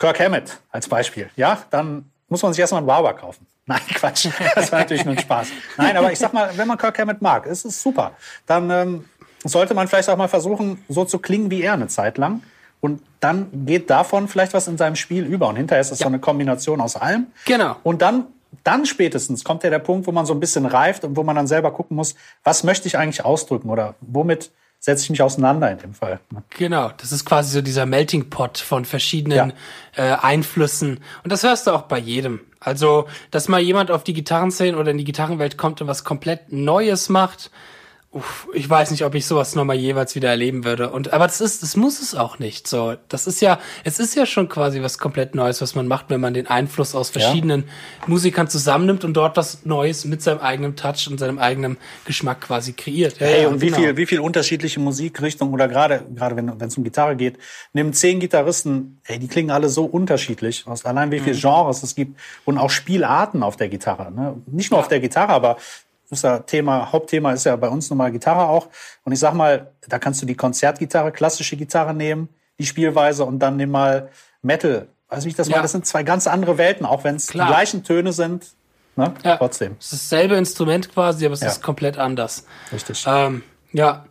Kirk 0.00 0.18
Hammett 0.18 0.58
als 0.70 0.88
Beispiel, 0.88 1.30
ja, 1.36 1.62
dann 1.70 2.10
muss 2.28 2.42
man 2.42 2.52
sich 2.52 2.60
erstmal 2.60 2.80
einen 2.80 2.88
Wawa 2.88 3.12
kaufen. 3.12 3.46
Nein, 3.66 3.80
Quatsch. 3.94 4.28
Das 4.56 4.72
war 4.72 4.80
natürlich 4.80 5.04
nur 5.04 5.14
ein 5.14 5.20
Spaß. 5.20 5.48
Nein, 5.76 5.96
aber 5.96 6.10
ich 6.10 6.18
sag 6.18 6.32
mal, 6.32 6.50
wenn 6.56 6.66
man 6.66 6.76
Kirk 6.76 6.98
Hammett 6.98 7.22
mag, 7.22 7.46
ist 7.46 7.64
es 7.64 7.80
super. 7.80 8.16
Dann 8.46 8.68
ähm, 8.70 9.04
sollte 9.44 9.74
man 9.74 9.86
vielleicht 9.86 10.08
auch 10.08 10.16
mal 10.16 10.28
versuchen, 10.28 10.84
so 10.88 11.04
zu 11.04 11.20
klingen 11.20 11.50
wie 11.52 11.62
er 11.62 11.74
eine 11.74 11.86
Zeit 11.86 12.18
lang. 12.18 12.42
Und 12.80 13.02
dann 13.20 13.66
geht 13.66 13.90
davon 13.90 14.28
vielleicht 14.28 14.54
was 14.54 14.68
in 14.68 14.78
seinem 14.78 14.96
Spiel 14.96 15.24
über. 15.24 15.48
Und 15.48 15.56
hinterher 15.56 15.80
ist 15.80 15.90
es 15.90 15.98
ja. 15.98 16.04
so 16.04 16.08
eine 16.08 16.20
Kombination 16.20 16.80
aus 16.80 16.96
allem. 16.96 17.26
Genau. 17.44 17.76
Und 17.82 18.02
dann, 18.02 18.26
dann 18.64 18.86
spätestens 18.86 19.44
kommt 19.44 19.64
ja 19.64 19.70
der 19.70 19.80
Punkt, 19.80 20.06
wo 20.06 20.12
man 20.12 20.26
so 20.26 20.32
ein 20.32 20.40
bisschen 20.40 20.66
reift 20.66 21.04
und 21.04 21.16
wo 21.16 21.22
man 21.22 21.36
dann 21.36 21.46
selber 21.46 21.72
gucken 21.72 21.96
muss, 21.96 22.14
was 22.44 22.62
möchte 22.64 22.86
ich 22.86 22.96
eigentlich 22.96 23.24
ausdrücken 23.24 23.70
oder 23.70 23.94
womit 24.00 24.50
setze 24.80 25.04
ich 25.04 25.10
mich 25.10 25.22
auseinander 25.22 25.70
in 25.70 25.78
dem 25.78 25.94
Fall. 25.94 26.20
Genau, 26.50 26.90
das 26.96 27.10
ist 27.10 27.24
quasi 27.24 27.52
so 27.52 27.62
dieser 27.62 27.84
Melting 27.84 28.30
Pot 28.30 28.58
von 28.58 28.84
verschiedenen 28.84 29.52
ja. 29.96 30.14
äh, 30.14 30.16
Einflüssen. 30.20 31.00
Und 31.24 31.32
das 31.32 31.42
hörst 31.42 31.66
du 31.66 31.72
auch 31.72 31.82
bei 31.82 31.98
jedem. 31.98 32.40
Also, 32.60 33.06
dass 33.30 33.48
mal 33.48 33.60
jemand 33.60 33.90
auf 33.90 34.04
die 34.04 34.12
Gitarrenszene 34.12 34.76
oder 34.76 34.90
in 34.90 34.98
die 34.98 35.04
Gitarrenwelt 35.04 35.56
kommt 35.56 35.80
und 35.80 35.88
was 35.88 36.04
komplett 36.04 36.52
Neues 36.52 37.08
macht, 37.08 37.50
Uff, 38.18 38.48
ich 38.52 38.68
weiß 38.68 38.90
nicht, 38.90 39.04
ob 39.04 39.14
ich 39.14 39.26
sowas 39.26 39.54
nochmal 39.54 39.76
jeweils 39.76 40.16
wieder 40.16 40.28
erleben 40.28 40.64
würde. 40.64 40.90
Und 40.90 41.12
aber 41.12 41.26
das 41.26 41.40
ist, 41.40 41.62
das 41.62 41.76
muss 41.76 42.00
es 42.00 42.16
auch 42.16 42.40
nicht. 42.40 42.66
So, 42.66 42.96
das 43.08 43.28
ist 43.28 43.40
ja, 43.40 43.60
es 43.84 44.00
ist 44.00 44.16
ja 44.16 44.26
schon 44.26 44.48
quasi 44.48 44.82
was 44.82 44.98
komplett 44.98 45.36
Neues, 45.36 45.60
was 45.62 45.76
man 45.76 45.86
macht, 45.86 46.06
wenn 46.10 46.20
man 46.20 46.34
den 46.34 46.48
Einfluss 46.48 46.96
aus 46.96 47.10
verschiedenen 47.10 47.62
ja. 47.62 48.08
Musikern 48.08 48.48
zusammennimmt 48.48 49.04
und 49.04 49.14
dort 49.14 49.36
was 49.36 49.64
Neues 49.64 50.04
mit 50.04 50.20
seinem 50.20 50.40
eigenen 50.40 50.74
Touch 50.74 51.08
und 51.08 51.18
seinem 51.18 51.38
eigenen 51.38 51.76
Geschmack 52.06 52.40
quasi 52.40 52.72
kreiert. 52.72 53.20
Ja, 53.20 53.26
hey, 53.26 53.46
und 53.46 53.60
genau. 53.60 53.76
wie 53.76 53.80
viel, 53.80 53.96
wie 53.96 54.06
viel 54.06 54.20
unterschiedliche 54.20 54.80
Musikrichtungen 54.80 55.54
oder 55.54 55.68
gerade, 55.68 56.04
gerade 56.14 56.34
wenn 56.34 56.60
es 56.60 56.76
um 56.76 56.82
Gitarre 56.82 57.14
geht, 57.14 57.38
nehmen 57.72 57.92
zehn 57.92 58.18
Gitarristen, 58.18 59.00
hey, 59.04 59.20
die 59.20 59.28
klingen 59.28 59.52
alle 59.52 59.68
so 59.68 59.84
unterschiedlich. 59.84 60.66
Aus 60.66 60.84
allein 60.84 61.12
wie 61.12 61.20
viele 61.20 61.36
mhm. 61.36 61.40
Genres 61.40 61.82
es 61.84 61.94
gibt 61.94 62.18
und 62.44 62.58
auch 62.58 62.70
Spielarten 62.70 63.44
auf 63.44 63.56
der 63.56 63.68
Gitarre. 63.68 64.10
Ne? 64.10 64.42
Nicht 64.46 64.72
nur 64.72 64.78
ja. 64.78 64.82
auf 64.82 64.88
der 64.88 64.98
Gitarre, 64.98 65.32
aber 65.32 65.58
ist 66.10 66.24
ja 66.24 66.38
Thema, 66.40 66.90
Hauptthema 66.92 67.32
ist 67.32 67.44
ja 67.44 67.56
bei 67.56 67.68
uns 67.68 67.90
nochmal 67.90 68.10
Gitarre 68.10 68.48
auch. 68.48 68.68
Und 69.04 69.12
ich 69.12 69.18
sag 69.18 69.34
mal, 69.34 69.72
da 69.88 69.98
kannst 69.98 70.22
du 70.22 70.26
die 70.26 70.34
Konzertgitarre, 70.34 71.12
klassische 71.12 71.56
Gitarre 71.56 71.94
nehmen, 71.94 72.28
die 72.58 72.66
Spielweise 72.66 73.24
und 73.24 73.38
dann 73.38 73.56
nimm 73.56 73.70
mal 73.70 74.08
Metal. 74.42 74.88
Weiß 75.08 75.24
ich 75.24 75.34
das 75.34 75.48
ja. 75.48 75.56
mal, 75.56 75.62
das 75.62 75.72
sind 75.72 75.86
zwei 75.86 76.02
ganz 76.02 76.26
andere 76.26 76.58
Welten, 76.58 76.84
auch 76.86 77.04
wenn 77.04 77.16
es 77.16 77.26
die 77.26 77.38
gleichen 77.38 77.84
Töne 77.84 78.12
sind. 78.12 78.46
Ne? 78.96 79.14
Ja. 79.24 79.36
Trotzdem. 79.36 79.76
Es 79.78 79.92
ist 79.92 80.10
dasselbe 80.12 80.34
Instrument 80.36 80.92
quasi, 80.92 81.24
aber 81.24 81.34
es 81.34 81.40
ja. 81.40 81.48
ist 81.48 81.62
komplett 81.62 81.98
anders. 81.98 82.44
Richtig. 82.72 83.04
Ähm, 83.06 83.42
ja. 83.72 84.06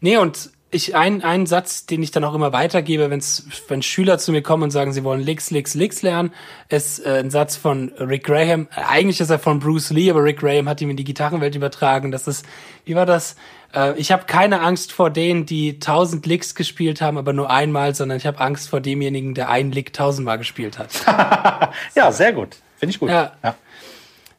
Nee, 0.00 0.16
und 0.16 0.50
ich 0.70 0.94
ein, 0.94 1.22
einen 1.22 1.46
Satz, 1.46 1.86
den 1.86 2.02
ich 2.02 2.12
dann 2.12 2.22
auch 2.24 2.34
immer 2.34 2.52
weitergebe, 2.52 3.10
wenn's, 3.10 3.44
wenn 3.68 3.82
Schüler 3.82 4.18
zu 4.18 4.30
mir 4.30 4.42
kommen 4.42 4.64
und 4.64 4.70
sagen, 4.70 4.92
sie 4.92 5.02
wollen 5.02 5.20
Licks, 5.20 5.50
Licks, 5.50 5.74
Licks 5.74 6.02
lernen, 6.02 6.32
ist 6.68 7.04
äh, 7.04 7.18
ein 7.18 7.30
Satz 7.30 7.56
von 7.56 7.92
Rick 7.98 8.24
Graham. 8.24 8.68
Eigentlich 8.74 9.20
ist 9.20 9.30
er 9.30 9.38
von 9.38 9.58
Bruce 9.58 9.90
Lee, 9.90 10.10
aber 10.10 10.22
Rick 10.22 10.40
Graham 10.40 10.68
hat 10.68 10.80
ihm 10.80 10.90
in 10.90 10.96
die 10.96 11.04
Gitarrenwelt 11.04 11.56
übertragen. 11.56 12.12
Das 12.12 12.28
ist, 12.28 12.46
wie 12.84 12.94
war 12.94 13.06
das? 13.06 13.34
Äh, 13.74 13.98
ich 13.98 14.12
habe 14.12 14.24
keine 14.26 14.60
Angst 14.60 14.92
vor 14.92 15.10
denen, 15.10 15.44
die 15.44 15.80
tausend 15.80 16.24
Licks 16.26 16.54
gespielt 16.54 17.00
haben, 17.00 17.18
aber 17.18 17.32
nur 17.32 17.50
einmal, 17.50 17.94
sondern 17.94 18.18
ich 18.18 18.26
habe 18.26 18.40
Angst 18.40 18.68
vor 18.68 18.80
demjenigen, 18.80 19.34
der 19.34 19.50
einen 19.50 19.72
Lick 19.72 19.92
tausendmal 19.92 20.38
gespielt 20.38 20.78
hat. 20.78 20.90
ja, 21.96 22.12
sehr 22.12 22.32
gut. 22.32 22.56
Finde 22.76 22.92
ich 22.94 23.00
gut. 23.00 23.10
Ja. 23.10 23.32
ja. 23.42 23.56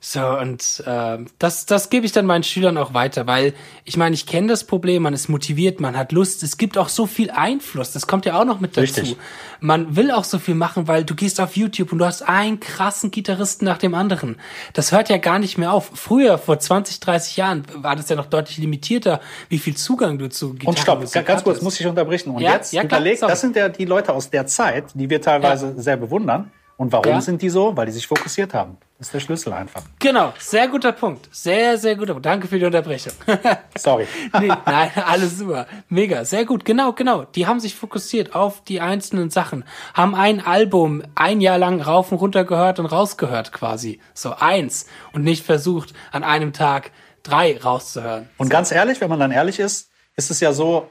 So, 0.03 0.25
und 0.25 0.83
äh, 0.87 1.19
das, 1.37 1.67
das 1.67 1.91
gebe 1.91 2.07
ich 2.07 2.11
dann 2.11 2.25
meinen 2.25 2.41
Schülern 2.41 2.75
auch 2.79 2.95
weiter, 2.95 3.27
weil 3.27 3.53
ich 3.85 3.97
meine, 3.97 4.15
ich 4.15 4.25
kenne 4.25 4.47
das 4.47 4.63
Problem, 4.63 5.03
man 5.03 5.13
ist 5.13 5.29
motiviert, 5.29 5.79
man 5.79 5.95
hat 5.95 6.11
Lust, 6.11 6.41
es 6.41 6.57
gibt 6.57 6.75
auch 6.79 6.89
so 6.89 7.05
viel 7.05 7.29
Einfluss, 7.29 7.91
das 7.91 8.07
kommt 8.07 8.25
ja 8.25 8.41
auch 8.41 8.43
noch 8.43 8.59
mit 8.59 8.75
dazu. 8.75 9.01
Richtig. 9.01 9.17
Man 9.59 9.95
will 9.95 10.09
auch 10.09 10.23
so 10.23 10.39
viel 10.39 10.55
machen, 10.55 10.87
weil 10.87 11.03
du 11.03 11.13
gehst 11.13 11.39
auf 11.39 11.55
YouTube 11.55 11.91
und 11.91 11.99
du 11.99 12.05
hast 12.05 12.23
einen 12.23 12.59
krassen 12.59 13.11
Gitarristen 13.11 13.63
nach 13.65 13.77
dem 13.77 13.93
anderen. 13.93 14.37
Das 14.73 14.91
hört 14.91 15.09
ja 15.09 15.17
gar 15.17 15.37
nicht 15.37 15.59
mehr 15.59 15.71
auf. 15.71 15.91
Früher, 15.93 16.39
vor 16.39 16.57
20, 16.57 16.99
30 16.99 17.37
Jahren, 17.37 17.63
war 17.75 17.95
das 17.95 18.09
ja 18.09 18.15
noch 18.15 18.25
deutlich 18.25 18.57
limitierter, 18.57 19.21
wie 19.49 19.59
viel 19.59 19.77
Zugang 19.77 20.17
du 20.17 20.29
zu 20.29 20.55
Gitarren 20.55 20.67
Und 20.67 20.79
stopp, 20.79 21.25
ganz 21.25 21.43
kurz, 21.43 21.61
muss 21.61 21.79
ich 21.79 21.85
unterbrechen. 21.85 22.31
Und 22.31 22.41
ja, 22.41 22.53
jetzt 22.53 22.73
ja, 22.73 22.81
überleg, 22.81 23.19
das 23.19 23.39
sind 23.39 23.55
ja 23.55 23.69
die 23.69 23.85
Leute 23.85 24.13
aus 24.13 24.31
der 24.31 24.47
Zeit, 24.47 24.85
die 24.95 25.11
wir 25.11 25.21
teilweise 25.21 25.67
ja. 25.67 25.73
sehr 25.79 25.97
bewundern. 25.97 26.49
Und 26.77 26.91
warum 26.91 27.21
sind 27.21 27.41
die 27.41 27.49
so? 27.49 27.75
Weil 27.77 27.85
die 27.85 27.91
sich 27.91 28.07
fokussiert 28.07 28.53
haben. 28.53 28.77
Das 28.97 29.07
ist 29.07 29.13
der 29.13 29.19
Schlüssel 29.19 29.53
einfach. 29.53 29.83
Genau, 29.99 30.33
sehr 30.37 30.67
guter 30.67 30.91
Punkt. 30.91 31.27
Sehr, 31.31 31.77
sehr 31.77 31.95
guter 31.95 32.13
Punkt. 32.13 32.25
Danke 32.25 32.47
für 32.47 32.59
die 32.59 32.65
Unterbrechung. 32.65 33.13
Sorry. 33.77 34.05
nee, 34.39 34.47
nein, 34.65 34.91
alles 34.95 35.39
super. 35.39 35.65
Mega, 35.89 36.23
sehr 36.23 36.45
gut. 36.45 36.65
Genau, 36.65 36.93
genau. 36.93 37.23
Die 37.23 37.47
haben 37.47 37.59
sich 37.59 37.75
fokussiert 37.75 38.35
auf 38.35 38.63
die 38.63 38.79
einzelnen 38.79 39.29
Sachen, 39.29 39.63
haben 39.93 40.13
ein 40.13 40.39
Album 40.39 41.03
ein 41.15 41.41
Jahr 41.41 41.57
lang 41.57 41.81
rauf 41.81 42.11
und 42.11 42.19
runter 42.19 42.45
gehört 42.45 42.79
und 42.79 42.85
rausgehört 42.85 43.51
quasi. 43.51 43.99
So 44.13 44.35
eins. 44.35 44.85
Und 45.13 45.23
nicht 45.23 45.45
versucht, 45.45 45.93
an 46.11 46.23
einem 46.23 46.53
Tag 46.53 46.91
drei 47.23 47.59
rauszuhören. 47.59 48.29
Und 48.37 48.49
ganz 48.49 48.71
ehrlich, 48.71 49.01
wenn 49.01 49.09
man 49.09 49.19
dann 49.19 49.31
ehrlich 49.31 49.59
ist, 49.59 49.89
ist 50.15 50.31
es 50.31 50.39
ja 50.39 50.53
so, 50.53 50.89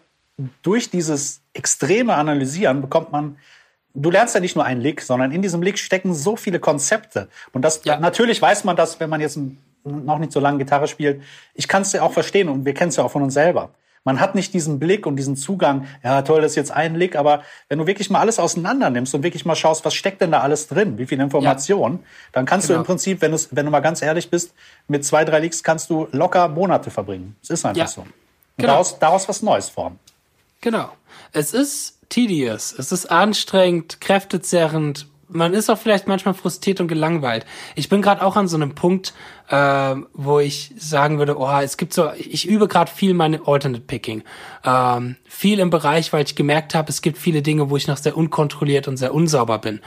durch 0.62 0.90
dieses 0.90 1.42
extreme 1.52 2.14
Analysieren 2.14 2.80
bekommt 2.80 3.12
man 3.12 3.36
du 3.94 4.10
lernst 4.10 4.34
ja 4.34 4.40
nicht 4.40 4.56
nur 4.56 4.64
einen 4.64 4.80
Lick, 4.80 5.02
sondern 5.02 5.32
in 5.32 5.42
diesem 5.42 5.62
Lick 5.62 5.78
stecken 5.78 6.14
so 6.14 6.36
viele 6.36 6.60
Konzepte. 6.60 7.28
Und 7.52 7.62
das 7.62 7.82
ja. 7.84 7.98
natürlich 7.98 8.40
weiß 8.40 8.64
man 8.64 8.76
das, 8.76 9.00
wenn 9.00 9.10
man 9.10 9.20
jetzt 9.20 9.38
noch 9.84 10.18
nicht 10.18 10.32
so 10.32 10.40
lange 10.40 10.58
Gitarre 10.58 10.88
spielt. 10.88 11.22
Ich 11.54 11.68
kann 11.68 11.82
es 11.82 11.92
ja 11.92 12.02
auch 12.02 12.12
verstehen 12.12 12.48
und 12.48 12.64
wir 12.64 12.74
kennen 12.74 12.90
es 12.90 12.96
ja 12.96 13.04
auch 13.04 13.10
von 13.10 13.22
uns 13.22 13.34
selber. 13.34 13.70
Man 14.02 14.18
hat 14.18 14.34
nicht 14.34 14.54
diesen 14.54 14.78
Blick 14.78 15.06
und 15.06 15.16
diesen 15.16 15.36
Zugang, 15.36 15.86
ja 16.02 16.22
toll, 16.22 16.40
das 16.40 16.52
ist 16.52 16.56
jetzt 16.56 16.70
ein 16.72 16.94
Lick, 16.94 17.16
aber 17.16 17.42
wenn 17.68 17.78
du 17.78 17.86
wirklich 17.86 18.08
mal 18.08 18.20
alles 18.20 18.38
auseinander 18.38 18.88
nimmst 18.88 19.14
und 19.14 19.22
wirklich 19.22 19.44
mal 19.44 19.56
schaust, 19.56 19.84
was 19.84 19.92
steckt 19.92 20.22
denn 20.22 20.32
da 20.32 20.40
alles 20.40 20.68
drin, 20.68 20.96
wie 20.96 21.04
viel 21.04 21.20
Information, 21.20 21.92
ja. 21.92 21.98
dann 22.32 22.46
kannst 22.46 22.68
genau. 22.68 22.78
du 22.78 22.80
im 22.82 22.86
Prinzip, 22.86 23.20
wenn, 23.20 23.38
wenn 23.50 23.66
du 23.66 23.70
mal 23.70 23.80
ganz 23.80 24.00
ehrlich 24.00 24.30
bist, 24.30 24.54
mit 24.88 25.04
zwei, 25.04 25.26
drei 25.26 25.40
Licks 25.40 25.62
kannst 25.62 25.90
du 25.90 26.08
locker 26.12 26.48
Monate 26.48 26.90
verbringen. 26.90 27.36
Es 27.42 27.50
ist 27.50 27.66
einfach 27.66 27.78
ja. 27.78 27.86
so. 27.86 28.00
Und 28.00 28.10
genau. 28.56 28.72
daraus, 28.72 28.98
daraus 28.98 29.28
was 29.28 29.42
Neues 29.42 29.68
formen. 29.68 29.98
Genau. 30.60 30.90
Es 31.32 31.54
ist 31.54 31.98
tedious, 32.08 32.74
es 32.76 32.92
ist 32.92 33.10
anstrengend, 33.10 34.00
kräftezerrend. 34.00 35.06
Man 35.32 35.54
ist 35.54 35.70
auch 35.70 35.78
vielleicht 35.78 36.08
manchmal 36.08 36.34
frustriert 36.34 36.80
und 36.80 36.88
gelangweilt. 36.88 37.46
Ich 37.76 37.88
bin 37.88 38.02
gerade 38.02 38.22
auch 38.22 38.34
an 38.34 38.48
so 38.48 38.56
einem 38.56 38.74
Punkt, 38.74 39.14
äh, 39.48 39.94
wo 40.12 40.40
ich 40.40 40.74
sagen 40.76 41.18
würde, 41.18 41.38
oh, 41.38 41.58
es 41.62 41.76
gibt 41.76 41.94
so, 41.94 42.10
ich 42.18 42.48
übe 42.48 42.66
gerade 42.66 42.90
viel 42.90 43.14
meine 43.14 43.46
Alternate 43.46 43.84
Picking. 43.84 44.24
Ähm, 44.64 45.16
viel 45.24 45.60
im 45.60 45.70
Bereich, 45.70 46.12
weil 46.12 46.24
ich 46.24 46.34
gemerkt 46.34 46.74
habe, 46.74 46.90
es 46.90 47.00
gibt 47.00 47.16
viele 47.16 47.42
Dinge, 47.42 47.70
wo 47.70 47.76
ich 47.76 47.86
noch 47.86 47.96
sehr 47.96 48.16
unkontrolliert 48.16 48.88
und 48.88 48.96
sehr 48.96 49.14
unsauber 49.14 49.58
bin. 49.58 49.80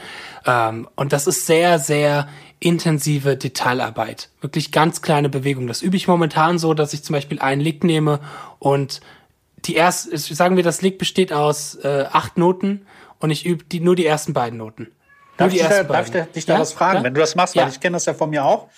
Ähm, 0.46 0.88
und 0.96 1.12
das 1.12 1.26
ist 1.26 1.44
sehr, 1.44 1.78
sehr 1.78 2.26
intensive 2.58 3.36
Detailarbeit. 3.36 4.30
Wirklich 4.40 4.72
ganz 4.72 5.02
kleine 5.02 5.28
Bewegungen. 5.28 5.68
Das 5.68 5.82
übe 5.82 5.96
ich 5.96 6.08
momentan 6.08 6.58
so, 6.58 6.72
dass 6.72 6.94
ich 6.94 7.04
zum 7.04 7.12
Beispiel 7.12 7.38
einen 7.38 7.60
Lick 7.60 7.84
nehme 7.84 8.20
und 8.58 9.02
die 9.66 9.74
erste, 9.74 10.16
sagen 10.18 10.56
wir, 10.56 10.62
das 10.62 10.82
Lied 10.82 10.98
besteht 10.98 11.32
aus 11.32 11.76
äh, 11.76 12.06
acht 12.10 12.38
Noten 12.38 12.86
und 13.18 13.30
ich 13.30 13.46
übe 13.46 13.64
die, 13.64 13.80
nur 13.80 13.96
die 13.96 14.06
ersten 14.06 14.32
beiden 14.32 14.58
Noten. 14.58 14.92
Darf, 15.36 15.52
ich, 15.52 15.60
da, 15.60 15.82
darf 15.82 16.14
ich 16.14 16.32
dich 16.32 16.46
da 16.46 16.54
ja? 16.54 16.60
was 16.60 16.72
fragen, 16.72 16.98
ja? 16.98 17.04
wenn 17.04 17.14
du 17.14 17.20
das 17.20 17.34
machst, 17.34 17.56
weil 17.56 17.64
ja. 17.64 17.68
ich 17.68 17.80
kenne 17.80 17.96
das 17.96 18.06
ja 18.06 18.14
von 18.14 18.30
mir 18.30 18.44
auch. 18.44 18.68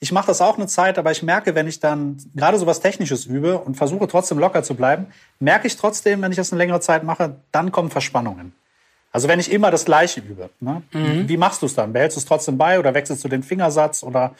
Ich 0.00 0.12
mache 0.12 0.26
das 0.26 0.40
auch 0.40 0.56
eine 0.56 0.66
Zeit, 0.66 0.98
aber 0.98 1.10
ich 1.12 1.22
merke, 1.22 1.54
wenn 1.54 1.66
ich 1.66 1.80
dann 1.80 2.18
gerade 2.34 2.58
so 2.58 2.66
was 2.66 2.80
Technisches 2.80 3.24
übe 3.26 3.58
und 3.58 3.76
versuche 3.76 4.06
trotzdem 4.06 4.38
locker 4.38 4.62
zu 4.62 4.74
bleiben, 4.74 5.06
merke 5.38 5.66
ich 5.66 5.76
trotzdem, 5.76 6.20
wenn 6.22 6.30
ich 6.30 6.36
das 6.36 6.52
eine 6.52 6.58
längere 6.58 6.80
Zeit 6.80 7.04
mache, 7.04 7.36
dann 7.52 7.72
kommen 7.72 7.90
Verspannungen. 7.90 8.52
Also 9.12 9.28
wenn 9.28 9.38
ich 9.40 9.50
immer 9.50 9.70
das 9.70 9.84
Gleiche 9.84 10.20
übe, 10.20 10.50
ne? 10.60 10.82
mhm. 10.92 11.28
wie 11.28 11.36
machst 11.36 11.62
du 11.62 11.66
es 11.66 11.74
dann? 11.74 11.92
Behältst 11.92 12.16
du 12.16 12.20
es 12.20 12.26
trotzdem 12.26 12.58
bei 12.58 12.78
oder 12.78 12.94
wechselst 12.94 13.24
du 13.24 13.28
den 13.28 13.42
Fingersatz 13.42 14.02
oder? 14.02 14.34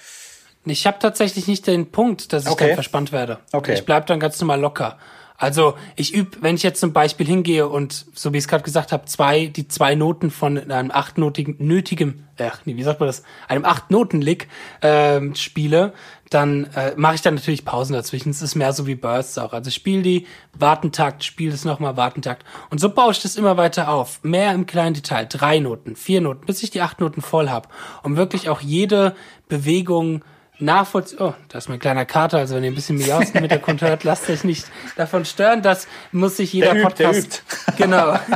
Ich 0.65 0.87
habe 0.87 0.99
tatsächlich 0.99 1.47
nicht 1.47 1.67
den 1.67 1.91
Punkt, 1.91 2.33
dass 2.33 2.45
ich 2.45 2.51
okay. 2.51 2.67
dann 2.67 2.75
verspannt 2.75 3.13
werde. 3.13 3.39
Okay. 3.53 3.75
Ich 3.75 3.85
bleib 3.85 4.07
dann 4.07 4.19
ganz 4.19 4.41
normal 4.41 4.61
locker. 4.61 4.99
Also 5.37 5.75
ich 5.97 6.15
übe, 6.15 6.39
wenn 6.43 6.55
ich 6.55 6.63
jetzt 6.63 6.79
zum 6.79 6.93
Beispiel 6.93 7.27
hingehe 7.27 7.69
und, 7.69 8.07
so 8.15 8.33
wie 8.33 8.39
ich 8.39 8.45
es 8.45 8.49
gerade 8.49 8.63
gesagt 8.63 8.93
habe, 8.93 9.05
zwei, 9.07 9.47
die 9.47 9.67
zwei 9.67 9.97
Noten 9.97 10.31
von 10.31 10.71
einem 10.71 10.93
achtnotigen, 10.93 11.57
nötigem, 11.59 12.25
ach 12.39 12.61
nee, 12.65 12.77
wie 12.77 12.83
sagt 12.85 13.01
man 13.01 13.09
das, 13.09 13.25
einem 13.49 13.65
acht-Noten-Lick 13.65 14.49
äh, 14.81 15.21
spiele, 15.35 15.93
dann 16.31 16.65
äh, 16.75 16.95
mache 16.97 17.17
ich 17.17 17.23
dann 17.23 17.35
natürlich 17.35 17.65
Pausen 17.65 17.95
dazwischen. 17.95 18.31
Es 18.31 18.43
ist 18.43 18.55
mehr 18.55 18.73
so 18.73 18.87
wie 18.87 18.95
Bursts 18.95 19.37
auch. 19.39 19.53
Also 19.53 19.71
spiel 19.71 20.03
die, 20.03 20.27
Wartentakt, 20.57 21.25
spiel 21.25 21.53
es 21.53 21.65
nochmal, 21.65 21.97
Wartentakt. 21.97 22.45
Und 22.71 22.81
so 22.81 22.89
baue 22.89 23.11
ich 23.11 23.21
das 23.21 23.37
immer 23.37 23.57
weiter 23.57 23.89
auf. 23.89 24.23
Mehr 24.23 24.53
im 24.53 24.67
kleinen 24.67 24.95
Detail. 24.95 25.27
Drei 25.27 25.59
Noten, 25.59 25.97
vier 25.97 26.21
Noten, 26.21 26.47
bis 26.47 26.63
ich 26.63 26.71
die 26.71 26.81
acht 26.81 27.01
Noten 27.01 27.23
voll 27.23 27.51
habe. 27.51 27.69
Um 28.03 28.17
wirklich 28.17 28.49
auch 28.49 28.61
jede 28.61 29.17
Bewegung 29.49 30.25
nachvollziehen. 30.59 31.21
Oh, 31.21 31.35
da 31.49 31.59
ist 31.59 31.69
mein 31.69 31.79
kleiner 31.79 32.05
Kater, 32.05 32.39
also 32.39 32.55
wenn 32.55 32.65
ihr 32.65 32.71
ein 32.71 32.75
bisschen 32.75 32.97
miausen 32.97 33.41
mit 33.41 33.51
der 33.51 33.59
Kunde 33.59 33.89
hört, 33.89 34.05
lasst 34.05 34.29
euch 34.31 34.45
nicht 34.45 34.67
davon 34.97 35.25
stören. 35.25 35.63
Das 35.63 35.89
muss 36.13 36.37
sich 36.37 36.53
jeder 36.53 36.75
der 36.75 36.83
Podcast. 36.83 37.19
Übt, 37.19 37.43
der 37.67 37.73
übt. 37.75 37.83
Genau. 37.83 38.19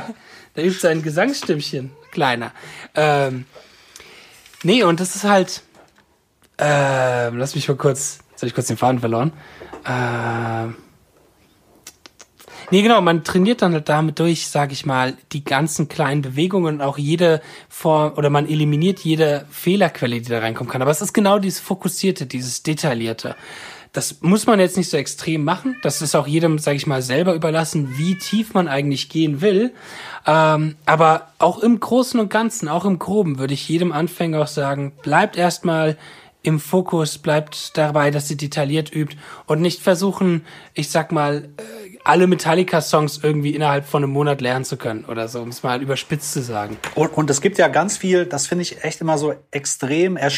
Der 0.57 0.65
übt 0.65 0.81
sein 0.81 1.03
Gesangsstimmchen. 1.03 1.93
Kleiner. 2.11 2.51
Ähm, 2.97 3.45
nee, 4.65 4.83
und 4.83 4.99
das 4.99 5.15
ist 5.15 5.23
halt. 5.23 5.63
Äh, 6.59 7.29
lass 7.29 7.55
mich 7.55 7.69
mal 7.69 7.77
kurz. 7.77 8.19
Jetzt 8.31 8.43
habe 8.43 8.49
ich 8.49 8.55
kurz 8.55 8.67
den 8.67 8.77
Faden 8.77 8.99
verloren. 8.99 9.33
Äh, 9.85 10.73
Nee, 12.71 12.83
genau, 12.83 13.01
man 13.01 13.25
trainiert 13.25 13.63
dann 13.63 13.73
halt 13.73 13.89
damit 13.89 14.19
durch, 14.19 14.47
sage 14.47 14.75
ich 14.75 14.85
mal, 14.85 15.17
die 15.33 15.43
ganzen 15.43 15.89
kleinen 15.89 16.21
Bewegungen 16.21 16.75
und 16.75 16.83
auch 16.83 16.99
jede 16.99 17.41
Form 17.71 18.13
oder 18.17 18.29
man 18.29 18.47
eliminiert 18.47 19.01
jede 19.01 19.47
Fehlerquelle, 19.51 20.21
die 20.21 20.29
da 20.29 20.41
reinkommen 20.41 20.71
kann. 20.71 20.83
Aber 20.83 20.91
es 20.91 21.01
ist 21.01 21.15
genau 21.15 21.39
dieses 21.39 21.61
Fokussierte, 21.61 22.27
dieses 22.27 22.63
Detaillierte. 22.63 23.37
Das 23.95 24.21
muss 24.21 24.47
man 24.47 24.61
jetzt 24.61 24.77
nicht 24.77 24.91
so 24.91 24.99
extrem 24.99 25.45
machen. 25.45 25.77
Das 25.83 26.03
ist 26.03 26.15
auch 26.15 26.27
jedem, 26.27 26.59
sage 26.59 26.77
ich 26.77 26.87
mal, 26.87 27.01
selber 27.01 27.33
überlassen, 27.33 27.97
wie 27.97 28.19
tief 28.19 28.53
man 28.53 28.69
eigentlich 28.69 29.09
gehen 29.09 29.41
will. 29.41 29.73
Ähm, 30.27 30.77
aber 30.85 31.29
auch 31.39 31.61
im 31.61 31.81
Großen 31.81 32.21
und 32.21 32.29
Ganzen, 32.29 32.69
auch 32.69 32.85
im 32.85 32.99
Groben, 32.99 33.39
würde 33.39 33.55
ich 33.55 33.67
jedem 33.67 33.93
Anfänger 33.93 34.43
auch 34.43 34.47
sagen, 34.47 34.93
bleibt 35.03 35.39
erstmal 35.39 35.97
im 36.43 36.61
Fokus, 36.61 37.19
bleibt 37.19 37.77
dabei, 37.77 38.11
dass 38.11 38.29
sie 38.29 38.37
detailliert 38.37 38.95
übt 38.95 39.17
und 39.47 39.61
nicht 39.61 39.83
versuchen, 39.83 40.47
ich 40.75 40.91
sag 40.91 41.11
mal, 41.11 41.49
äh, 41.57 41.88
alle 42.05 42.27
Metallica-Songs 42.27 43.21
irgendwie 43.23 43.55
innerhalb 43.55 43.85
von 43.85 44.03
einem 44.03 44.13
Monat 44.13 44.41
lernen 44.41 44.65
zu 44.65 44.77
können 44.77 45.05
oder 45.05 45.29
so, 45.29 45.41
um 45.41 45.49
es 45.49 45.63
mal 45.63 45.83
überspitzt 45.83 46.33
zu 46.33 46.43
sagen. 46.43 46.79
Und, 46.95 47.09
und 47.15 47.31
es 47.31 47.41
gibt 47.41 47.59
ja 47.59 47.69
ganz 47.69 47.97
viel, 47.97 48.27
das 48.27 48.47
finde 48.47 48.63
ich 48.63 48.85
echt 48.85 49.01
immer 49.01 49.19
so 49.19 49.35
extrem 49.51 50.17
äh, 50.17 50.31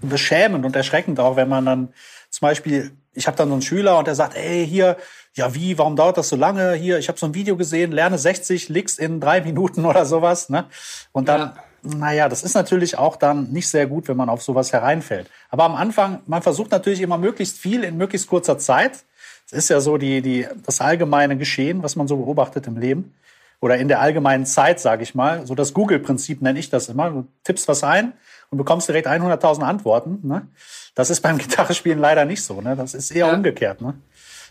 beschämend 0.00 0.64
und 0.64 0.76
erschreckend 0.76 1.20
auch, 1.20 1.36
wenn 1.36 1.48
man 1.48 1.64
dann 1.64 1.88
zum 2.30 2.46
Beispiel, 2.46 2.92
ich 3.12 3.26
habe 3.26 3.36
dann 3.36 3.48
so 3.48 3.54
einen 3.54 3.62
Schüler 3.62 3.98
und 3.98 4.06
der 4.06 4.14
sagt, 4.14 4.36
ey, 4.36 4.66
hier, 4.66 4.96
ja 5.34 5.54
wie, 5.54 5.78
warum 5.78 5.96
dauert 5.96 6.16
das 6.16 6.28
so 6.28 6.36
lange? 6.36 6.74
Hier, 6.74 6.98
ich 6.98 7.08
habe 7.08 7.18
so 7.18 7.26
ein 7.26 7.34
Video 7.34 7.56
gesehen, 7.56 7.92
lerne 7.92 8.18
60 8.18 8.68
Licks 8.68 8.98
in 8.98 9.20
drei 9.20 9.40
Minuten 9.40 9.84
oder 9.86 10.06
sowas. 10.06 10.48
Ne? 10.48 10.66
Und 11.12 11.28
dann, 11.28 11.40
ja. 11.40 11.54
naja, 11.82 12.28
das 12.28 12.42
ist 12.42 12.54
natürlich 12.54 12.98
auch 12.98 13.16
dann 13.16 13.50
nicht 13.50 13.68
sehr 13.68 13.86
gut, 13.86 14.08
wenn 14.08 14.16
man 14.16 14.28
auf 14.28 14.42
sowas 14.42 14.72
hereinfällt. 14.72 15.28
Aber 15.48 15.64
am 15.64 15.74
Anfang, 15.74 16.20
man 16.26 16.42
versucht 16.42 16.70
natürlich 16.70 17.00
immer 17.00 17.18
möglichst 17.18 17.58
viel 17.58 17.84
in 17.84 17.96
möglichst 17.96 18.28
kurzer 18.28 18.58
Zeit 18.58 19.04
es 19.50 19.64
ist 19.64 19.68
ja 19.68 19.80
so 19.80 19.98
die, 19.98 20.22
die, 20.22 20.46
das 20.64 20.80
allgemeine 20.80 21.36
Geschehen, 21.36 21.82
was 21.82 21.96
man 21.96 22.06
so 22.06 22.16
beobachtet 22.16 22.66
im 22.66 22.76
Leben 22.76 23.14
oder 23.60 23.76
in 23.76 23.88
der 23.88 24.00
allgemeinen 24.00 24.46
Zeit, 24.46 24.80
sage 24.80 25.02
ich 25.02 25.14
mal. 25.14 25.46
So 25.46 25.54
das 25.54 25.74
Google-Prinzip 25.74 26.40
nenne 26.40 26.58
ich 26.58 26.70
das 26.70 26.88
immer. 26.88 27.10
Du 27.10 27.26
tippst 27.44 27.66
was 27.66 27.82
ein 27.82 28.12
und 28.50 28.58
bekommst 28.58 28.88
direkt 28.88 29.08
100.000 29.08 29.62
Antworten. 29.62 30.20
Ne? 30.22 30.46
Das 30.94 31.10
ist 31.10 31.20
beim 31.20 31.38
Gitarrespielen 31.38 31.98
leider 31.98 32.24
nicht 32.24 32.42
so. 32.42 32.60
Ne? 32.60 32.76
Das 32.76 32.94
ist 32.94 33.10
eher 33.10 33.26
ja. 33.26 33.34
umgekehrt. 33.34 33.80
Ne? 33.80 33.94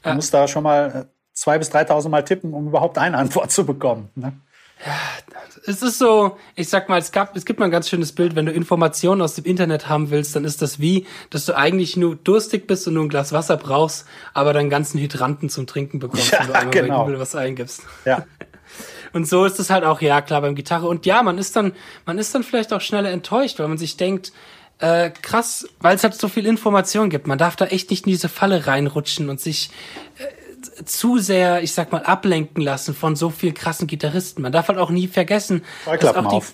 Du 0.04 0.10
ja. 0.10 0.16
musst 0.16 0.34
da 0.34 0.48
schon 0.48 0.64
mal 0.64 1.08
äh, 1.08 1.40
2.000 1.40 1.58
bis 1.58 1.72
3.000 1.72 2.10
Mal 2.10 2.24
tippen, 2.24 2.54
um 2.54 2.68
überhaupt 2.68 2.98
eine 2.98 3.18
Antwort 3.18 3.52
zu 3.52 3.66
bekommen. 3.66 4.10
Ne? 4.16 4.34
Ja, 4.86 4.94
es 5.66 5.82
ist 5.82 6.00
so, 6.00 6.38
ich 6.56 6.70
sag 6.70 6.88
mal, 6.88 7.00
es 7.00 7.12
gab, 7.12 7.36
es 7.36 7.46
gibt 7.46 7.60
mal 7.60 7.66
ein 7.66 7.72
ganz 7.72 7.90
schönes 7.90 8.14
Bild, 8.14 8.36
wenn 8.36 8.46
du 8.46 8.52
Informationen 8.52 9.22
aus 9.22 9.36
dem 9.36 9.46
Internet 9.46 9.90
haben 9.90 10.10
willst, 10.10 10.36
dann 10.36 10.46
ist 10.46 10.62
das 10.62 10.80
wie, 10.80 11.06
dass 11.30 11.46
du 11.46 11.56
eigentlich 11.56 11.98
nur 11.98 12.16
durstig 12.16 12.66
bist 12.66 12.88
und 12.88 12.94
nur 12.94 13.04
ein 13.04 13.10
Glas 13.10 13.34
Wasser 13.34 13.58
brauchst, 13.58 14.08
aber 14.34 14.54
dann 14.54 14.70
ganzen 14.70 15.00
Hydranten 15.00 15.50
zum 15.50 15.68
Trinken 15.68 16.00
bekommst, 16.00 16.32
ja, 16.32 16.40
wenn 16.40 16.48
du 16.48 16.54
einmal 16.54 16.72
genau. 16.72 16.98
bei 17.00 17.04
Google 17.06 17.20
was 17.20 17.36
eingibst. 17.36 17.84
Ja. 18.06 18.26
Und 19.12 19.28
so 19.28 19.44
ist 19.46 19.60
es 19.60 19.72
halt 19.72 19.84
auch, 19.84 20.02
ja, 20.02 20.22
klar, 20.22 20.42
beim 20.42 20.54
Gitarre. 20.54 20.88
Und 20.88 21.08
ja, 21.08 21.24
man 21.24 21.40
ist 21.40 21.56
dann, 21.56 21.74
man 22.06 22.20
ist 22.20 22.36
dann 22.36 22.44
vielleicht 22.44 22.72
auch 22.74 22.82
schneller 22.82 23.10
enttäuscht, 23.10 23.58
weil 23.58 23.68
man 23.68 23.80
sich 23.80 23.98
denkt, 23.98 24.32
äh, 24.78 25.10
krass, 25.10 25.68
weil 25.80 25.96
es 25.96 26.04
halt 26.04 26.14
so 26.14 26.28
viel 26.28 26.46
Information 26.46 27.10
gibt. 27.10 27.26
Man 27.26 27.40
darf 27.40 27.56
da 27.56 27.66
echt 27.66 27.90
nicht 27.90 28.06
in 28.06 28.12
diese 28.12 28.30
Falle 28.30 28.68
reinrutschen 28.68 29.30
und 29.30 29.42
sich 29.42 29.72
äh, 30.20 30.39
zu 30.86 31.18
sehr, 31.18 31.64
ich 31.64 31.74
sag 31.74 31.92
mal, 31.92 32.04
ablenken 32.04 32.64
lassen 32.64 32.94
von 32.94 33.16
so 33.16 33.30
viel 33.30 33.54
krassen 33.54 33.88
Gitarristen. 33.88 34.42
Man 34.42 34.52
darf 34.52 34.68
halt 34.68 34.78
auch 34.78 34.90
nie 34.90 35.08
vergessen, 35.08 35.64
dass 35.86 36.16
auch 36.16 36.30
die, 36.30 36.36
auf. 36.36 36.54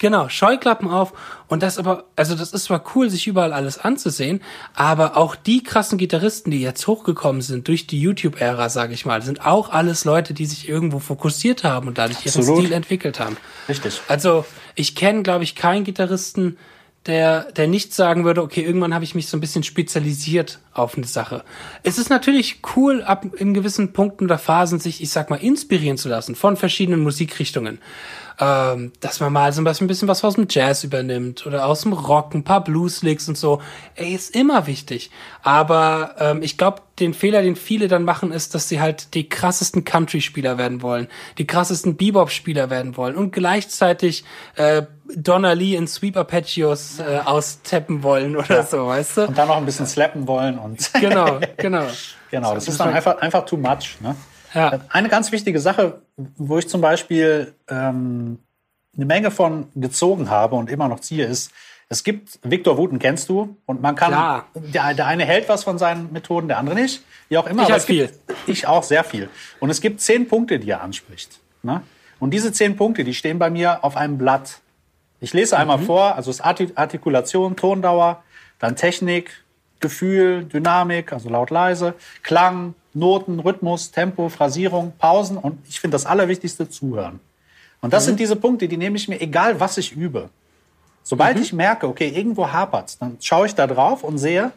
Genau, 0.00 0.30
Scheuklappen 0.30 0.88
auf. 0.88 1.12
Und 1.46 1.62
das 1.62 1.78
aber, 1.78 2.04
also 2.16 2.34
das 2.34 2.52
ist 2.52 2.64
zwar 2.64 2.82
cool, 2.94 3.10
sich 3.10 3.26
überall 3.26 3.52
alles 3.52 3.78
anzusehen, 3.78 4.40
aber 4.74 5.18
auch 5.18 5.36
die 5.36 5.62
krassen 5.62 5.98
Gitarristen, 5.98 6.50
die 6.50 6.62
jetzt 6.62 6.86
hochgekommen 6.86 7.42
sind 7.42 7.68
durch 7.68 7.86
die 7.86 8.00
YouTube-Ära, 8.00 8.70
sage 8.70 8.94
ich 8.94 9.04
mal, 9.04 9.20
sind 9.20 9.44
auch 9.44 9.68
alles 9.68 10.06
Leute, 10.06 10.32
die 10.32 10.46
sich 10.46 10.68
irgendwo 10.68 11.00
fokussiert 11.00 11.64
haben 11.64 11.86
und 11.86 11.98
dadurch 11.98 12.24
ihren 12.24 12.38
Absolut. 12.38 12.60
Stil 12.60 12.72
entwickelt 12.72 13.20
haben. 13.20 13.36
Richtig. 13.68 14.00
Also 14.08 14.46
ich 14.74 14.94
kenne, 14.94 15.22
glaube 15.22 15.44
ich, 15.44 15.54
keinen 15.54 15.84
Gitarristen, 15.84 16.56
der, 17.06 17.50
der 17.52 17.66
nicht 17.66 17.94
sagen 17.94 18.24
würde, 18.24 18.42
okay, 18.42 18.62
irgendwann 18.62 18.92
habe 18.92 19.04
ich 19.04 19.14
mich 19.14 19.28
so 19.28 19.36
ein 19.36 19.40
bisschen 19.40 19.62
spezialisiert 19.62 20.58
auf 20.72 20.96
eine 20.96 21.06
Sache. 21.06 21.44
Es 21.82 21.96
ist 21.96 22.10
natürlich 22.10 22.60
cool, 22.76 23.02
ab 23.02 23.24
in 23.36 23.54
gewissen 23.54 23.92
Punkten 23.92 24.24
oder 24.24 24.38
Phasen 24.38 24.78
sich, 24.78 25.02
ich 25.02 25.10
sag 25.10 25.30
mal, 25.30 25.36
inspirieren 25.36 25.96
zu 25.96 26.08
lassen 26.08 26.34
von 26.34 26.56
verschiedenen 26.56 27.00
Musikrichtungen. 27.00 27.78
Ähm, 28.40 28.92
dass 29.00 29.20
man 29.20 29.32
mal 29.32 29.52
so 29.52 29.60
ein 29.60 29.86
bisschen 29.86 30.08
was 30.08 30.24
aus 30.24 30.34
dem 30.34 30.46
Jazz 30.48 30.82
übernimmt 30.82 31.46
oder 31.46 31.66
aus 31.66 31.82
dem 31.82 31.92
Rock, 31.92 32.34
ein 32.34 32.42
paar 32.42 32.64
Blues-Licks 32.64 33.28
und 33.28 33.36
so. 33.36 33.60
Ey, 33.94 34.14
ist 34.14 34.34
immer 34.34 34.66
wichtig. 34.66 35.10
Aber 35.42 36.14
ähm, 36.18 36.42
ich 36.42 36.56
glaube, 36.56 36.80
den 36.98 37.12
Fehler, 37.12 37.42
den 37.42 37.54
viele 37.54 37.88
dann 37.88 38.02
machen, 38.02 38.32
ist, 38.32 38.54
dass 38.54 38.68
sie 38.68 38.80
halt 38.80 39.14
die 39.14 39.28
krassesten 39.28 39.84
Country-Spieler 39.84 40.56
werden 40.56 40.80
wollen, 40.80 41.08
die 41.36 41.46
krassesten 41.46 41.96
Bebop-Spieler 41.96 42.70
werden 42.70 42.96
wollen 42.96 43.14
und 43.14 43.32
gleichzeitig 43.32 44.24
äh, 44.56 44.82
Donna 45.14 45.52
Lee 45.52 45.76
in 45.76 45.86
Sweep 45.86 46.16
Arpeggios 46.16 46.98
äh, 46.98 47.20
austappen 47.24 48.02
wollen 48.02 48.36
oder 48.36 48.56
ja. 48.56 48.62
so, 48.62 48.86
weißt 48.86 49.16
du? 49.18 49.26
Und 49.26 49.36
dann 49.36 49.48
noch 49.48 49.56
ein 49.56 49.66
bisschen 49.66 49.86
slappen 49.86 50.26
wollen 50.26 50.58
und. 50.58 50.92
genau, 51.00 51.40
genau. 51.56 51.86
Genau, 52.30 52.54
das, 52.54 52.66
das 52.66 52.74
ist 52.74 52.80
dann 52.80 52.94
einfach, 52.94 53.18
einfach 53.18 53.44
too 53.44 53.56
much. 53.56 53.98
Ne? 54.00 54.14
Ja. 54.54 54.80
Eine 54.88 55.08
ganz 55.08 55.32
wichtige 55.32 55.60
Sache, 55.60 56.02
wo 56.36 56.58
ich 56.58 56.68
zum 56.68 56.80
Beispiel 56.80 57.54
ähm, 57.68 58.38
eine 58.96 59.06
Menge 59.06 59.30
von 59.30 59.68
gezogen 59.74 60.30
habe 60.30 60.56
und 60.56 60.70
immer 60.70 60.88
noch 60.88 61.00
ziehe, 61.00 61.24
ist, 61.24 61.52
es 61.88 62.04
gibt, 62.04 62.38
Victor 62.42 62.78
Wooten 62.78 63.00
kennst 63.00 63.28
du 63.28 63.56
und 63.66 63.82
man 63.82 63.96
kann, 63.96 64.44
der, 64.54 64.94
der, 64.94 65.06
eine 65.06 65.24
hält 65.24 65.48
was 65.48 65.64
von 65.64 65.76
seinen 65.76 66.12
Methoden, 66.12 66.46
der 66.46 66.58
andere 66.58 66.76
nicht, 66.76 67.02
wie 67.28 67.36
auch 67.36 67.46
immer. 67.46 67.64
Ich 67.64 67.70
aber 67.70 67.80
viel. 67.80 68.06
Gibt, 68.06 68.48
ich 68.48 68.66
auch 68.68 68.84
sehr 68.84 69.02
viel. 69.02 69.28
Und 69.58 69.70
es 69.70 69.80
gibt 69.80 70.00
zehn 70.00 70.28
Punkte, 70.28 70.60
die 70.60 70.70
er 70.70 70.82
anspricht. 70.82 71.40
Ne? 71.64 71.82
Und 72.20 72.30
diese 72.30 72.52
zehn 72.52 72.76
Punkte, 72.76 73.02
die 73.02 73.12
stehen 73.12 73.40
bei 73.40 73.50
mir 73.50 73.84
auf 73.84 73.96
einem 73.96 74.18
Blatt. 74.18 74.60
Ich 75.18 75.32
lese 75.32 75.56
einmal 75.58 75.78
mhm. 75.78 75.86
vor, 75.86 76.14
also 76.14 76.30
es 76.30 76.40
ist 76.40 76.76
Artikulation, 76.76 77.56
Tondauer, 77.56 78.22
dann 78.60 78.76
Technik, 78.76 79.42
Gefühl, 79.80 80.44
Dynamik, 80.44 81.12
also 81.12 81.28
laut 81.28 81.50
leise, 81.50 81.94
Klang, 82.22 82.74
Noten, 82.92 83.40
Rhythmus, 83.40 83.90
Tempo, 83.90 84.28
Phrasierung, 84.28 84.92
Pausen 84.98 85.36
und 85.36 85.58
ich 85.68 85.80
finde 85.80 85.94
das 85.94 86.06
Allerwichtigste 86.06 86.68
zuhören. 86.68 87.20
Und 87.80 87.92
das 87.92 88.04
mhm. 88.04 88.08
sind 88.08 88.20
diese 88.20 88.36
Punkte, 88.36 88.68
die 88.68 88.76
nehme 88.76 88.96
ich 88.96 89.08
mir, 89.08 89.20
egal 89.20 89.60
was 89.60 89.78
ich 89.78 89.92
übe. 89.92 90.30
Sobald 91.02 91.36
mhm. 91.36 91.42
ich 91.42 91.52
merke, 91.52 91.88
okay, 91.88 92.08
irgendwo 92.08 92.48
hapert's, 92.48 92.98
dann 92.98 93.16
schaue 93.20 93.46
ich 93.46 93.54
da 93.54 93.66
drauf 93.66 94.04
und 94.04 94.18
sehe, 94.18 94.52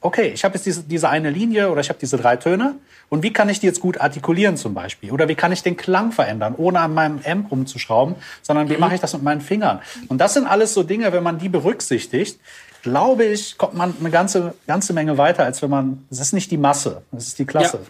okay, 0.00 0.28
ich 0.28 0.44
habe 0.44 0.54
jetzt 0.54 0.66
diese, 0.66 0.82
diese 0.82 1.08
eine 1.08 1.30
Linie 1.30 1.70
oder 1.70 1.80
ich 1.80 1.88
habe 1.88 1.98
diese 1.98 2.16
drei 2.16 2.36
Töne 2.36 2.76
und 3.08 3.22
wie 3.22 3.32
kann 3.32 3.48
ich 3.48 3.60
die 3.60 3.66
jetzt 3.66 3.80
gut 3.80 4.00
artikulieren 4.00 4.56
zum 4.56 4.74
Beispiel? 4.74 5.10
Oder 5.10 5.28
wie 5.28 5.34
kann 5.34 5.52
ich 5.52 5.62
den 5.62 5.76
Klang 5.76 6.12
verändern, 6.12 6.54
ohne 6.56 6.80
an 6.80 6.94
meinem 6.94 7.20
Amp 7.24 7.50
rumzuschrauben, 7.50 8.14
sondern 8.42 8.68
wie 8.68 8.74
mhm. 8.74 8.80
mache 8.80 8.94
ich 8.94 9.00
das 9.00 9.12
mit 9.14 9.22
meinen 9.22 9.40
Fingern? 9.40 9.80
Und 10.08 10.18
das 10.18 10.34
sind 10.34 10.46
alles 10.46 10.74
so 10.74 10.82
Dinge, 10.82 11.12
wenn 11.12 11.22
man 11.22 11.38
die 11.38 11.48
berücksichtigt, 11.48 12.38
glaube 12.86 13.24
ich, 13.24 13.58
kommt 13.58 13.74
man 13.74 13.94
eine 13.98 14.10
ganze, 14.10 14.54
ganze 14.68 14.92
Menge 14.92 15.18
weiter, 15.18 15.44
als 15.44 15.60
wenn 15.60 15.70
man, 15.70 16.06
es 16.08 16.20
ist 16.20 16.32
nicht 16.32 16.52
die 16.52 16.56
Masse, 16.56 17.02
es 17.16 17.28
ist 17.28 17.38
die 17.40 17.44
Klasse. 17.44 17.80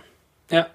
Ja. 0.50 0.58
ja. 0.58 0.66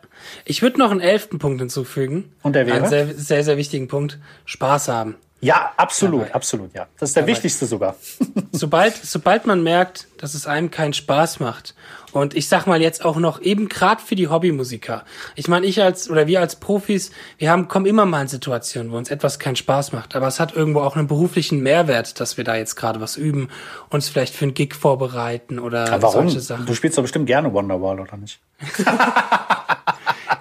Ich 0.45 0.61
würde 0.61 0.77
noch 0.77 0.91
einen 0.91 0.99
elften 0.99 1.39
Punkt 1.39 1.59
hinzufügen. 1.59 2.31
Und 2.43 2.53
der 2.53 2.67
wäre? 2.67 2.77
Einen 2.77 2.87
sehr, 2.87 3.07
sehr, 3.15 3.43
sehr 3.43 3.57
wichtigen 3.57 3.87
Punkt. 3.87 4.19
Spaß 4.45 4.89
haben. 4.89 5.15
Ja, 5.41 5.71
absolut, 5.75 6.21
Dabei. 6.21 6.35
absolut, 6.35 6.73
ja. 6.75 6.87
Das 6.99 7.09
ist 7.09 7.15
der 7.15 7.23
Dabei. 7.23 7.33
wichtigste 7.33 7.65
sogar. 7.65 7.95
sobald, 8.51 8.95
sobald 8.95 9.47
man 9.47 9.63
merkt, 9.63 10.07
dass 10.17 10.35
es 10.35 10.45
einem 10.45 10.69
keinen 10.69 10.93
Spaß 10.93 11.39
macht 11.39 11.73
und 12.11 12.35
ich 12.35 12.47
sag 12.47 12.67
mal 12.67 12.81
jetzt 12.81 13.03
auch 13.03 13.17
noch 13.17 13.41
eben 13.41 13.67
gerade 13.69 14.01
für 14.01 14.15
die 14.15 14.27
Hobbymusiker. 14.27 15.03
Ich 15.35 15.47
meine, 15.47 15.65
ich 15.65 15.81
als 15.81 16.09
oder 16.09 16.27
wir 16.27 16.41
als 16.41 16.57
Profis, 16.57 17.11
wir 17.37 17.49
haben 17.49 17.67
kommen 17.67 17.85
immer 17.85 18.05
mal 18.05 18.21
in 18.21 18.27
Situationen, 18.27 18.91
wo 18.91 18.97
uns 18.97 19.09
etwas 19.09 19.39
keinen 19.39 19.55
Spaß 19.55 19.93
macht, 19.93 20.15
aber 20.15 20.27
es 20.27 20.39
hat 20.39 20.55
irgendwo 20.55 20.81
auch 20.81 20.95
einen 20.95 21.07
beruflichen 21.07 21.61
Mehrwert, 21.63 22.19
dass 22.19 22.37
wir 22.37 22.43
da 22.43 22.55
jetzt 22.55 22.75
gerade 22.75 23.01
was 23.01 23.17
üben, 23.17 23.49
uns 23.89 24.09
vielleicht 24.09 24.35
für 24.35 24.45
einen 24.45 24.53
Gig 24.53 24.75
vorbereiten 24.75 25.57
oder 25.57 25.91
aber 25.91 26.03
warum? 26.03 26.29
solche 26.29 26.41
Sachen. 26.41 26.65
Du 26.65 26.75
spielst 26.75 26.97
doch 26.97 27.03
bestimmt 27.03 27.25
gerne 27.25 27.51
Wonderwall 27.51 27.99
oder 27.99 28.17
nicht? 28.17 28.39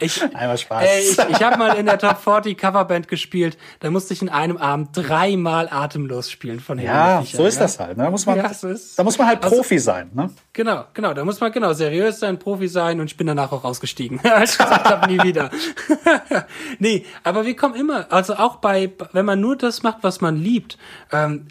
Ich, 0.00 0.22
Einmal 0.34 0.58
Spaß. 0.58 0.84
Ey, 0.84 1.00
ich, 1.00 1.18
ich 1.36 1.42
habe 1.42 1.58
mal 1.58 1.76
in 1.76 1.86
der 1.86 1.98
Top 1.98 2.18
40 2.18 2.56
Coverband 2.56 3.08
gespielt. 3.08 3.58
Da 3.80 3.90
musste 3.90 4.14
ich 4.14 4.22
in 4.22 4.28
einem 4.28 4.56
Abend 4.56 4.90
dreimal 4.92 5.68
atemlos 5.70 6.30
spielen 6.30 6.60
von 6.60 6.78
Ja, 6.78 7.22
so 7.24 7.44
ist 7.44 7.56
ja. 7.56 7.62
das 7.62 7.78
halt. 7.78 7.96
Ne? 7.96 8.04
Da 8.04 8.10
muss 8.10 8.26
man, 8.26 8.36
ja, 8.36 8.52
so 8.52 8.68
ist, 8.68 8.98
da 8.98 9.04
muss 9.04 9.18
man 9.18 9.28
halt 9.28 9.44
also, 9.44 9.56
Profi 9.56 9.78
sein. 9.78 10.10
Ne? 10.14 10.30
Genau, 10.52 10.84
genau. 10.94 11.14
Da 11.14 11.24
muss 11.24 11.40
man 11.40 11.52
genau 11.52 11.72
seriös 11.72 12.20
sein, 12.20 12.38
Profi 12.38 12.68
sein 12.68 13.00
und 13.00 13.06
ich 13.06 13.16
bin 13.16 13.26
danach 13.26 13.52
auch 13.52 13.64
ausgestiegen. 13.64 14.20
ich 14.42 14.58
gesagt 14.58 14.88
habe, 14.88 15.06
nie 15.12 15.22
wieder. 15.22 15.50
nee, 16.78 17.04
aber 17.22 17.44
wir 17.44 17.56
kommen 17.56 17.74
immer, 17.74 18.06
also 18.10 18.34
auch 18.34 18.56
bei, 18.56 18.92
wenn 19.12 19.26
man 19.26 19.40
nur 19.40 19.56
das 19.56 19.82
macht, 19.82 19.98
was 20.02 20.20
man 20.20 20.36
liebt, 20.36 20.78
ähm, 21.12 21.46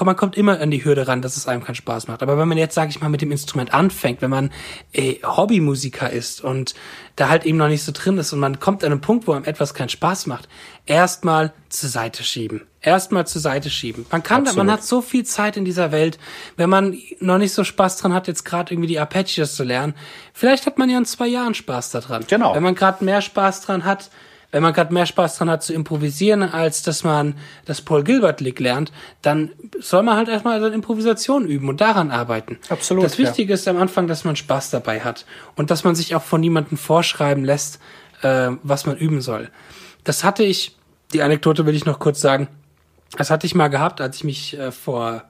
man 0.00 0.16
kommt 0.16 0.36
immer 0.36 0.60
an 0.60 0.70
die 0.70 0.84
Hürde 0.84 1.08
ran, 1.08 1.22
dass 1.22 1.36
es 1.36 1.46
einem 1.46 1.62
keinen 1.64 1.74
Spaß 1.74 2.08
macht. 2.08 2.22
Aber 2.22 2.38
wenn 2.38 2.48
man 2.48 2.58
jetzt, 2.58 2.74
sage 2.74 2.90
ich 2.90 3.00
mal, 3.00 3.08
mit 3.08 3.20
dem 3.20 3.30
Instrument 3.30 3.74
anfängt, 3.74 4.22
wenn 4.22 4.30
man 4.30 4.50
äh, 4.92 5.16
Hobbymusiker 5.22 6.10
ist 6.10 6.42
und 6.42 6.74
da 7.16 7.28
halt 7.28 7.44
eben 7.44 7.58
noch 7.58 7.68
nicht 7.68 7.84
so 7.84 7.92
drin 7.92 8.18
ist 8.18 8.32
und 8.32 8.40
man 8.40 8.60
kommt 8.60 8.84
an 8.84 8.92
einen 8.92 9.00
Punkt, 9.00 9.26
wo 9.26 9.32
einem 9.32 9.44
etwas 9.44 9.74
keinen 9.74 9.88
Spaß 9.88 10.26
macht, 10.26 10.48
erstmal 10.86 11.52
zur 11.68 11.88
Seite 11.88 12.22
schieben. 12.22 12.62
Erstmal 12.80 13.26
zur 13.26 13.40
Seite 13.40 13.70
schieben. 13.70 14.06
Man 14.10 14.22
kann, 14.22 14.42
Absolut. 14.42 14.56
man 14.66 14.72
hat 14.72 14.82
so 14.82 15.02
viel 15.02 15.24
Zeit 15.24 15.56
in 15.56 15.64
dieser 15.64 15.92
Welt, 15.92 16.18
wenn 16.56 16.68
man 16.68 16.98
noch 17.20 17.38
nicht 17.38 17.54
so 17.54 17.62
Spaß 17.62 17.98
dran 17.98 18.12
hat, 18.12 18.26
jetzt 18.26 18.44
gerade 18.44 18.72
irgendwie 18.72 18.88
die 18.88 18.98
Apaches 18.98 19.54
zu 19.54 19.62
lernen. 19.62 19.94
Vielleicht 20.32 20.66
hat 20.66 20.78
man 20.78 20.90
ja 20.90 20.98
in 20.98 21.04
zwei 21.04 21.28
Jahren 21.28 21.54
Spaß 21.54 21.90
daran. 21.90 22.24
Genau. 22.26 22.54
Wenn 22.54 22.62
man 22.62 22.74
gerade 22.74 23.04
mehr 23.04 23.20
Spaß 23.20 23.60
dran 23.60 23.84
hat, 23.84 24.10
wenn 24.52 24.62
man 24.62 24.74
gerade 24.74 24.92
mehr 24.92 25.06
Spaß 25.06 25.38
dran 25.38 25.50
hat 25.50 25.62
zu 25.62 25.72
improvisieren, 25.72 26.42
als 26.42 26.82
dass 26.82 27.04
man 27.04 27.34
das 27.64 27.80
Paul 27.80 28.04
Gilbert 28.04 28.40
Lick 28.42 28.60
lernt, 28.60 28.92
dann 29.22 29.50
soll 29.80 30.02
man 30.02 30.16
halt 30.16 30.28
erstmal 30.28 30.60
seine 30.60 30.74
Improvisation 30.74 31.46
üben 31.46 31.68
und 31.68 31.80
daran 31.80 32.10
arbeiten. 32.10 32.58
Absolut. 32.68 33.02
Das 33.02 33.18
Wichtige 33.18 33.50
ja. 33.50 33.54
ist 33.54 33.66
am 33.66 33.78
Anfang, 33.78 34.06
dass 34.06 34.24
man 34.24 34.36
Spaß 34.36 34.70
dabei 34.70 35.00
hat 35.00 35.24
und 35.56 35.70
dass 35.70 35.84
man 35.84 35.94
sich 35.94 36.14
auch 36.14 36.22
von 36.22 36.40
niemandem 36.40 36.76
vorschreiben 36.76 37.44
lässt, 37.44 37.80
äh, 38.20 38.50
was 38.62 38.84
man 38.84 38.96
üben 38.98 39.22
soll. 39.22 39.50
Das 40.04 40.22
hatte 40.22 40.44
ich, 40.44 40.76
die 41.14 41.22
Anekdote 41.22 41.64
will 41.64 41.74
ich 41.74 41.86
noch 41.86 41.98
kurz 41.98 42.20
sagen, 42.20 42.48
das 43.16 43.30
hatte 43.30 43.46
ich 43.46 43.54
mal 43.54 43.68
gehabt, 43.68 44.00
als 44.02 44.16
ich 44.16 44.24
mich 44.24 44.58
äh, 44.58 44.70
vor 44.70 45.24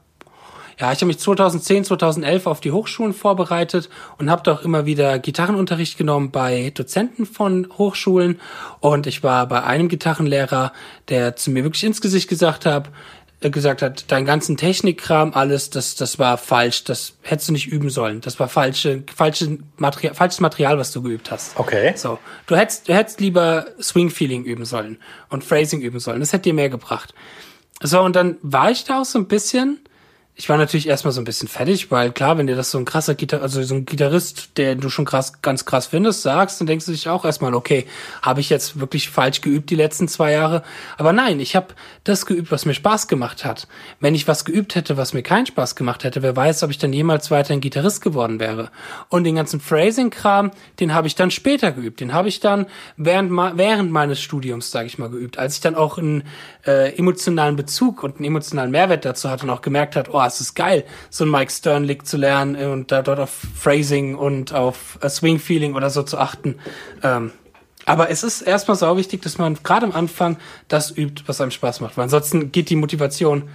ja, 0.83 0.91
ich 0.91 0.99
habe 0.99 1.07
mich 1.07 1.21
2010, 1.21 1.85
2011 1.85 2.49
auf 2.49 2.61
die 2.61 2.73
Hochschulen 2.73 3.13
vorbereitet 3.13 3.89
und 4.19 4.29
habe 4.29 4.43
doch 4.43 4.65
immer 4.65 4.85
wieder 4.85 5.21
Gitarrenunterricht 5.21 5.97
genommen 5.97 6.33
bei 6.33 6.73
Dozenten 6.75 7.25
von 7.25 7.69
Hochschulen. 7.79 8.41
Und 8.81 9.07
ich 9.07 9.23
war 9.23 9.47
bei 9.47 9.63
einem 9.63 9.89
Gitarrenlehrer, 9.89 10.73
der 11.09 11.37
zu 11.37 11.53
mir 11.53 11.63
wirklich 11.63 11.85
ins 11.85 12.01
Gesicht 12.01 12.29
gesagt 12.29 12.67
hat, 12.67 12.91
äh, 13.43 13.51
gesagt 13.51 13.81
hat, 13.81 14.11
dein 14.11 14.25
ganzen 14.25 14.57
Technikkram, 14.57 15.35
alles, 15.35 15.71
das, 15.71 15.95
das 15.95 16.19
war 16.19 16.37
falsch, 16.37 16.83
das 16.83 17.13
hättest 17.23 17.51
du 17.51 17.53
nicht 17.53 17.69
üben 17.69 17.89
sollen. 17.89 18.21
Das 18.21 18.41
war 18.41 18.49
falsche, 18.49 19.05
falsche 19.15 19.59
Material, 19.77 20.17
falsches 20.17 20.41
Material, 20.41 20.79
was 20.79 20.91
du 20.91 21.01
geübt 21.01 21.31
hast. 21.31 21.57
Okay. 21.61 21.93
So. 21.95 22.19
Du 22.47 22.57
hättest, 22.57 22.89
du 22.89 22.95
hättest 22.95 23.21
lieber 23.21 23.67
Swing 23.81 24.11
Feeling 24.11 24.43
üben 24.43 24.65
sollen 24.65 24.99
und 25.29 25.45
Phrasing 25.45 25.81
üben 25.81 26.01
sollen. 26.01 26.19
Das 26.19 26.33
hätte 26.33 26.43
dir 26.43 26.55
mehr 26.55 26.71
gebracht. 26.71 27.15
So, 27.81 28.01
und 28.01 28.17
dann 28.17 28.39
war 28.43 28.73
ich 28.73 28.83
da 28.83 29.03
auch 29.03 29.05
so 29.05 29.21
ein 29.21 29.29
bisschen, 29.29 29.79
ich 30.35 30.49
war 30.49 30.57
natürlich 30.57 30.89
erstmal 30.89 31.13
so 31.13 31.21
ein 31.21 31.25
bisschen 31.25 31.47
fertig, 31.47 31.91
weil 31.91 32.11
klar, 32.11 32.39
wenn 32.39 32.47
dir 32.47 32.57
das 32.57 32.71
so 32.71 32.79
ein 32.79 32.87
krasser 32.87 33.15
Gitar 33.15 33.43
also 33.43 33.63
so 33.63 33.75
ein 33.75 33.85
Gitarrist, 33.85 34.57
der 34.57 34.77
du 34.77 34.89
schon 34.89 35.05
krass, 35.05 35.43
ganz 35.43 35.67
krass 35.67 35.87
findest, 35.87 36.23
sagst, 36.23 36.59
dann 36.59 36.67
denkst 36.67 36.87
du 36.87 36.93
dich 36.93 37.07
auch 37.11 37.27
erstmal, 37.27 37.55
okay, 37.55 37.87
habe 38.23 38.41
ich 38.41 38.49
jetzt 38.49 38.81
wirklich 38.81 39.11
falsch 39.11 39.43
geübt 39.43 39.69
die 39.69 39.75
letzten 39.75 40.09
zwei 40.09 40.33
Jahre? 40.33 40.63
Aber 40.97 41.13
nein, 41.13 41.39
ich 41.39 41.55
habe 41.55 41.75
das 42.05 42.25
geübt, 42.25 42.51
was 42.51 42.65
mir 42.65 42.73
Spaß 42.73 43.09
gemacht 43.09 43.45
hat. 43.45 43.69
Wenn 44.01 44.15
ich 44.15 44.27
was 44.27 44.47
geübt 44.47 44.75
hätte, 44.75 44.97
was 44.97 45.13
mir 45.13 45.23
keinen 45.23 45.45
Spaß 45.45 45.77
gemacht 45.77 46.03
hätte, 46.03 46.23
wer 46.23 46.35
weiß, 46.35 46.63
ob 46.63 46.71
ich 46.71 46.79
dann 46.79 46.95
jemals 46.95 47.31
weiter 47.31 47.53
ein 47.53 47.61
Gitarrist 47.61 48.01
geworden 48.01 48.41
wäre. 48.41 48.71
Und 49.11 49.25
den 49.25 49.35
ganzen 49.35 49.61
Phrasing-Kram, 49.61 50.51
den 50.81 50.95
habe 50.95 51.09
ich 51.09 51.15
dann 51.15 51.31
später 51.31 51.73
geübt. 51.73 52.01
Den 52.01 52.15
habe 52.15 52.29
ich 52.29 52.41
dann 52.41 52.67
während, 52.97 53.31
während 53.59 53.93
meines 53.93 54.21
Studiums, 54.23 54.71
sage 54.71 54.87
ich 54.87 54.97
mal, 54.97 55.11
geübt. 55.11 55.39
Als 55.39 55.57
ich 55.57 55.61
dann 55.61 55.75
auch 55.75 55.99
einen 55.99 56.25
äh, 56.67 56.97
emotionalen 56.97 57.57
Bezug 57.57 58.03
und 58.03 58.17
einen 58.17 58.25
emotionalen 58.25 58.71
Mehrwert 58.71 59.05
dazu 59.05 59.29
hatte 59.29 59.45
und 59.45 59.51
auch 59.51 59.61
gemerkt 59.61 59.95
hat, 59.95 60.09
oh, 60.09 60.22
es 60.27 60.41
ist 60.41 60.55
geil, 60.55 60.85
so 61.11 61.25
ein 61.25 61.31
Mike 61.31 61.51
Stern 61.51 61.85
Lick 61.85 62.07
zu 62.07 62.17
lernen 62.17 62.57
und 62.71 62.93
da 62.93 63.03
dort 63.03 63.21
auf 63.21 63.31
Phrasing 63.31 64.15
und 64.15 64.53
auf 64.53 64.99
äh, 65.01 65.09
Swing 65.09 65.39
Feeling 65.39 65.75
oder 65.75 65.91
so 65.91 66.03
zu 66.03 66.19
achten. 66.19 66.59
Ähm, 67.03 67.33
aber 67.85 68.11
es 68.11 68.23
ist 68.23 68.43
erstmal 68.43 68.77
sau 68.77 68.97
wichtig, 68.97 69.23
dass 69.23 69.39
man 69.39 69.59
gerade 69.63 69.87
am 69.87 69.93
Anfang 69.93 70.37
das 70.69 70.97
übt, 70.97 71.25
was 71.27 71.41
einem 71.41 71.51
Spaß 71.51 71.81
macht, 71.81 71.97
weil 71.97 72.05
ansonsten 72.05 72.53
geht 72.53 72.71
die 72.71 72.77
Motivation 72.77 73.49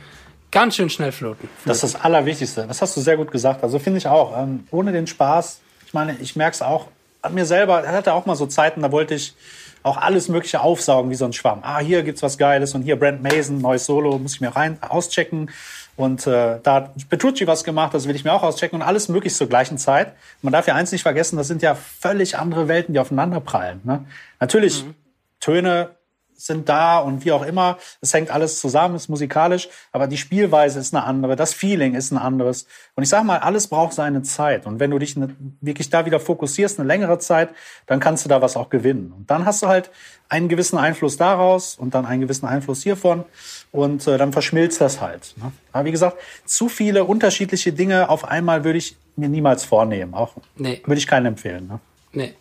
ganz 0.52 0.76
schön 0.76 0.90
schnell 0.90 1.12
floten. 1.12 1.50
Das 1.66 1.84
ist 1.84 1.94
das 1.94 2.02
Allerwichtigste. 2.02 2.66
Das 2.68 2.82
hast 2.82 2.96
du 2.98 3.02
sehr 3.02 3.18
gut 3.18 3.32
gesagt. 3.32 3.64
Also 3.64 3.80
finde 3.80 4.00
ich 4.00 4.08
auch. 4.08 4.38
Ähm, 4.38 4.66
ohne 4.72 4.92
den 4.92 5.08
Spaß, 5.08 5.62
ich 5.86 5.94
meine, 5.94 6.18
ich 6.20 6.36
merke 6.36 6.56
es 6.56 6.62
auch 6.62 6.88
an 7.22 7.34
mir 7.34 7.46
selber. 7.46 7.84
Ich 7.84 7.90
hatte 7.90 8.14
auch 8.14 8.26
mal 8.26 8.36
so 8.36 8.46
Zeiten, 8.46 8.82
da 8.82 8.92
wollte 8.92 9.14
ich 9.14 9.36
auch 9.84 9.98
alles 9.98 10.28
Mögliche 10.28 10.62
aufsaugen 10.62 11.10
wie 11.12 11.16
so 11.16 11.26
ein 11.26 11.34
Schwamm. 11.34 11.60
Ah, 11.62 11.80
hier 11.80 12.04
gibt's 12.04 12.22
was 12.22 12.38
Geiles 12.38 12.76
und 12.76 12.82
hier 12.82 12.98
Brent 12.98 13.24
Mason, 13.24 13.60
neues 13.60 13.86
Solo, 13.86 14.18
muss 14.18 14.36
ich 14.36 14.42
mir 14.42 14.56
rein 14.56 14.78
auschecken. 14.82 15.50
Und 15.98 16.28
äh, 16.28 16.60
da 16.62 16.76
hat 16.76 17.10
Petrucci 17.10 17.48
was 17.48 17.64
gemacht, 17.64 17.94
das 17.94 18.08
will 18.08 18.16
ich 18.16 18.24
mir 18.24 18.32
auch 18.32 18.44
auschecken 18.44 18.80
und 18.80 18.88
alles 18.88 19.10
möglichst 19.10 19.40
zur 19.40 19.50
gleichen 19.50 19.80
Zeit. 19.80 20.14
Man 20.44 20.54
darf 20.54 20.68
ja 20.68 20.76
eins 20.76 20.92
nicht 20.92 21.02
vergessen, 21.02 21.38
das 21.38 21.48
sind 21.48 21.64
ja 21.64 21.74
völlig 21.74 22.38
andere 22.38 22.68
Welten, 22.68 22.94
die 22.94 23.00
aufeinander 23.00 23.42
prallen. 23.42 23.82
Ne? 23.84 24.06
Natürlich, 24.40 24.86
mhm. 24.86 24.94
Töne 25.40 25.97
sind 26.38 26.70
da 26.70 27.00
und 27.00 27.26
wie 27.26 27.32
auch 27.32 27.44
immer. 27.44 27.78
Es 28.00 28.14
hängt 28.14 28.30
alles 28.30 28.60
zusammen, 28.60 28.96
ist 28.96 29.10
musikalisch, 29.10 29.68
aber 29.92 30.08
die 30.08 30.18
Spielweise 30.18 30.80
ist 30.80 30.94
eine 30.94 31.04
andere, 31.04 31.36
das 31.36 31.54
Feeling 31.54 31.96
ist 31.96 32.12
ein 32.12 32.18
anderes. 32.18 32.68
Und 32.96 33.04
ich 33.04 33.10
sage 33.10 33.26
mal, 33.26 33.40
alles 33.40 33.68
braucht 33.68 33.94
seine 33.94 34.22
Zeit. 34.22 34.66
Und 34.66 34.80
wenn 34.80 34.92
du 34.92 35.00
dich 35.00 35.18
ne, 35.18 35.36
wirklich 35.60 35.90
da 35.90 36.06
wieder 36.06 36.20
fokussierst, 36.20 36.80
eine 36.80 36.88
längere 36.88 37.20
Zeit, 37.20 37.50
dann 37.88 38.00
kannst 38.00 38.24
du 38.24 38.30
da 38.30 38.42
was 38.42 38.56
auch 38.56 38.70
gewinnen. 38.70 39.14
Und 39.18 39.30
dann 39.30 39.46
hast 39.46 39.64
du 39.64 39.68
halt 39.68 39.90
einen 40.30 40.50
gewissen 40.50 40.78
Einfluss 40.78 41.18
daraus 41.18 41.76
und 41.76 41.96
dann 41.96 42.06
einen 42.06 42.22
gewissen 42.22 42.46
Einfluss 42.46 42.84
hiervon 42.84 43.26
und 43.72 44.06
äh, 44.08 44.18
dann 44.18 44.34
verschmilzt 44.34 44.82
das 44.82 45.02
halt. 45.02 45.34
Ne? 45.38 45.52
Aber 45.72 45.86
wie 45.86 45.92
gesagt, 45.92 46.18
zu 46.46 46.70
viele 46.70 47.06
unterschiedliche 47.06 47.74
Dinge 47.74 48.10
auf 48.10 48.26
einmal 48.26 48.64
würde 48.64 48.78
ich 48.78 48.98
mir 49.16 49.30
niemals 49.30 49.64
vornehmen. 49.66 50.14
Auch 50.14 50.34
nee. 50.56 50.82
würde 50.86 51.00
ich 51.00 51.08
keinen 51.08 51.28
empfehlen. 51.28 51.68
Ne? 51.68 51.80
Nee. 52.12 52.34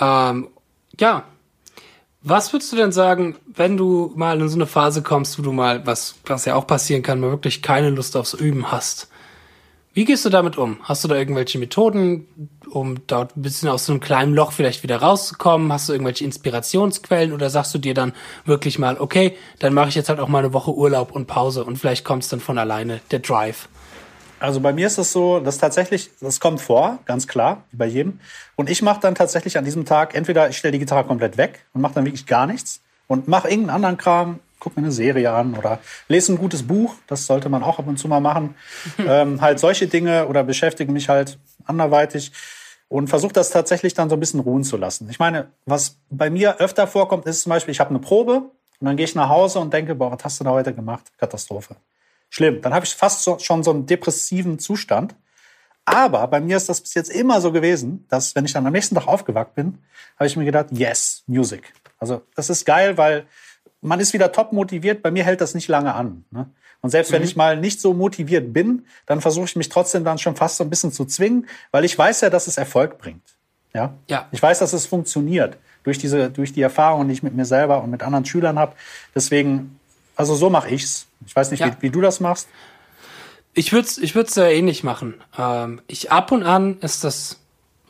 Ähm, 0.00 0.48
ja, 0.98 1.24
was 2.22 2.52
würdest 2.52 2.72
du 2.72 2.76
denn 2.76 2.92
sagen, 2.92 3.36
wenn 3.46 3.76
du 3.76 4.12
mal 4.14 4.40
in 4.40 4.48
so 4.48 4.56
eine 4.56 4.66
Phase 4.66 5.02
kommst, 5.02 5.38
wo 5.38 5.42
du 5.42 5.52
mal, 5.52 5.86
was, 5.86 6.16
was 6.26 6.44
ja 6.44 6.54
auch 6.54 6.66
passieren 6.66 7.02
kann, 7.02 7.20
mal 7.20 7.30
wirklich 7.30 7.62
keine 7.62 7.90
Lust 7.90 8.16
aufs 8.16 8.34
Üben 8.34 8.70
hast? 8.70 9.08
Wie 9.92 10.04
gehst 10.04 10.24
du 10.24 10.28
damit 10.28 10.56
um? 10.56 10.78
Hast 10.82 11.02
du 11.02 11.08
da 11.08 11.16
irgendwelche 11.16 11.58
Methoden, 11.58 12.28
um 12.70 13.06
dort 13.08 13.36
ein 13.36 13.42
bisschen 13.42 13.68
aus 13.68 13.86
so 13.86 13.92
einem 13.92 14.00
kleinen 14.00 14.34
Loch 14.34 14.52
vielleicht 14.52 14.84
wieder 14.84 14.98
rauszukommen? 14.98 15.72
Hast 15.72 15.88
du 15.88 15.92
irgendwelche 15.92 16.24
Inspirationsquellen 16.24 17.32
oder 17.32 17.50
sagst 17.50 17.74
du 17.74 17.78
dir 17.78 17.94
dann 17.94 18.12
wirklich 18.44 18.78
mal, 18.78 19.00
okay, 19.00 19.36
dann 19.58 19.74
mache 19.74 19.88
ich 19.88 19.96
jetzt 19.96 20.08
halt 20.08 20.20
auch 20.20 20.28
mal 20.28 20.38
eine 20.38 20.52
Woche 20.52 20.72
Urlaub 20.72 21.10
und 21.10 21.26
Pause 21.26 21.64
und 21.64 21.76
vielleicht 21.76 22.04
kommt 22.04 22.22
es 22.22 22.28
dann 22.28 22.38
von 22.38 22.58
alleine, 22.58 23.00
der 23.10 23.18
Drive? 23.18 23.68
Also 24.40 24.60
bei 24.60 24.72
mir 24.72 24.86
ist 24.86 24.98
es 24.98 25.12
so, 25.12 25.38
dass 25.38 25.58
tatsächlich, 25.58 26.10
das 26.20 26.40
kommt 26.40 26.60
vor, 26.62 26.98
ganz 27.04 27.28
klar, 27.28 27.64
wie 27.70 27.76
bei 27.76 27.86
jedem. 27.86 28.20
Und 28.56 28.70
ich 28.70 28.80
mache 28.80 29.00
dann 29.00 29.14
tatsächlich 29.14 29.58
an 29.58 29.64
diesem 29.64 29.84
Tag, 29.84 30.14
entweder 30.14 30.48
ich 30.48 30.56
stelle 30.56 30.72
die 30.72 30.78
Gitarre 30.78 31.04
komplett 31.04 31.36
weg 31.36 31.66
und 31.74 31.82
mache 31.82 31.94
dann 31.94 32.06
wirklich 32.06 32.26
gar 32.26 32.46
nichts 32.46 32.80
und 33.06 33.28
mache 33.28 33.48
irgendeinen 33.48 33.76
anderen 33.76 33.98
Kram, 33.98 34.40
guck 34.58 34.76
mir 34.76 34.82
eine 34.82 34.92
Serie 34.92 35.30
an 35.32 35.54
oder 35.54 35.78
lese 36.08 36.32
ein 36.32 36.38
gutes 36.38 36.62
Buch, 36.66 36.94
das 37.06 37.26
sollte 37.26 37.50
man 37.50 37.62
auch 37.62 37.78
ab 37.78 37.86
und 37.86 37.98
zu 37.98 38.08
mal 38.08 38.20
machen. 38.20 38.54
ähm, 38.98 39.42
halt 39.42 39.60
solche 39.60 39.88
Dinge 39.88 40.26
oder 40.26 40.42
beschäftige 40.42 40.90
mich 40.90 41.10
halt 41.10 41.38
anderweitig 41.66 42.32
und 42.88 43.08
versuche 43.08 43.34
das 43.34 43.50
tatsächlich 43.50 43.92
dann 43.92 44.08
so 44.08 44.16
ein 44.16 44.20
bisschen 44.20 44.40
ruhen 44.40 44.64
zu 44.64 44.78
lassen. 44.78 45.08
Ich 45.10 45.18
meine, 45.18 45.48
was 45.66 45.98
bei 46.08 46.30
mir 46.30 46.60
öfter 46.60 46.86
vorkommt, 46.86 47.26
ist 47.26 47.42
zum 47.42 47.50
Beispiel, 47.50 47.72
ich 47.72 47.80
habe 47.80 47.90
eine 47.90 47.98
Probe 47.98 48.36
und 48.80 48.86
dann 48.86 48.96
gehe 48.96 49.04
ich 49.04 49.14
nach 49.14 49.28
Hause 49.28 49.58
und 49.58 49.74
denke, 49.74 49.94
boah, 49.94 50.10
was 50.10 50.24
hast 50.24 50.40
du 50.40 50.44
da 50.44 50.50
heute 50.50 50.72
gemacht? 50.72 51.04
Katastrophe 51.18 51.76
schlimm. 52.30 52.62
Dann 52.62 52.72
habe 52.72 52.86
ich 52.86 52.94
fast 52.94 53.22
so, 53.22 53.38
schon 53.38 53.62
so 53.62 53.72
einen 53.72 53.86
depressiven 53.86 54.58
Zustand. 54.58 55.14
Aber 55.84 56.26
bei 56.28 56.40
mir 56.40 56.56
ist 56.56 56.68
das 56.68 56.80
bis 56.80 56.94
jetzt 56.94 57.10
immer 57.10 57.40
so 57.40 57.52
gewesen, 57.52 58.06
dass 58.08 58.34
wenn 58.34 58.44
ich 58.44 58.52
dann 58.52 58.66
am 58.66 58.72
nächsten 58.72 58.94
Tag 58.94 59.08
aufgewacht 59.08 59.54
bin, 59.54 59.78
habe 60.16 60.26
ich 60.26 60.36
mir 60.36 60.44
gedacht, 60.44 60.66
yes, 60.70 61.24
Music. 61.26 61.72
Also 61.98 62.22
das 62.34 62.48
ist 62.48 62.64
geil, 62.64 62.96
weil 62.96 63.26
man 63.80 63.98
ist 64.00 64.12
wieder 64.12 64.32
top 64.32 64.52
motiviert. 64.52 65.02
Bei 65.02 65.10
mir 65.10 65.24
hält 65.24 65.40
das 65.40 65.54
nicht 65.54 65.68
lange 65.68 65.94
an. 65.94 66.24
Ne? 66.30 66.48
Und 66.80 66.90
selbst 66.90 67.10
mhm. 67.10 67.16
wenn 67.16 67.22
ich 67.24 67.36
mal 67.36 67.56
nicht 67.56 67.80
so 67.80 67.92
motiviert 67.92 68.52
bin, 68.52 68.86
dann 69.06 69.20
versuche 69.20 69.46
ich 69.46 69.56
mich 69.56 69.68
trotzdem 69.68 70.04
dann 70.04 70.18
schon 70.18 70.36
fast 70.36 70.56
so 70.56 70.64
ein 70.64 70.70
bisschen 70.70 70.92
zu 70.92 71.04
zwingen, 71.04 71.46
weil 71.72 71.84
ich 71.84 71.98
weiß 71.98 72.20
ja, 72.22 72.30
dass 72.30 72.46
es 72.46 72.56
Erfolg 72.56 72.98
bringt. 72.98 73.22
Ja. 73.74 73.94
ja. 74.08 74.28
Ich 74.32 74.42
weiß, 74.42 74.58
dass 74.58 74.72
es 74.72 74.86
funktioniert 74.86 75.56
durch 75.82 75.98
diese, 75.98 76.30
durch 76.30 76.52
die 76.52 76.62
Erfahrungen, 76.62 77.08
die 77.08 77.14
ich 77.14 77.22
mit 77.22 77.34
mir 77.34 77.44
selber 77.44 77.82
und 77.82 77.90
mit 77.90 78.02
anderen 78.02 78.24
Schülern 78.24 78.58
habe. 78.58 78.74
Deswegen, 79.14 79.79
also 80.20 80.34
so 80.34 80.50
mache 80.50 80.68
ich's. 80.70 81.06
Ich 81.26 81.34
weiß 81.34 81.50
nicht, 81.50 81.60
ja. 81.60 81.68
wie, 81.68 81.82
wie, 81.82 81.90
du 81.90 82.00
das 82.00 82.20
machst. 82.20 82.48
Ich 83.54 83.72
würde 83.72 83.88
es 83.88 83.98
ich 83.98 84.14
würd's 84.14 84.34
sehr 84.34 84.52
ähnlich 84.54 84.84
machen. 84.84 85.14
Ähm, 85.36 85.80
ich 85.86 86.12
ab 86.12 86.30
und 86.30 86.42
an 86.42 86.78
ist 86.80 87.04
das 87.04 87.39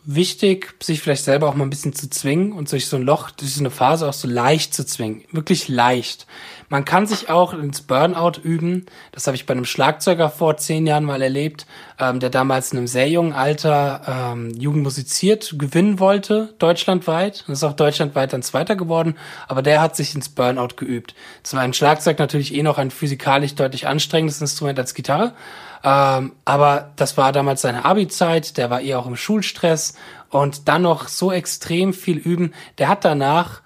wichtig, 0.05 0.74
sich 0.82 1.01
vielleicht 1.01 1.24
selber 1.24 1.48
auch 1.48 1.55
mal 1.55 1.64
ein 1.64 1.70
bisschen 1.70 1.92
zu 1.92 2.09
zwingen 2.09 2.53
und 2.53 2.70
durch 2.72 2.86
so 2.86 2.96
ein 2.96 3.03
Loch, 3.03 3.30
durch 3.30 3.55
so 3.55 3.61
eine 3.61 3.70
Phase 3.70 4.09
auch 4.09 4.14
so 4.14 4.28
leicht 4.28 4.74
zu 4.74 4.84
zwingen. 4.86 5.24
Wirklich 5.30 5.68
leicht. 5.68 6.26
Man 6.70 6.84
kann 6.84 7.07
sich 7.07 7.28
auch 7.28 7.53
ins 7.53 7.82
Burnout 7.82 8.40
üben. 8.42 8.86
Das 9.12 9.26
habe 9.26 9.34
ich 9.34 9.44
bei 9.44 9.53
einem 9.53 9.64
Schlagzeuger 9.64 10.30
vor 10.30 10.57
zehn 10.57 10.86
Jahren 10.86 11.05
mal 11.05 11.20
erlebt, 11.20 11.66
ähm, 11.98 12.20
der 12.20 12.30
damals 12.30 12.72
in 12.72 12.78
einem 12.78 12.86
sehr 12.86 13.09
jungen 13.09 13.32
Alter 13.32 14.32
ähm, 14.32 14.55
Jugend 14.55 14.84
musiziert 14.84 15.55
gewinnen 15.59 15.98
wollte, 15.98 16.55
deutschlandweit. 16.59 17.44
Und 17.46 17.55
ist 17.55 17.64
auch 17.64 17.72
deutschlandweit 17.72 18.32
dann 18.32 18.42
Zweiter 18.42 18.76
geworden. 18.76 19.16
Aber 19.48 19.62
der 19.62 19.80
hat 19.80 19.96
sich 19.96 20.14
ins 20.14 20.28
Burnout 20.28 20.76
geübt. 20.76 21.14
Das 21.42 21.55
war 21.55 21.61
ein 21.61 21.74
Schlagzeug 21.74 22.18
natürlich 22.18 22.55
eh 22.55 22.62
noch 22.62 22.78
ein 22.78 22.90
physikalisch 22.90 23.55
deutlich 23.57 23.86
anstrengendes 23.88 24.40
Instrument 24.40 24.78
als 24.78 24.94
Gitarre. 24.94 25.34
Ähm, 25.82 26.32
aber 26.44 26.92
das 26.96 27.16
war 27.16 27.32
damals 27.32 27.62
seine 27.62 27.84
Abi-Zeit, 27.84 28.56
der 28.56 28.70
war 28.70 28.80
eher 28.80 28.98
auch 28.98 29.06
im 29.06 29.16
Schulstress 29.16 29.94
und 30.28 30.68
dann 30.68 30.82
noch 30.82 31.08
so 31.08 31.32
extrem 31.32 31.92
viel 31.92 32.18
üben. 32.18 32.52
Der 32.78 32.88
hat 32.88 33.04
danach 33.04 33.62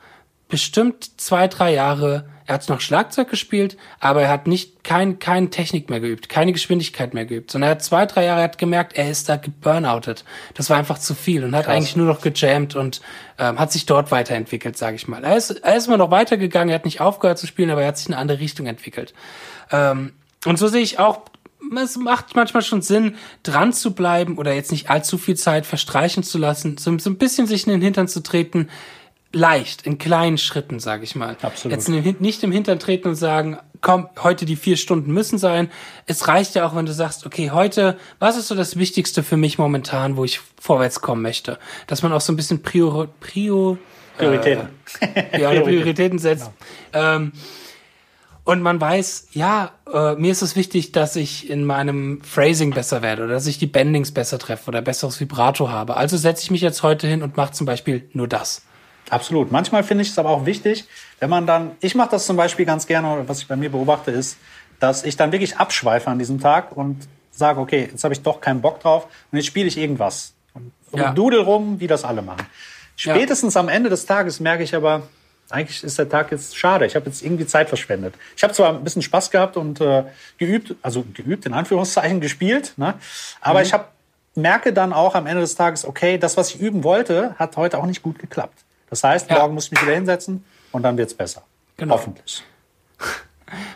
bestimmt 0.48 1.20
zwei, 1.20 1.48
drei 1.48 1.74
Jahre 1.74 2.26
er 2.46 2.54
hat 2.56 2.68
noch 2.68 2.80
Schlagzeug 2.80 3.30
gespielt, 3.30 3.78
aber 4.00 4.22
er 4.22 4.28
hat 4.28 4.46
nicht 4.46 4.84
kein, 4.84 5.18
keine 5.18 5.48
Technik 5.48 5.88
mehr 5.88 6.00
geübt, 6.00 6.28
keine 6.28 6.52
Geschwindigkeit 6.52 7.14
mehr 7.14 7.24
geübt, 7.24 7.50
sondern 7.50 7.70
er 7.70 7.76
hat 7.76 7.82
zwei, 7.82 8.04
drei 8.04 8.24
Jahre 8.24 8.42
hat 8.42 8.58
gemerkt, 8.58 8.98
er 8.98 9.10
ist 9.10 9.30
da 9.30 9.36
geburnoutet. 9.36 10.24
Das 10.52 10.68
war 10.68 10.76
einfach 10.76 10.98
zu 10.98 11.14
viel 11.14 11.42
und 11.42 11.56
hat 11.56 11.64
Krass. 11.64 11.74
eigentlich 11.74 11.96
nur 11.96 12.06
noch 12.06 12.20
gejammt 12.20 12.76
und 12.76 13.00
ähm, 13.38 13.58
hat 13.58 13.72
sich 13.72 13.86
dort 13.86 14.10
weiterentwickelt, 14.10 14.76
sage 14.76 14.96
ich 14.96 15.08
mal. 15.08 15.24
Er 15.24 15.36
ist, 15.36 15.50
er 15.50 15.76
ist 15.76 15.86
immer 15.86 15.96
noch 15.96 16.10
weitergegangen, 16.10 16.68
er 16.68 16.74
hat 16.74 16.84
nicht 16.84 17.00
aufgehört 17.00 17.38
zu 17.38 17.46
spielen, 17.46 17.70
aber 17.70 17.80
er 17.80 17.88
hat 17.88 17.96
sich 17.96 18.08
in 18.08 18.12
eine 18.12 18.20
andere 18.20 18.40
Richtung 18.40 18.66
entwickelt. 18.66 19.14
Ähm, 19.70 20.12
und 20.44 20.58
so 20.58 20.68
sehe 20.68 20.82
ich 20.82 20.98
auch 20.98 21.22
es 21.82 21.96
macht 21.96 22.34
manchmal 22.34 22.62
schon 22.62 22.82
Sinn, 22.82 23.16
dran 23.42 23.72
zu 23.72 23.94
bleiben 23.94 24.38
oder 24.38 24.52
jetzt 24.52 24.72
nicht 24.72 24.90
allzu 24.90 25.18
viel 25.18 25.36
Zeit 25.36 25.66
verstreichen 25.66 26.22
zu 26.22 26.38
lassen, 26.38 26.76
so, 26.78 26.96
so 26.98 27.10
ein 27.10 27.18
bisschen 27.18 27.46
sich 27.46 27.66
in 27.66 27.72
den 27.72 27.82
Hintern 27.82 28.08
zu 28.08 28.22
treten 28.22 28.68
leicht, 29.34 29.82
in 29.82 29.98
kleinen 29.98 30.38
Schritten, 30.38 30.78
sage 30.78 31.04
ich 31.04 31.14
mal. 31.14 31.36
Absolut. 31.42 31.76
Jetzt 31.76 32.20
nicht 32.20 32.42
im 32.42 32.52
Hintern 32.52 32.78
treten 32.78 33.08
und 33.08 33.14
sagen, 33.16 33.58
komm, 33.80 34.08
heute 34.22 34.46
die 34.46 34.56
vier 34.56 34.76
Stunden 34.76 35.12
müssen 35.12 35.38
sein. 35.38 35.70
Es 36.06 36.28
reicht 36.28 36.54
ja 36.54 36.66
auch, 36.66 36.74
wenn 36.74 36.86
du 36.86 36.92
sagst, 36.92 37.26
okay, 37.26 37.50
heute, 37.50 37.98
was 38.18 38.36
ist 38.36 38.48
so 38.48 38.54
das 38.54 38.76
Wichtigste 38.76 39.22
für 39.22 39.36
mich 39.36 39.58
momentan, 39.58 40.16
wo 40.16 40.24
ich 40.24 40.40
vorwärts 40.60 41.00
kommen 41.00 41.22
möchte? 41.22 41.58
Dass 41.86 42.02
man 42.02 42.12
auch 42.12 42.20
so 42.20 42.32
ein 42.32 42.36
bisschen 42.36 42.62
Prior, 42.62 43.08
Prior, 43.20 43.76
Prioritäten. 44.16 44.68
Äh, 45.00 45.40
ja, 45.40 45.50
Prioritäten 45.62 46.18
setzt. 46.18 46.50
Genau. 46.92 47.16
Ähm, 47.16 47.32
und 48.44 48.60
man 48.60 48.78
weiß, 48.78 49.28
ja, 49.32 49.72
äh, 49.92 50.14
mir 50.16 50.30
ist 50.30 50.42
es 50.42 50.54
wichtig, 50.54 50.92
dass 50.92 51.16
ich 51.16 51.48
in 51.48 51.64
meinem 51.64 52.20
Phrasing 52.22 52.72
besser 52.72 53.00
werde 53.00 53.24
oder 53.24 53.32
dass 53.32 53.46
ich 53.46 53.58
die 53.58 53.66
Bendings 53.66 54.12
besser 54.12 54.38
treffe 54.38 54.68
oder 54.68 54.82
besseres 54.82 55.18
Vibrato 55.18 55.70
habe. 55.70 55.96
Also 55.96 56.18
setze 56.18 56.42
ich 56.42 56.50
mich 56.50 56.60
jetzt 56.60 56.82
heute 56.82 57.06
hin 57.06 57.22
und 57.22 57.38
mache 57.38 57.52
zum 57.52 57.66
Beispiel 57.66 58.08
nur 58.12 58.28
das. 58.28 58.62
Absolut. 59.08 59.50
Manchmal 59.50 59.82
finde 59.82 60.02
ich 60.02 60.10
es 60.10 60.18
aber 60.18 60.30
auch 60.30 60.44
wichtig, 60.44 60.84
wenn 61.20 61.30
man 61.30 61.46
dann, 61.46 61.72
ich 61.80 61.94
mache 61.94 62.10
das 62.10 62.26
zum 62.26 62.36
Beispiel 62.36 62.66
ganz 62.66 62.86
gerne, 62.86 63.24
was 63.26 63.40
ich 63.40 63.48
bei 63.48 63.56
mir 63.56 63.70
beobachte, 63.70 64.10
ist, 64.10 64.36
dass 64.78 65.04
ich 65.04 65.16
dann 65.16 65.32
wirklich 65.32 65.56
abschweife 65.56 66.10
an 66.10 66.18
diesem 66.18 66.40
Tag 66.40 66.76
und 66.76 67.08
sage, 67.30 67.60
okay, 67.60 67.88
jetzt 67.90 68.04
habe 68.04 68.12
ich 68.12 68.22
doch 68.22 68.40
keinen 68.40 68.60
Bock 68.60 68.80
drauf 68.80 69.06
und 69.30 69.38
jetzt 69.38 69.46
spiele 69.46 69.68
ich 69.68 69.78
irgendwas. 69.78 70.34
Und, 70.52 70.72
und 70.92 71.00
ja. 71.00 71.12
dudel 71.12 71.40
rum, 71.40 71.80
wie 71.80 71.86
das 71.86 72.04
alle 72.04 72.22
machen. 72.22 72.46
Spätestens 72.96 73.54
ja. 73.54 73.60
am 73.60 73.68
Ende 73.68 73.90
des 73.90 74.06
Tages 74.06 74.40
merke 74.40 74.62
ich 74.62 74.74
aber, 74.74 75.02
eigentlich 75.50 75.84
ist 75.84 75.98
der 75.98 76.08
Tag 76.08 76.32
jetzt 76.32 76.56
schade. 76.56 76.86
Ich 76.86 76.96
habe 76.96 77.06
jetzt 77.06 77.22
irgendwie 77.22 77.46
Zeit 77.46 77.68
verschwendet. 77.68 78.14
Ich 78.36 78.42
habe 78.42 78.52
zwar 78.54 78.70
ein 78.70 78.84
bisschen 78.84 79.02
Spaß 79.02 79.30
gehabt 79.30 79.56
und 79.56 79.80
äh, 79.80 80.04
geübt, 80.38 80.74
also 80.82 81.04
geübt 81.14 81.46
in 81.46 81.52
Anführungszeichen 81.52 82.20
gespielt, 82.22 82.74
ne? 82.76 82.94
aber 83.40 83.60
mhm. 83.60 83.66
ich 83.66 83.72
habe 83.72 83.84
merke 84.36 84.72
dann 84.72 84.92
auch 84.92 85.14
am 85.14 85.26
Ende 85.26 85.40
des 85.40 85.54
Tages, 85.54 85.84
okay, 85.84 86.18
das, 86.18 86.36
was 86.36 86.50
ich 86.50 86.60
üben 86.60 86.84
wollte, 86.84 87.34
hat 87.38 87.56
heute 87.56 87.78
auch 87.78 87.86
nicht 87.86 88.02
gut 88.02 88.18
geklappt. 88.18 88.64
Das 88.90 89.04
heißt, 89.04 89.30
ja. 89.30 89.38
morgen 89.38 89.54
muss 89.54 89.66
ich 89.66 89.70
mich 89.72 89.82
wieder 89.82 89.94
hinsetzen 89.94 90.44
und 90.72 90.82
dann 90.82 90.96
wird's 90.96 91.14
besser. 91.14 91.42
Genau. 91.76 91.94
Hoffentlich. 91.94 92.42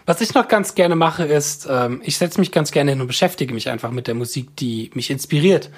Was 0.06 0.20
ich 0.20 0.34
noch 0.34 0.48
ganz 0.48 0.74
gerne 0.74 0.96
mache, 0.96 1.24
ist, 1.24 1.68
ähm, 1.70 2.00
ich 2.04 2.18
setze 2.18 2.40
mich 2.40 2.50
ganz 2.50 2.72
gerne 2.72 2.90
hin 2.92 3.00
und 3.00 3.06
beschäftige 3.06 3.52
mich 3.54 3.68
einfach 3.68 3.90
mit 3.90 4.06
der 4.06 4.14
Musik, 4.14 4.56
die 4.56 4.90
mich 4.94 5.10
inspiriert. 5.10 5.70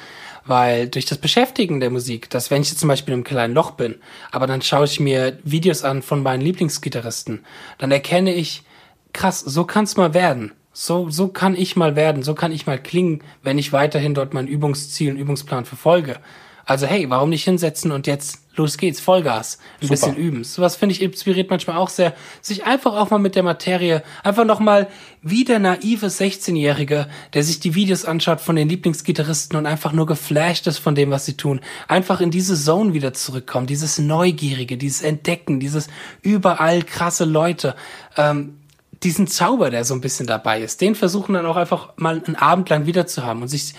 Weil 0.50 0.88
durch 0.88 1.06
das 1.06 1.18
Beschäftigen 1.18 1.78
der 1.78 1.90
Musik, 1.90 2.28
dass 2.28 2.50
wenn 2.50 2.60
ich 2.60 2.70
jetzt 2.70 2.80
zum 2.80 2.88
Beispiel 2.88 3.14
einem 3.14 3.22
kleinen 3.22 3.54
Loch 3.54 3.70
bin, 3.70 4.00
aber 4.32 4.48
dann 4.48 4.62
schaue 4.62 4.84
ich 4.84 4.98
mir 4.98 5.38
Videos 5.44 5.84
an 5.84 6.02
von 6.02 6.24
meinen 6.24 6.40
Lieblingsgitarristen, 6.40 7.44
dann 7.78 7.92
erkenne 7.92 8.34
ich, 8.34 8.64
krass, 9.12 9.38
so 9.38 9.62
kann's 9.62 9.96
mal 9.96 10.12
werden. 10.12 10.50
So, 10.72 11.08
so 11.08 11.28
kann 11.28 11.54
ich 11.54 11.76
mal 11.76 11.94
werden, 11.94 12.24
so 12.24 12.34
kann 12.34 12.50
ich 12.50 12.66
mal 12.66 12.82
klingen, 12.82 13.22
wenn 13.44 13.58
ich 13.58 13.72
weiterhin 13.72 14.12
dort 14.12 14.34
mein 14.34 14.48
Übungsziel 14.48 15.12
und 15.12 15.18
Übungsplan 15.18 15.66
verfolge. 15.66 16.16
Also 16.64 16.86
hey, 16.86 17.08
warum 17.10 17.30
nicht 17.30 17.44
hinsetzen 17.44 17.92
und 17.92 18.06
jetzt 18.06 18.40
los 18.56 18.76
geht's, 18.76 19.00
Vollgas, 19.00 19.58
ein 19.80 19.88
Super. 19.88 19.90
bisschen 19.90 20.16
üben. 20.16 20.44
Sowas 20.44 20.76
finde 20.76 20.94
ich 20.94 21.02
inspiriert 21.02 21.50
manchmal 21.50 21.76
auch 21.76 21.88
sehr, 21.88 22.14
sich 22.42 22.64
einfach 22.64 22.94
auch 22.94 23.10
mal 23.10 23.18
mit 23.18 23.34
der 23.34 23.42
Materie, 23.42 24.02
einfach 24.22 24.44
noch 24.44 24.60
mal 24.60 24.88
wie 25.22 25.44
der 25.44 25.58
naive 25.58 26.06
16-Jährige, 26.06 27.08
der 27.32 27.42
sich 27.42 27.60
die 27.60 27.74
Videos 27.74 28.04
anschaut 28.04 28.40
von 28.40 28.56
den 28.56 28.68
Lieblingsgitarristen 28.68 29.56
und 29.56 29.66
einfach 29.66 29.92
nur 29.92 30.06
geflasht 30.06 30.66
ist 30.66 30.78
von 30.78 30.94
dem, 30.94 31.10
was 31.10 31.26
sie 31.26 31.36
tun, 31.36 31.60
einfach 31.88 32.20
in 32.20 32.30
diese 32.30 32.54
Zone 32.54 32.92
wieder 32.92 33.14
zurückkommen, 33.14 33.66
dieses 33.66 33.98
Neugierige, 33.98 34.76
dieses 34.76 35.02
Entdecken, 35.02 35.60
dieses 35.60 35.88
überall 36.22 36.82
krasse 36.82 37.24
Leute, 37.24 37.74
ähm, 38.16 38.56
diesen 39.02 39.26
Zauber, 39.26 39.70
der 39.70 39.84
so 39.84 39.94
ein 39.94 40.02
bisschen 40.02 40.26
dabei 40.26 40.60
ist, 40.60 40.80
den 40.82 40.94
versuchen 40.94 41.32
dann 41.32 41.46
auch 41.46 41.56
einfach 41.56 41.94
mal 41.96 42.22
einen 42.22 42.36
Abend 42.36 42.68
lang 42.68 42.84
wieder 42.84 43.06
zu 43.06 43.24
haben 43.24 43.40
und 43.40 43.48
sich 43.48 43.74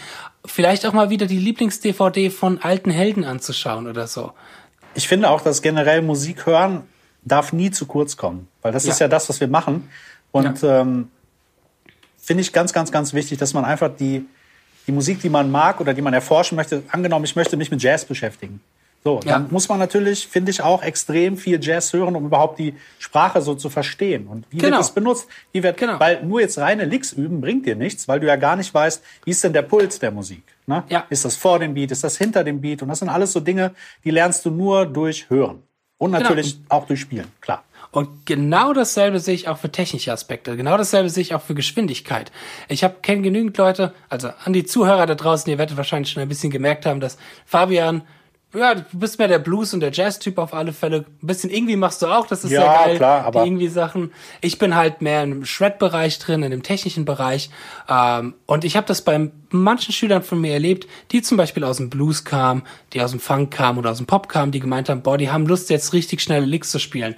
vielleicht 0.45 0.85
auch 0.85 0.93
mal 0.93 1.09
wieder 1.09 1.25
die 1.25 1.37
Lieblings-DVD 1.37 2.29
von 2.29 2.61
alten 2.61 2.91
Helden 2.91 3.23
anzuschauen 3.23 3.87
oder 3.87 4.07
so. 4.07 4.33
Ich 4.93 5.07
finde 5.07 5.29
auch, 5.29 5.41
dass 5.41 5.61
generell 5.61 6.01
Musik 6.01 6.45
hören 6.45 6.83
darf 7.23 7.53
nie 7.53 7.71
zu 7.71 7.85
kurz 7.85 8.17
kommen, 8.17 8.47
weil 8.61 8.71
das 8.71 8.85
ja. 8.85 8.91
ist 8.91 8.99
ja 8.99 9.07
das, 9.07 9.29
was 9.29 9.39
wir 9.39 9.47
machen. 9.47 9.89
Und 10.31 10.61
ja. 10.61 10.81
ähm, 10.81 11.09
finde 12.17 12.41
ich 12.41 12.53
ganz, 12.53 12.73
ganz, 12.73 12.91
ganz 12.91 13.13
wichtig, 13.13 13.37
dass 13.37 13.53
man 13.53 13.65
einfach 13.65 13.91
die, 13.95 14.25
die 14.87 14.91
Musik, 14.91 15.21
die 15.21 15.29
man 15.29 15.51
mag 15.51 15.79
oder 15.79 15.93
die 15.93 16.01
man 16.01 16.13
erforschen 16.13 16.55
möchte, 16.55 16.83
angenommen, 16.91 17.25
ich 17.25 17.35
möchte 17.35 17.57
mich 17.57 17.69
mit 17.69 17.81
Jazz 17.81 18.05
beschäftigen. 18.05 18.61
So, 19.03 19.19
ja. 19.23 19.33
dann 19.33 19.47
muss 19.49 19.67
man 19.67 19.79
natürlich, 19.79 20.27
finde 20.27 20.51
ich, 20.51 20.61
auch 20.61 20.83
extrem 20.83 21.35
viel 21.35 21.59
Jazz 21.61 21.91
hören, 21.91 22.15
um 22.15 22.25
überhaupt 22.25 22.59
die 22.59 22.75
Sprache 22.99 23.41
so 23.41 23.55
zu 23.55 23.69
verstehen. 23.69 24.27
Und 24.27 24.45
wie 24.51 24.57
genau. 24.57 24.73
wird 24.73 24.81
es 24.81 24.91
benutzt? 24.91 25.27
Wie 25.51 25.63
wird, 25.63 25.77
genau. 25.77 25.99
Weil 25.99 26.23
nur 26.23 26.39
jetzt 26.39 26.59
reine 26.59 26.85
Licks 26.85 27.11
üben 27.11 27.41
bringt 27.41 27.65
dir 27.65 27.75
nichts, 27.75 28.07
weil 28.07 28.19
du 28.19 28.27
ja 28.27 28.35
gar 28.35 28.55
nicht 28.55 28.71
weißt, 28.73 29.03
wie 29.25 29.31
ist 29.31 29.43
denn 29.43 29.53
der 29.53 29.63
Puls 29.63 29.97
der 29.97 30.11
Musik? 30.11 30.43
Ne? 30.67 30.83
Ja. 30.89 31.05
Ist 31.09 31.25
das 31.25 31.35
vor 31.35 31.57
dem 31.57 31.73
Beat? 31.73 31.91
Ist 31.91 32.03
das 32.03 32.17
hinter 32.17 32.43
dem 32.43 32.61
Beat? 32.61 32.83
Und 32.83 32.89
das 32.89 32.99
sind 32.99 33.09
alles 33.09 33.31
so 33.31 33.39
Dinge, 33.39 33.71
die 34.03 34.11
lernst 34.11 34.45
du 34.45 34.51
nur 34.51 34.85
durch 34.85 35.29
Hören. 35.29 35.63
Und 35.97 36.11
genau. 36.11 36.23
natürlich 36.23 36.57
genau. 36.57 36.67
auch 36.69 36.85
durch 36.85 36.99
Spielen, 36.99 37.27
klar. 37.41 37.63
Und 37.91 38.25
genau 38.25 38.73
dasselbe 38.73 39.19
sehe 39.19 39.35
ich 39.35 39.47
auch 39.47 39.57
für 39.57 39.71
technische 39.71 40.11
Aspekte. 40.11 40.55
Genau 40.55 40.77
dasselbe 40.77 41.09
sehe 41.09 41.21
ich 41.21 41.35
auch 41.35 41.41
für 41.41 41.55
Geschwindigkeit. 41.55 42.31
Ich 42.69 42.83
habe 42.83 42.95
kenne 43.01 43.21
genügend 43.21 43.57
Leute, 43.57 43.93
also 44.09 44.29
an 44.45 44.53
die 44.53 44.63
Zuhörer 44.63 45.05
da 45.05 45.15
draußen, 45.15 45.51
ihr 45.51 45.57
werdet 45.57 45.75
wahrscheinlich 45.75 46.11
schon 46.11 46.23
ein 46.23 46.29
bisschen 46.29 46.51
gemerkt 46.51 46.85
haben, 46.85 47.01
dass 47.01 47.17
Fabian 47.45 48.03
ja, 48.53 48.75
du 48.75 48.83
bist 48.93 49.17
mehr 49.17 49.27
der 49.27 49.39
Blues- 49.39 49.73
und 49.73 49.79
der 49.79 49.91
Jazz-Typ 49.91 50.37
auf 50.37 50.53
alle 50.53 50.73
Fälle. 50.73 51.05
Ein 51.21 51.27
bisschen 51.27 51.49
irgendwie 51.49 51.75
machst 51.75 52.01
du 52.01 52.07
auch, 52.07 52.27
das 52.27 52.43
ist 52.43 52.51
ja, 52.51 52.61
sehr 52.61 52.85
geil. 52.85 52.97
Klar, 52.97 53.25
aber 53.25 53.45
irgendwie 53.45 53.69
Sachen. 53.69 54.11
Ich 54.41 54.57
bin 54.57 54.75
halt 54.75 55.01
mehr 55.01 55.23
im 55.23 55.45
Shred-Bereich 55.45 56.19
drin, 56.19 56.43
in 56.43 56.51
dem 56.51 56.63
technischen 56.63 57.05
Bereich. 57.05 57.49
Ähm, 57.87 58.33
und 58.45 58.65
ich 58.65 58.75
habe 58.75 58.87
das 58.87 59.01
bei 59.03 59.31
manchen 59.49 59.93
Schülern 59.93 60.23
von 60.23 60.41
mir 60.41 60.53
erlebt, 60.53 60.87
die 61.11 61.21
zum 61.21 61.37
Beispiel 61.37 61.63
aus 61.63 61.77
dem 61.77 61.89
Blues 61.89 62.25
kamen, 62.25 62.63
die 62.93 63.01
aus 63.01 63.11
dem 63.11 63.19
Funk 63.19 63.51
kamen 63.51 63.79
oder 63.79 63.91
aus 63.91 63.97
dem 63.97 64.07
Pop 64.07 64.27
kamen, 64.27 64.51
die 64.51 64.59
gemeint 64.59 64.89
haben, 64.89 65.01
boah, 65.01 65.17
die 65.17 65.29
haben 65.29 65.45
Lust, 65.45 65.69
jetzt 65.69 65.93
richtig 65.93 66.21
schnelle 66.21 66.45
Licks 66.45 66.71
zu 66.71 66.79
spielen 66.79 67.15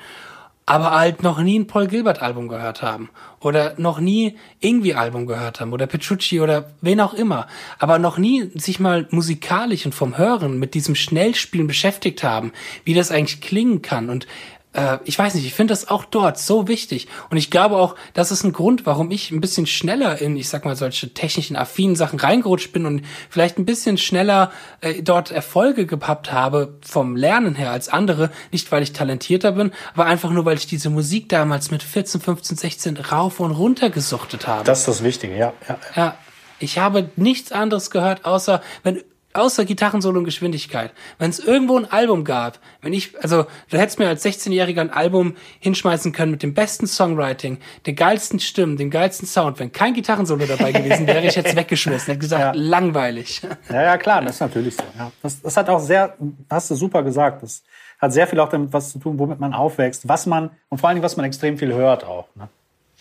aber 0.66 0.92
halt 0.92 1.24
noch 1.24 1.40
nie 1.40 1.60
ein 1.60 1.68
Paul 1.68 1.88
Gilbert 1.88 2.22
Album 2.22 2.48
gehört 2.48 2.82
haben 2.82 3.10
oder 3.42 3.74
noch 3.78 4.00
nie 4.00 4.38
irgendwie 4.62 4.96
Album 4.96 5.26
gehört 5.26 5.60
haben 5.60 5.74
oder 5.74 5.88
Petrucci 5.88 6.40
oder 6.40 6.72
wen 6.82 7.02
auch 7.02 7.14
immer, 7.14 7.48
aber 7.80 8.00
noch 8.00 8.18
nie 8.18 8.50
sich 8.56 8.80
mal 8.80 9.08
musikalisch 9.12 9.86
und 9.86 9.94
vom 9.94 10.18
Hören 10.18 10.60
mit 10.60 10.74
diesem 10.74 10.96
Schnellspielen 10.96 11.68
beschäftigt 11.68 12.24
haben, 12.24 12.54
wie 12.86 12.94
das 12.94 13.12
eigentlich 13.12 13.42
klingen 13.42 13.82
kann. 13.82 14.10
Und 14.10 14.28
äh, 14.74 14.98
ich 15.06 15.18
weiß 15.18 15.36
nicht, 15.36 15.46
ich 15.46 15.54
finde 15.54 15.72
das 15.72 15.88
auch 15.90 16.06
dort 16.06 16.38
so 16.38 16.68
wichtig. 16.68 17.08
Und 17.30 17.38
ich 17.38 17.50
glaube 17.50 17.78
auch, 17.78 17.96
das 18.14 18.32
ist 18.32 18.44
ein 18.44 18.54
Grund, 18.54 18.86
warum 18.86 19.12
ich 19.12 19.32
ein 19.32 19.42
bisschen 19.42 19.66
schneller 19.66 20.20
in, 20.20 20.36
ich 20.36 20.50
sag 20.50 20.66
mal, 20.66 20.76
solche 20.76 21.14
technischen, 21.14 21.56
affinen 21.56 21.96
Sachen 21.96 22.20
reingerutscht 22.20 22.72
bin 22.72 22.86
und 22.86 23.04
vielleicht 23.30 23.58
ein 23.58 23.66
bisschen 23.66 23.98
schneller 23.98 24.52
äh, 24.82 25.02
dort 25.02 25.32
Erfolge 25.32 25.86
gehabt 25.86 26.32
habe 26.32 26.78
vom 26.82 27.16
Lernen 27.16 27.56
her 27.56 27.72
als 27.72 27.90
andere. 27.90 28.32
Nicht, 28.52 28.72
weil 28.72 28.84
ich 28.84 28.94
talentierter 28.94 29.54
bin, 29.54 29.72
aber 29.94 30.06
einfach 30.06 30.32
nur, 30.32 30.46
weil 30.46 30.58
ich 30.58 30.68
diese 30.68 30.90
Musik 30.90 31.30
damals 31.30 31.72
mit 31.72 31.84
14, 31.84 32.22
15, 32.22 32.58
16 32.58 32.98
rauf 32.98 33.40
und 33.40 33.52
runter 33.52 33.90
gesuchtet 33.90 34.48
habe. 34.48 34.64
Das 34.64 34.80
ist 34.80 34.88
das 34.88 35.04
Wichtige, 35.04 35.38
ja. 35.38 35.54
Ja, 35.68 35.78
ja 35.96 36.18
ich 36.60 36.80
habe 36.80 37.10
nichts 37.16 37.52
anderes 37.52 37.92
gehört, 37.92 38.26
außer 38.26 38.62
wenn 38.84 39.04
außer 39.34 39.66
Gitarrensolo 39.66 40.20
und 40.20 40.26
Geschwindigkeit. 40.26 40.92
Wenn 41.18 41.30
es 41.30 41.40
irgendwo 41.40 41.78
ein 41.78 41.92
Album 41.92 42.24
gab, 42.24 42.60
wenn 42.82 42.94
ich, 42.94 43.22
also 43.22 43.46
du 43.70 43.78
hättest 43.78 44.00
mir 44.00 44.08
als 44.08 44.24
16-Jähriger 44.26 44.82
ein 44.82 44.90
Album 44.90 45.36
hinschmeißen 45.60 46.12
können 46.12 46.32
mit 46.32 46.44
dem 46.44 46.54
besten 46.54 46.88
Songwriting, 46.88 47.60
den 47.86 47.96
geilsten 47.96 48.40
Stimmen, 48.40 48.78
dem 48.78 48.90
geilsten 48.90 49.28
Sound. 49.28 49.60
Wenn 49.60 49.72
kein 49.72 49.94
Gitarrensolo 49.94 50.46
dabei 50.46 50.72
gewesen 50.72 51.08
wäre, 51.08 51.26
ich 51.26 51.36
jetzt 51.36 51.56
weggeschmissen. 51.56 52.08
Hätte 52.08 52.20
gesagt, 52.20 52.56
ja. 52.56 52.62
langweilig. 52.62 53.42
Ja, 53.70 53.84
ja, 53.84 53.98
klar, 53.98 54.22
das 54.22 54.36
ist 54.36 54.42
natürlich 54.42 54.76
so. 54.76 54.84
Ja. 54.98 55.12
Das, 55.22 55.42
das 55.42 55.58
hat 55.58 55.70
auch 55.70 55.80
sehr, 55.80 56.16
hast 56.50 56.72
du 56.72 56.76
super 56.76 57.04
gesagt, 57.04 57.44
das 57.44 57.64
hat 58.00 58.14
sehr 58.14 58.28
viel 58.28 58.40
auch 58.40 58.50
damit 58.50 58.74
was 58.74 58.92
zu 58.92 59.00
tun, 59.00 59.18
womit 59.18 59.40
man 59.40 59.54
aufwächst, 59.54 60.08
was 60.08 60.26
man, 60.26 60.52
und 60.70 60.80
vor 60.80 60.90
allen 60.90 60.96
Dingen, 60.96 61.06
was 61.06 61.18
man 61.18 61.26
extrem 61.26 61.58
viel 61.58 61.74
hört 61.74 62.04
auch. 62.04 62.28
Ne? 62.36 62.50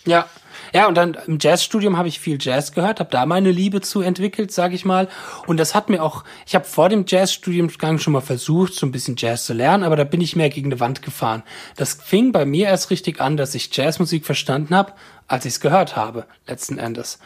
Ja, 0.05 0.27
ja, 0.75 0.89
und 0.89 0.95
dann 0.95 1.17
im 1.27 1.39
Jazzstudium 1.41 1.99
habe 1.99 2.09
ich 2.09 2.19
viel 2.19 2.39
Jazz 2.41 2.73
gehört, 2.73 2.99
habe 2.99 3.11
da 3.11 3.27
meine 3.27 3.51
Liebe 3.51 3.83
zu 3.83 4.01
entwickelt, 4.01 4.53
sage 4.53 4.75
ich 4.75 4.85
mal. 4.85 5.09
Und 5.47 5.59
das 5.59 5.75
hat 5.75 5.91
mir 5.91 6.03
auch, 6.03 6.25
ich 6.47 6.55
habe 6.55 6.65
vor 6.65 6.89
dem 6.89 7.05
Jazzstudiumgang 7.07 7.99
schon 7.99 8.15
mal 8.15 8.21
versucht, 8.21 8.73
so 8.73 8.87
ein 8.87 8.93
bisschen 8.93 9.17
Jazz 9.19 9.45
zu 9.45 9.53
lernen, 9.53 9.85
aber 9.85 9.97
da 9.97 10.05
bin 10.05 10.23
ich 10.23 10.35
mehr 10.35 10.49
gegen 10.49 10.71
eine 10.71 10.81
Wand 10.81 11.03
gefahren. 11.03 11.43
Das 11.77 11.95
fing 11.95 12.33
bei 12.33 12.47
mir 12.47 12.69
erst 12.69 12.91
richtig 12.91 13.21
an, 13.21 13.37
dass 13.37 13.55
ich 13.55 13.75
Jazzmusik 13.77 14.25
verstanden 14.25 14.75
habe, 14.75 14.95
als 15.29 15.45
ich 15.45 15.55
es 15.55 15.61
gehört 15.61 15.95
habe, 15.95 16.27
letzten 16.47 16.79
Endes. 16.79 17.19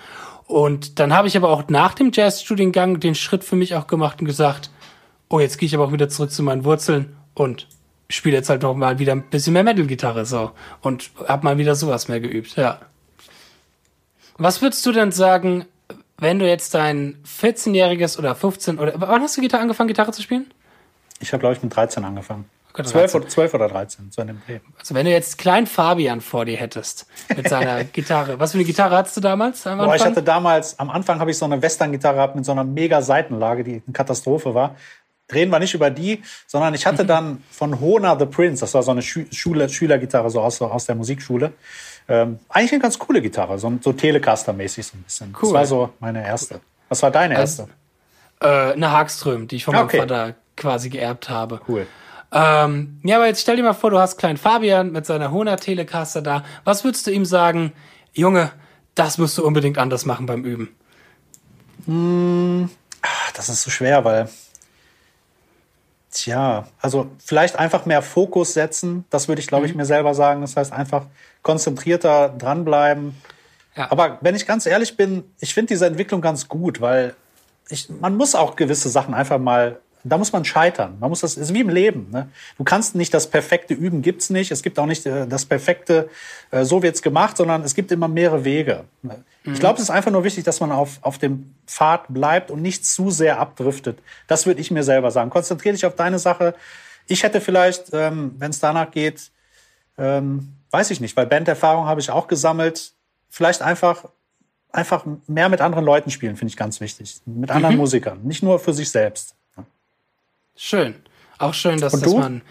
Und 0.46 0.98
dann 0.98 1.14
habe 1.14 1.28
ich 1.28 1.36
aber 1.36 1.50
auch 1.50 1.68
nach 1.68 1.94
dem 1.94 2.10
Jazzstudiengang 2.12 3.00
den 3.00 3.14
Schritt 3.14 3.44
für 3.44 3.56
mich 3.56 3.74
auch 3.76 3.86
gemacht 3.86 4.20
und 4.20 4.26
gesagt, 4.26 4.70
oh, 5.28 5.40
jetzt 5.40 5.58
gehe 5.58 5.66
ich 5.66 5.74
aber 5.74 5.84
auch 5.84 5.92
wieder 5.92 6.08
zurück 6.08 6.30
zu 6.30 6.42
meinen 6.42 6.64
Wurzeln 6.64 7.16
und 7.34 7.68
spiele 8.08 8.36
jetzt 8.36 8.48
halt 8.48 8.62
noch 8.62 8.74
mal 8.74 8.98
wieder 8.98 9.12
ein 9.12 9.22
bisschen 9.22 9.52
mehr 9.52 9.64
Metal-Gitarre 9.64 10.26
so 10.26 10.52
und 10.80 11.10
hab 11.26 11.42
mal 11.42 11.58
wieder 11.58 11.74
sowas 11.74 12.08
mehr 12.08 12.20
geübt, 12.20 12.56
ja. 12.56 12.80
Was 14.38 14.62
würdest 14.62 14.84
du 14.84 14.92
denn 14.92 15.12
sagen, 15.12 15.64
wenn 16.18 16.38
du 16.38 16.46
jetzt 16.46 16.74
dein 16.74 17.22
14-jähriges 17.24 18.18
oder 18.18 18.34
15 18.34 18.78
oder 18.78 18.92
wann 18.96 19.22
hast 19.22 19.36
du 19.36 19.40
Gitarre 19.40 19.62
angefangen, 19.62 19.88
Gitarre 19.88 20.12
zu 20.12 20.22
spielen? 20.22 20.50
Ich 21.20 21.32
habe, 21.32 21.40
glaube 21.40 21.56
ich, 21.56 21.62
mit 21.62 21.74
13 21.74 22.04
angefangen. 22.04 22.44
Okay, 22.72 22.84
12, 22.84 23.14
oder, 23.14 23.28
12 23.28 23.54
oder 23.54 23.68
13, 23.68 24.10
so 24.10 24.20
in 24.20 24.28
dem 24.28 24.42
Dreh. 24.46 24.60
Also 24.78 24.94
wenn 24.94 25.06
du 25.06 25.10
jetzt 25.10 25.38
kleinen 25.38 25.66
Fabian 25.66 26.20
vor 26.20 26.44
dir 26.44 26.58
hättest 26.58 27.06
mit 27.34 27.48
seiner 27.48 27.84
Gitarre. 27.92 28.38
Was 28.38 28.52
für 28.52 28.58
eine 28.58 28.66
Gitarre 28.66 28.96
hattest 28.96 29.16
du 29.16 29.22
damals? 29.22 29.66
Am 29.66 29.78
Boah, 29.78 29.96
ich 29.96 30.04
hatte 30.04 30.22
damals, 30.22 30.78
am 30.78 30.90
Anfang 30.90 31.18
habe 31.18 31.30
ich 31.30 31.38
so 31.38 31.46
eine 31.46 31.62
Western-Gitarre 31.62 32.16
gehabt 32.16 32.36
mit 32.36 32.44
so 32.44 32.52
einer 32.52 32.64
mega 32.64 33.00
Seitenlage, 33.00 33.64
die 33.64 33.82
eine 33.86 33.92
Katastrophe 33.94 34.54
war 34.54 34.76
reden 35.32 35.50
wir 35.50 35.58
nicht 35.58 35.74
über 35.74 35.90
die, 35.90 36.22
sondern 36.46 36.74
ich 36.74 36.86
hatte 36.86 37.04
mhm. 37.04 37.08
dann 37.08 37.44
von 37.50 37.80
Hona 37.80 38.18
the 38.18 38.26
Prince, 38.26 38.60
das 38.60 38.74
war 38.74 38.82
so 38.82 38.92
eine 38.92 39.02
Schule, 39.02 39.68
Schülergitarre 39.68 40.30
so 40.30 40.40
aus, 40.40 40.60
aus 40.62 40.86
der 40.86 40.94
Musikschule, 40.94 41.52
ähm, 42.08 42.38
eigentlich 42.48 42.72
eine 42.72 42.82
ganz 42.82 42.98
coole 42.98 43.20
Gitarre, 43.20 43.58
so, 43.58 43.72
so 43.80 43.90
Telecaster-mäßig 43.90 44.84
so 44.84 44.96
ein 44.96 45.02
bisschen. 45.02 45.34
Cool. 45.34 45.48
Das 45.48 45.52
war 45.52 45.66
so 45.66 45.90
meine 45.98 46.24
erste. 46.24 46.60
Was 46.88 47.02
war 47.02 47.10
deine 47.10 47.34
erste? 47.34 47.68
Also, 48.40 48.70
äh, 48.70 48.74
eine 48.74 48.92
Hagström, 48.92 49.48
die 49.48 49.56
ich 49.56 49.64
von 49.64 49.74
meinem 49.74 49.86
okay. 49.86 49.98
Vater 49.98 50.34
quasi 50.56 50.88
geerbt 50.88 51.28
habe. 51.28 51.60
Cool. 51.68 51.86
Ähm, 52.32 53.00
ja, 53.02 53.16
aber 53.16 53.26
jetzt 53.26 53.40
stell 53.40 53.56
dir 53.56 53.62
mal 53.62 53.72
vor, 53.72 53.90
du 53.90 53.98
hast 53.98 54.18
kleinen 54.18 54.36
Fabian 54.36 54.92
mit 54.92 55.06
seiner 55.06 55.30
Hona 55.30 55.56
Telecaster 55.56 56.22
da. 56.22 56.44
Was 56.64 56.84
würdest 56.84 57.06
du 57.06 57.10
ihm 57.10 57.24
sagen, 57.24 57.72
Junge, 58.12 58.52
das 58.94 59.18
musst 59.18 59.38
du 59.38 59.46
unbedingt 59.46 59.78
anders 59.78 60.04
machen 60.04 60.26
beim 60.26 60.44
Üben? 60.44 60.74
Hm, 61.86 62.68
das 63.34 63.48
ist 63.48 63.62
so 63.62 63.70
schwer, 63.70 64.04
weil 64.04 64.28
Tja, 66.10 66.66
also 66.80 67.08
vielleicht 67.18 67.56
einfach 67.56 67.84
mehr 67.84 68.00
Fokus 68.00 68.54
setzen, 68.54 69.04
das 69.10 69.28
würde 69.28 69.40
ich, 69.40 69.48
glaube 69.48 69.66
ich, 69.66 69.72
mhm. 69.72 69.78
mir 69.78 69.84
selber 69.84 70.14
sagen. 70.14 70.40
Das 70.40 70.56
heißt 70.56 70.72
einfach 70.72 71.06
konzentrierter 71.42 72.30
dranbleiben. 72.30 73.14
Ja. 73.76 73.90
Aber 73.90 74.18
wenn 74.20 74.34
ich 74.34 74.46
ganz 74.46 74.66
ehrlich 74.66 74.96
bin, 74.96 75.24
ich 75.40 75.52
finde 75.52 75.74
diese 75.74 75.86
Entwicklung 75.86 76.20
ganz 76.20 76.48
gut, 76.48 76.80
weil 76.80 77.14
ich, 77.68 77.88
man 77.90 78.16
muss 78.16 78.34
auch 78.34 78.56
gewisse 78.56 78.88
Sachen 78.88 79.14
einfach 79.14 79.38
mal 79.38 79.80
da 80.08 80.18
muss 80.18 80.32
man 80.32 80.44
scheitern. 80.44 80.96
Man 81.00 81.10
muss 81.10 81.20
das 81.20 81.36
ist 81.36 81.52
wie 81.52 81.60
im 81.60 81.68
Leben. 81.68 82.08
Ne? 82.10 82.28
Du 82.58 82.64
kannst 82.64 82.94
nicht 82.94 83.12
das 83.12 83.28
perfekte 83.28 83.74
üben, 83.74 84.02
gibt's 84.02 84.30
nicht. 84.30 84.50
Es 84.50 84.62
gibt 84.62 84.78
auch 84.78 84.86
nicht 84.86 85.04
äh, 85.06 85.26
das 85.26 85.44
perfekte, 85.44 86.08
äh, 86.50 86.64
so 86.64 86.82
wird's 86.82 87.02
gemacht, 87.02 87.36
sondern 87.36 87.62
es 87.62 87.74
gibt 87.74 87.90
immer 87.92 88.08
mehrere 88.08 88.44
Wege. 88.44 88.84
Ne? 89.02 89.24
Mhm. 89.44 89.54
Ich 89.54 89.60
glaube, 89.60 89.76
es 89.76 89.82
ist 89.82 89.90
einfach 89.90 90.10
nur 90.10 90.24
wichtig, 90.24 90.44
dass 90.44 90.60
man 90.60 90.72
auf, 90.72 90.98
auf 91.02 91.18
dem 91.18 91.54
Pfad 91.66 92.06
bleibt 92.08 92.50
und 92.50 92.62
nicht 92.62 92.86
zu 92.86 93.10
sehr 93.10 93.38
abdriftet. 93.38 93.98
Das 94.26 94.46
würde 94.46 94.60
ich 94.60 94.70
mir 94.70 94.82
selber 94.82 95.10
sagen. 95.10 95.30
Konzentriere 95.30 95.74
dich 95.74 95.86
auf 95.86 95.96
deine 95.96 96.18
Sache. 96.18 96.54
Ich 97.06 97.22
hätte 97.22 97.40
vielleicht, 97.40 97.90
ähm, 97.92 98.34
wenn 98.38 98.50
es 98.50 98.60
danach 98.60 98.90
geht, 98.90 99.30
ähm, 99.98 100.52
weiß 100.70 100.90
ich 100.90 101.00
nicht, 101.00 101.16
weil 101.16 101.26
Banderfahrung 101.26 101.86
habe 101.86 102.00
ich 102.00 102.10
auch 102.10 102.28
gesammelt. 102.28 102.92
Vielleicht 103.28 103.62
einfach 103.62 104.04
einfach 104.72 105.06
mehr 105.26 105.48
mit 105.48 105.60
anderen 105.60 105.84
Leuten 105.84 106.10
spielen, 106.10 106.36
finde 106.36 106.50
ich 106.50 106.56
ganz 106.56 106.80
wichtig. 106.80 107.20
Mit 107.24 107.50
anderen 107.50 107.74
mhm. 107.76 107.80
Musikern, 107.80 108.20
nicht 108.24 108.42
nur 108.42 108.58
für 108.58 108.74
sich 108.74 108.90
selbst. 108.90 109.35
Schön. 110.56 110.94
Auch 111.38 111.54
schön, 111.54 111.80
dass, 111.80 111.92
dass 111.92 112.14
man 112.14 112.42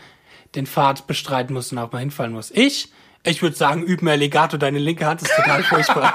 den 0.53 0.67
Pfad 0.67 1.07
bestreiten 1.07 1.53
muss 1.53 1.71
und 1.71 1.79
auch 1.79 1.91
mal 1.91 1.99
hinfallen 1.99 2.33
muss. 2.33 2.51
Ich, 2.51 2.91
ich 3.23 3.41
würde 3.41 3.55
sagen, 3.55 3.83
üb 3.83 4.01
mehr 4.01 4.15
Legato, 4.15 4.57
deine 4.57 4.79
linke 4.79 5.05
Hand 5.05 5.21
ist 5.21 5.35
total 5.35 5.63
furchtbar. 5.69 6.13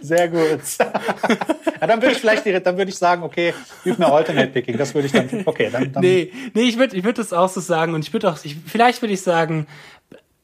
Sehr 0.00 0.28
gut. 0.28 0.60
ja, 0.78 1.86
dann 1.86 2.00
würde 2.00 2.12
ich 2.12 2.18
vielleicht, 2.18 2.46
dann 2.46 2.76
würde 2.78 2.90
ich 2.90 2.96
sagen, 2.96 3.22
okay, 3.22 3.52
üb 3.84 3.98
mehr 3.98 4.12
Alternate 4.12 4.48
Picking. 4.48 4.78
Das 4.78 4.94
würde 4.94 5.06
ich 5.06 5.12
dann, 5.12 5.42
okay, 5.44 5.68
dann. 5.70 5.92
dann. 5.92 6.02
Nee, 6.02 6.32
nee, 6.54 6.62
ich 6.62 6.78
würde, 6.78 6.96
ich 6.96 7.04
würde 7.04 7.20
das 7.20 7.32
auch 7.32 7.48
so 7.48 7.60
sagen 7.60 7.94
und 7.94 8.02
ich 8.02 8.12
würde 8.12 8.30
auch, 8.30 8.38
ich, 8.44 8.56
vielleicht 8.66 9.02
würde 9.02 9.14
ich 9.14 9.20
sagen, 9.20 9.66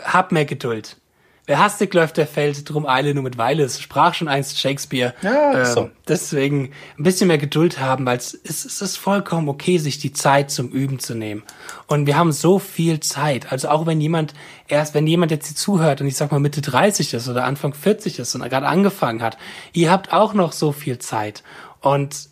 hab 0.02 0.32
mehr 0.32 0.44
Geduld. 0.44 0.96
Wer 1.44 1.58
hastig 1.58 1.92
läuft, 1.92 2.18
der 2.18 2.28
fällt, 2.28 2.70
drum 2.70 2.86
eile 2.86 3.14
nur 3.14 3.24
mit 3.24 3.36
Weile. 3.36 3.64
Es 3.64 3.80
sprach 3.80 4.14
schon 4.14 4.28
einst 4.28 4.60
Shakespeare. 4.60 5.12
Ja, 5.22 5.58
ähm, 5.58 5.64
so. 5.64 5.90
Deswegen 6.06 6.70
ein 6.96 7.02
bisschen 7.02 7.26
mehr 7.26 7.38
Geduld 7.38 7.80
haben, 7.80 8.06
weil 8.06 8.16
es, 8.16 8.38
es 8.44 8.80
ist 8.80 8.96
vollkommen 8.96 9.48
okay, 9.48 9.78
sich 9.78 9.98
die 9.98 10.12
Zeit 10.12 10.52
zum 10.52 10.68
Üben 10.68 11.00
zu 11.00 11.16
nehmen. 11.16 11.42
Und 11.88 12.06
wir 12.06 12.16
haben 12.16 12.30
so 12.30 12.60
viel 12.60 13.00
Zeit. 13.00 13.50
Also 13.50 13.70
auch 13.70 13.86
wenn 13.86 14.00
jemand 14.00 14.34
erst, 14.68 14.94
wenn 14.94 15.06
jemand 15.08 15.32
jetzt 15.32 15.48
hier 15.48 15.56
zuhört 15.56 16.00
und 16.00 16.06
ich 16.06 16.16
sag 16.16 16.30
mal 16.30 16.38
Mitte 16.38 16.60
30 16.60 17.12
ist 17.12 17.28
oder 17.28 17.44
Anfang 17.44 17.74
40 17.74 18.20
ist 18.20 18.36
und 18.36 18.48
gerade 18.48 18.68
angefangen 18.68 19.20
hat, 19.20 19.36
ihr 19.72 19.90
habt 19.90 20.12
auch 20.12 20.34
noch 20.34 20.52
so 20.52 20.70
viel 20.70 21.00
Zeit. 21.00 21.42
Und 21.80 22.30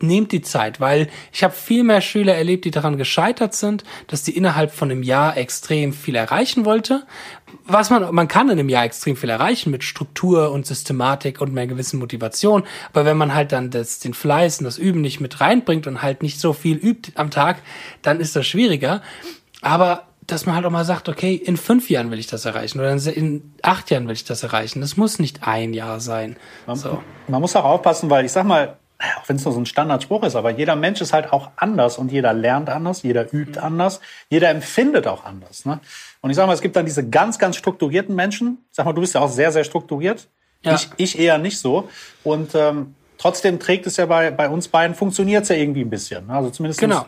nehmt 0.00 0.32
die 0.32 0.42
Zeit, 0.42 0.80
weil 0.80 1.08
ich 1.32 1.42
habe 1.42 1.54
viel 1.54 1.82
mehr 1.82 2.00
Schüler 2.00 2.34
erlebt, 2.34 2.64
die 2.64 2.70
daran 2.70 2.98
gescheitert 2.98 3.54
sind, 3.54 3.84
dass 4.08 4.22
die 4.22 4.36
innerhalb 4.36 4.72
von 4.72 4.90
einem 4.90 5.02
Jahr 5.02 5.36
extrem 5.36 5.92
viel 5.92 6.14
erreichen 6.14 6.64
wollte. 6.64 7.06
Was 7.68 7.90
man, 7.90 8.14
man 8.14 8.28
kann 8.28 8.46
in 8.48 8.58
einem 8.58 8.68
Jahr 8.68 8.84
extrem 8.84 9.16
viel 9.16 9.30
erreichen 9.30 9.70
mit 9.70 9.82
Struktur 9.82 10.52
und 10.52 10.66
Systematik 10.66 11.40
und 11.40 11.50
einer 11.50 11.66
gewissen 11.66 11.98
Motivation. 11.98 12.64
Aber 12.92 13.04
wenn 13.04 13.16
man 13.16 13.34
halt 13.34 13.52
dann 13.52 13.70
das, 13.70 13.98
den 13.98 14.14
Fleiß 14.14 14.58
und 14.60 14.64
das 14.64 14.78
Üben 14.78 15.00
nicht 15.00 15.20
mit 15.20 15.40
reinbringt 15.40 15.86
und 15.86 16.02
halt 16.02 16.22
nicht 16.22 16.38
so 16.40 16.52
viel 16.52 16.76
übt 16.76 17.12
am 17.16 17.30
Tag, 17.30 17.58
dann 18.02 18.20
ist 18.20 18.36
das 18.36 18.46
schwieriger. 18.46 19.02
Aber 19.62 20.04
dass 20.26 20.46
man 20.46 20.54
halt 20.56 20.66
auch 20.66 20.70
mal 20.70 20.84
sagt, 20.84 21.08
okay, 21.08 21.34
in 21.34 21.56
fünf 21.56 21.88
Jahren 21.88 22.10
will 22.10 22.18
ich 22.18 22.26
das 22.26 22.44
erreichen 22.44 22.80
oder 22.80 22.92
in 22.92 23.54
acht 23.62 23.90
Jahren 23.90 24.06
will 24.06 24.14
ich 24.14 24.24
das 24.24 24.42
erreichen. 24.42 24.80
Das 24.80 24.96
muss 24.96 25.18
nicht 25.18 25.46
ein 25.46 25.72
Jahr 25.72 26.00
sein. 26.00 26.36
Man, 26.66 26.76
so. 26.76 27.02
man 27.28 27.40
muss 27.40 27.54
auch 27.54 27.64
aufpassen, 27.64 28.10
weil 28.10 28.24
ich 28.24 28.32
sag 28.32 28.44
mal, 28.44 28.76
auch 28.98 29.28
wenn 29.28 29.36
es 29.36 29.44
nur 29.44 29.52
so 29.52 29.60
ein 29.60 29.66
Standardspruch 29.66 30.22
ist, 30.24 30.36
aber 30.36 30.50
jeder 30.50 30.74
Mensch 30.74 31.00
ist 31.00 31.12
halt 31.12 31.32
auch 31.32 31.50
anders 31.56 31.98
und 31.98 32.10
jeder 32.10 32.32
lernt 32.32 32.70
anders, 32.70 33.02
jeder 33.02 33.32
übt 33.32 33.60
anders, 33.60 34.00
jeder 34.30 34.50
empfindet 34.50 35.06
auch 35.06 35.24
anders. 35.24 35.64
Ne? 35.64 35.80
Und 36.26 36.30
ich 36.30 36.36
sag 36.36 36.48
mal, 36.48 36.54
es 36.54 36.60
gibt 36.60 36.74
dann 36.74 36.84
diese 36.84 37.08
ganz, 37.08 37.38
ganz 37.38 37.54
strukturierten 37.54 38.12
Menschen. 38.12 38.58
Sag 38.72 38.84
mal, 38.84 38.92
du 38.92 39.00
bist 39.00 39.14
ja 39.14 39.20
auch 39.20 39.30
sehr, 39.30 39.52
sehr 39.52 39.62
strukturiert. 39.62 40.26
Ja. 40.62 40.74
Ich, 40.74 40.88
ich 40.96 41.18
eher 41.20 41.38
nicht 41.38 41.60
so. 41.60 41.88
Und 42.24 42.52
ähm, 42.56 42.96
trotzdem 43.16 43.60
trägt 43.60 43.86
es 43.86 43.96
ja 43.96 44.06
bei, 44.06 44.32
bei 44.32 44.48
uns 44.48 44.66
beiden, 44.66 44.96
funktioniert 44.96 45.44
es 45.44 45.50
ja 45.50 45.54
irgendwie 45.54 45.82
ein 45.82 45.90
bisschen. 45.90 46.28
Also 46.28 46.50
zumindest 46.50 46.80
genau. 46.80 47.06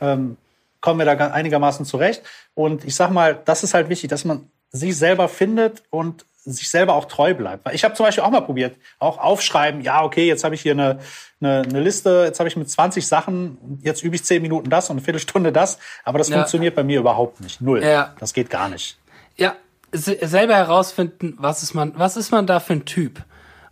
ähm, 0.00 0.38
kommen 0.80 0.98
wir 0.98 1.04
da 1.04 1.12
einigermaßen 1.12 1.84
zurecht. 1.84 2.22
Und 2.54 2.86
ich 2.86 2.94
sag 2.94 3.10
mal, 3.10 3.38
das 3.44 3.64
ist 3.64 3.74
halt 3.74 3.90
wichtig, 3.90 4.08
dass 4.08 4.24
man 4.24 4.48
sich 4.72 4.96
selber 4.96 5.28
findet 5.28 5.82
und 5.90 6.24
sich 6.46 6.70
selber 6.70 6.94
auch 6.94 7.04
treu 7.04 7.34
bleibt. 7.34 7.66
Weil 7.66 7.74
ich 7.74 7.84
habe 7.84 7.92
zum 7.92 8.06
Beispiel 8.06 8.24
auch 8.24 8.30
mal 8.30 8.40
probiert, 8.40 8.76
auch 8.98 9.18
aufschreiben, 9.18 9.82
ja, 9.82 10.02
okay, 10.02 10.26
jetzt 10.26 10.42
habe 10.42 10.54
ich 10.54 10.62
hier 10.62 10.72
eine, 10.72 11.00
eine, 11.44 11.62
eine 11.62 11.80
Liste, 11.80 12.24
jetzt 12.24 12.38
habe 12.38 12.48
ich 12.48 12.56
mit 12.56 12.68
20 12.68 13.06
Sachen, 13.06 13.80
jetzt 13.82 14.02
übe 14.02 14.16
ich 14.16 14.24
10 14.24 14.42
Minuten 14.42 14.70
das 14.70 14.90
und 14.90 14.96
eine 14.96 15.04
Viertelstunde 15.04 15.52
das, 15.52 15.78
aber 16.04 16.18
das 16.18 16.28
ja. 16.28 16.36
funktioniert 16.36 16.74
bei 16.74 16.84
mir 16.84 17.00
überhaupt 17.00 17.40
nicht. 17.40 17.60
Null. 17.60 17.82
Ja. 17.82 18.14
Das 18.18 18.32
geht 18.32 18.50
gar 18.50 18.68
nicht. 18.68 18.98
Ja, 19.36 19.54
selber 19.92 20.54
herausfinden, 20.54 21.34
was 21.38 21.62
ist 21.62 21.74
man, 21.74 21.92
was 21.96 22.16
ist 22.16 22.30
man 22.30 22.46
da 22.46 22.60
für 22.60 22.74
ein 22.74 22.84
Typ? 22.84 23.22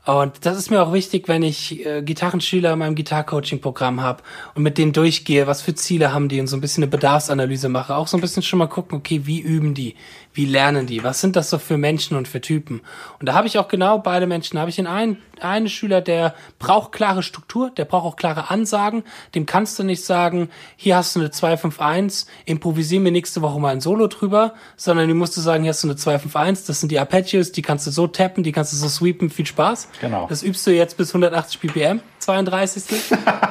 Und 0.05 0.47
das 0.47 0.59
ist 0.59 0.71
mir 0.71 0.83
auch 0.83 0.93
wichtig, 0.93 1.29
wenn 1.29 1.45
ich 1.45 1.87
äh, 1.87 2.03
Gitarrenschüler 2.03 2.73
in 2.73 2.81
meinem 2.81 2.97
Gitarcoaching-Programm 2.97 4.01
habe 4.01 4.25
und 4.57 4.65
mit 4.65 4.77
denen 4.77 4.93
durchgehe, 4.93 5.47
was 5.47 5.63
für 5.63 5.77
Ziele 5.77 6.13
haben 6.13 6.29
die 6.29 6.41
und 6.41 6.49
so 6.49 6.57
ein 6.57 6.61
bisschen 6.61 6.83
eine 6.83 6.91
Bedarfsanalyse 6.91 7.69
mache. 7.69 7.95
Auch 7.95 8.09
so 8.09 8.17
ein 8.17 8.21
bisschen 8.21 8.43
schon 8.43 8.59
mal 8.59 8.67
gucken, 8.67 8.99
okay, 8.99 9.23
wie 9.27 9.41
üben 9.41 9.75
die? 9.75 9.95
Wie 10.35 10.47
lernen 10.47 10.87
die? 10.87 11.05
Was 11.05 11.21
sind 11.21 11.37
das 11.37 11.51
so 11.51 11.59
für 11.59 11.77
Menschen 11.77 12.17
und 12.17 12.27
für 12.27 12.41
Typen? 12.41 12.81
Und 13.21 13.27
da 13.27 13.35
habe 13.35 13.47
ich 13.47 13.59
auch 13.59 13.69
genau 13.69 13.99
beide 13.99 14.27
Menschen. 14.27 14.55
Da 14.55 14.61
habe 14.61 14.71
ich 14.71 14.79
in 14.79 14.87
einen, 14.87 15.19
einen 15.41 15.69
Schüler, 15.69 16.01
der 16.01 16.35
braucht 16.59 16.93
klare 16.93 17.23
Struktur, 17.23 17.71
der 17.71 17.85
braucht 17.85 18.07
auch 18.07 18.17
klare 18.17 18.51
Ansagen. 18.51 19.05
Dem 19.35 19.45
kannst 19.45 19.79
du 19.79 19.83
nicht 19.83 20.05
sagen, 20.05 20.49
hier 20.77 20.97
hast 20.97 21.15
du 21.15 21.21
eine 21.21 21.31
251, 21.31 22.27
improvisier 22.47 23.01
mir 23.01 23.13
nächste 23.13 23.43
Woche 23.43 23.61
mal 23.61 23.73
ein 23.73 23.83
Solo 23.83 24.07
drüber, 24.07 24.55
sondern 24.77 25.09
du 25.09 25.15
musst 25.15 25.37
du 25.37 25.43
sagen, 25.43 25.65
hier 25.65 25.71
hast 25.71 25.85
du 25.85 25.89
eine 25.89 25.97
251, 25.97 26.67
das 26.67 26.81
sind 26.81 26.91
die 26.91 26.99
Arpeggios, 26.99 27.53
die 27.53 27.63
kannst 27.63 27.87
du 27.87 27.91
so 27.91 28.07
tappen, 28.07 28.43
die 28.43 28.53
kannst 28.53 28.73
du 28.73 28.77
so 28.79 28.89
sweepen, 28.89 29.29
viel 29.29 29.47
Spaß. 29.47 29.89
Genau. 30.01 30.27
Das 30.29 30.43
übst 30.43 30.67
du 30.67 30.71
jetzt 30.71 30.97
bis 30.97 31.11
180 31.11 31.61
BPM, 31.61 32.01
32. 32.21 32.85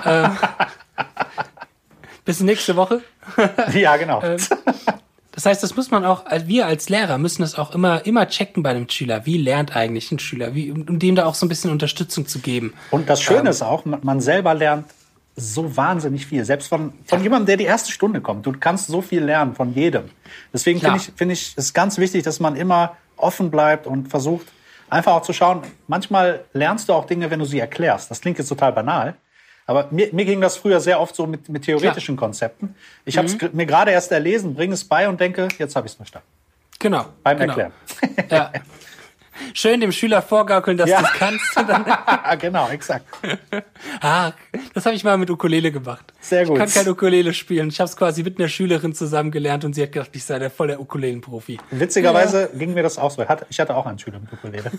äh, 0.05 0.29
bis 2.25 2.39
nächste 2.39 2.75
Woche. 2.75 3.01
ja, 3.73 3.97
genau. 3.97 4.23
Ähm, 4.23 4.37
das 5.41 5.49
heißt, 5.49 5.63
das 5.63 5.75
muss 5.75 5.89
man 5.89 6.05
auch, 6.05 6.25
wir 6.45 6.67
als 6.67 6.87
Lehrer 6.89 7.17
müssen 7.17 7.41
das 7.41 7.57
auch 7.57 7.73
immer, 7.73 8.05
immer 8.05 8.27
checken 8.27 8.61
bei 8.61 8.75
dem 8.75 8.87
Schüler. 8.87 9.25
Wie 9.25 9.37
lernt 9.37 9.75
eigentlich 9.75 10.11
ein 10.11 10.19
Schüler? 10.19 10.53
Wie, 10.53 10.71
um 10.71 10.99
dem 10.99 11.15
da 11.15 11.25
auch 11.25 11.33
so 11.33 11.47
ein 11.47 11.49
bisschen 11.49 11.71
Unterstützung 11.71 12.27
zu 12.27 12.37
geben. 12.39 12.75
Und 12.91 13.09
das 13.09 13.23
Schöne 13.23 13.39
ähm, 13.39 13.47
ist 13.47 13.63
auch, 13.63 13.83
man 13.85 14.21
selber 14.21 14.53
lernt 14.53 14.85
so 15.35 15.75
wahnsinnig 15.75 16.27
viel. 16.27 16.45
Selbst 16.45 16.67
von, 16.67 16.93
von 17.05 17.19
ja. 17.19 17.23
jemandem, 17.23 17.47
der 17.47 17.57
die 17.57 17.63
erste 17.63 17.91
Stunde 17.91 18.21
kommt. 18.21 18.45
Du 18.45 18.51
kannst 18.51 18.85
so 18.85 19.01
viel 19.01 19.23
lernen 19.23 19.55
von 19.55 19.73
jedem. 19.73 20.11
Deswegen 20.53 20.79
finde 20.79 20.97
ich, 20.97 21.11
finde 21.15 21.33
ich, 21.33 21.53
es 21.55 21.73
ganz 21.73 21.97
wichtig, 21.97 22.21
dass 22.21 22.39
man 22.39 22.55
immer 22.55 22.95
offen 23.17 23.49
bleibt 23.49 23.87
und 23.87 24.09
versucht, 24.09 24.45
einfach 24.91 25.13
auch 25.13 25.23
zu 25.23 25.33
schauen. 25.33 25.61
Manchmal 25.87 26.45
lernst 26.53 26.87
du 26.87 26.93
auch 26.93 27.05
Dinge, 27.05 27.31
wenn 27.31 27.39
du 27.39 27.45
sie 27.45 27.57
erklärst. 27.57 28.11
Das 28.11 28.21
klingt 28.21 28.37
jetzt 28.37 28.49
total 28.49 28.73
banal. 28.73 29.15
Aber 29.71 29.87
mir, 29.89 30.09
mir 30.11 30.25
ging 30.25 30.41
das 30.41 30.57
früher 30.57 30.81
sehr 30.81 30.99
oft 30.99 31.15
so 31.15 31.25
mit, 31.25 31.47
mit 31.47 31.63
theoretischen 31.63 32.17
Klar. 32.17 32.27
Konzepten. 32.27 32.75
Ich 33.05 33.15
mhm. 33.15 33.19
habe 33.19 33.27
es 33.29 33.53
mir 33.53 33.65
gerade 33.65 33.91
erst 33.91 34.11
erlesen, 34.11 34.53
bringe 34.53 34.73
es 34.73 34.83
bei 34.83 35.07
und 35.07 35.21
denke, 35.21 35.47
jetzt 35.57 35.77
habe 35.77 35.87
ich 35.87 35.93
es 35.93 35.95
verstanden. 35.95 36.27
Genau. 36.77 37.05
Beim 37.23 37.37
genau. 37.37 37.53
Erklären. 37.53 37.71
Ja. 38.29 38.51
Schön 39.53 39.79
dem 39.79 39.93
Schüler 39.93 40.21
vorgaukeln, 40.21 40.75
dass 40.75 40.89
ja. 40.89 40.99
du 40.99 41.05
es 41.05 41.13
kannst. 41.13 42.39
genau, 42.41 42.69
exakt. 42.69 43.05
ah, 44.01 44.33
das 44.73 44.85
habe 44.85 44.95
ich 44.95 45.05
mal 45.05 45.17
mit 45.17 45.29
Ukulele 45.29 45.71
gemacht. 45.71 46.13
Sehr 46.19 46.45
gut. 46.45 46.57
Ich 46.57 46.59
kann 46.59 46.69
kein 46.69 46.91
Ukulele 46.91 47.33
spielen. 47.33 47.69
Ich 47.69 47.79
habe 47.79 47.89
es 47.89 47.95
quasi 47.95 48.23
mit 48.23 48.39
einer 48.39 48.49
Schülerin 48.49 48.93
zusammen 48.93 49.31
gelernt 49.31 49.63
und 49.63 49.73
sie 49.73 49.83
hat 49.83 49.93
gedacht, 49.93 50.09
ich 50.13 50.25
sei 50.25 50.37
der 50.37 50.51
volle 50.51 50.79
Ukulelenprofi. 50.79 51.59
Witzigerweise 51.71 52.49
ja. 52.51 52.59
ging 52.59 52.73
mir 52.73 52.83
das 52.83 52.97
auch 52.97 53.11
so. 53.11 53.25
Ich 53.49 53.59
hatte 53.59 53.75
auch 53.75 53.85
einen 53.85 53.99
Schüler 53.99 54.19
mit 54.19 54.33
Ukulele. 54.33 54.69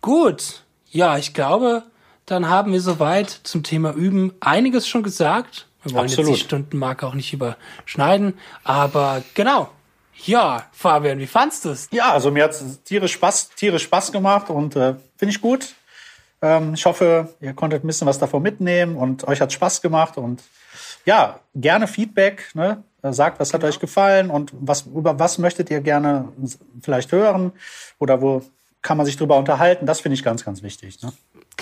gut. 0.00 0.64
Ja, 0.90 1.16
ich 1.16 1.32
glaube, 1.32 1.84
dann 2.26 2.48
haben 2.48 2.72
wir 2.72 2.80
soweit 2.80 3.30
zum 3.30 3.62
Thema 3.62 3.92
Üben 3.92 4.32
einiges 4.40 4.88
schon 4.88 5.02
gesagt. 5.02 5.66
Wir 5.82 5.92
wollen 5.92 6.04
Absolut. 6.04 6.30
jetzt 6.30 6.40
die 6.40 6.44
Stundenmarke 6.44 7.06
auch 7.06 7.14
nicht 7.14 7.32
überschneiden, 7.32 8.34
aber 8.62 9.22
genau. 9.34 9.70
Ja, 10.24 10.66
Fabian, 10.72 11.18
wie 11.18 11.26
fandst 11.26 11.64
du 11.64 11.70
es? 11.70 11.88
Ja, 11.90 12.12
also 12.12 12.30
mir 12.30 12.44
hat 12.44 12.52
es 12.52 12.82
tierisch 12.84 13.14
Spaß, 13.14 13.50
tierisch 13.50 13.82
Spaß 13.84 14.12
gemacht 14.12 14.50
und 14.50 14.76
äh, 14.76 14.94
finde 15.16 15.34
ich 15.34 15.40
gut. 15.40 15.74
Ähm, 16.40 16.74
ich 16.74 16.86
hoffe, 16.86 17.34
ihr 17.40 17.54
konntet 17.54 17.82
ein 17.82 17.86
bisschen 17.88 18.06
was 18.06 18.18
davon 18.18 18.42
mitnehmen 18.42 18.96
und 18.96 19.26
euch 19.26 19.40
hat 19.40 19.52
Spaß 19.52 19.82
gemacht 19.82 20.18
und 20.18 20.42
ja, 21.04 21.40
gerne 21.54 21.88
Feedback. 21.88 22.50
Ne? 22.54 22.84
Sagt, 23.02 23.40
was 23.40 23.52
hat 23.52 23.62
genau. 23.62 23.72
euch 23.72 23.80
gefallen 23.80 24.30
und 24.30 24.52
was, 24.52 24.82
über 24.82 25.18
was 25.18 25.38
möchtet 25.38 25.70
ihr 25.70 25.80
gerne 25.80 26.28
vielleicht 26.82 27.10
hören 27.10 27.52
oder 27.98 28.22
wo 28.22 28.42
kann 28.82 28.96
man 28.96 29.06
sich 29.06 29.16
drüber 29.16 29.36
unterhalten. 29.36 29.86
Das 29.86 30.00
finde 30.00 30.14
ich 30.14 30.22
ganz, 30.22 30.44
ganz 30.44 30.62
wichtig. 30.62 31.00
Ne? 31.02 31.12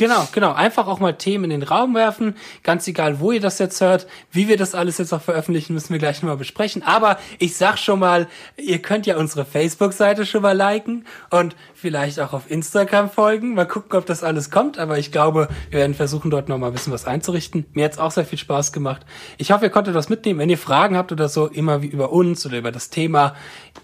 Genau, 0.01 0.27
genau. 0.33 0.55
Einfach 0.55 0.87
auch 0.87 0.99
mal 0.99 1.13
Themen 1.13 1.45
in 1.45 1.51
den 1.51 1.63
Raum 1.63 1.95
werfen. 1.95 2.35
Ganz 2.63 2.89
egal, 2.89 3.21
wo 3.21 3.33
ihr 3.33 3.41
das 3.41 3.59
jetzt 3.59 3.83
hört. 3.83 4.07
Wie 4.33 4.49
wir 4.49 4.57
das 4.57 4.75
alles 4.75 4.97
jetzt 4.97 5.13
auch 5.13 5.21
veröffentlichen, 5.21 5.75
müssen 5.75 5.93
wir 5.93 5.99
gleich 5.99 6.23
nochmal 6.23 6.39
besprechen. 6.39 6.83
Aber 6.83 7.19
ich 7.39 7.55
sag 7.55 7.77
schon 7.79 7.99
mal, 7.99 8.27
ihr 8.57 8.79
könnt 8.79 9.05
ja 9.05 9.19
unsere 9.19 9.45
Facebook-Seite 9.45 10.25
schon 10.25 10.41
mal 10.41 10.57
liken 10.57 11.05
und 11.29 11.55
vielleicht 11.75 12.19
auch 12.19 12.33
auf 12.33 12.51
Instagram 12.51 13.11
folgen. 13.11 13.53
Mal 13.53 13.67
gucken, 13.67 13.99
ob 13.99 14.07
das 14.07 14.25
alles 14.25 14.51
kommt. 14.51 14.79
Aber 14.79 14.97
ich 14.97 15.13
glaube, 15.13 15.49
wir 15.69 15.81
werden 15.81 15.95
versuchen, 15.95 16.31
dort 16.31 16.49
nochmal 16.49 16.71
ein 16.71 16.73
bisschen 16.73 16.95
was 16.95 17.05
einzurichten. 17.05 17.67
Mir 17.75 17.85
hat's 17.85 17.99
auch 17.99 18.11
sehr 18.11 18.25
viel 18.25 18.39
Spaß 18.39 18.73
gemacht. 18.73 19.03
Ich 19.37 19.53
hoffe, 19.53 19.67
ihr 19.67 19.71
konntet 19.71 19.93
was 19.95 20.09
mitnehmen. 20.09 20.41
Wenn 20.41 20.49
ihr 20.49 20.57
Fragen 20.57 20.97
habt 20.97 21.13
oder 21.13 21.29
so, 21.29 21.47
immer 21.47 21.83
wie 21.83 21.89
über 21.89 22.11
uns 22.11 22.47
oder 22.47 22.57
über 22.57 22.73
das 22.73 22.89
Thema. 22.89 23.35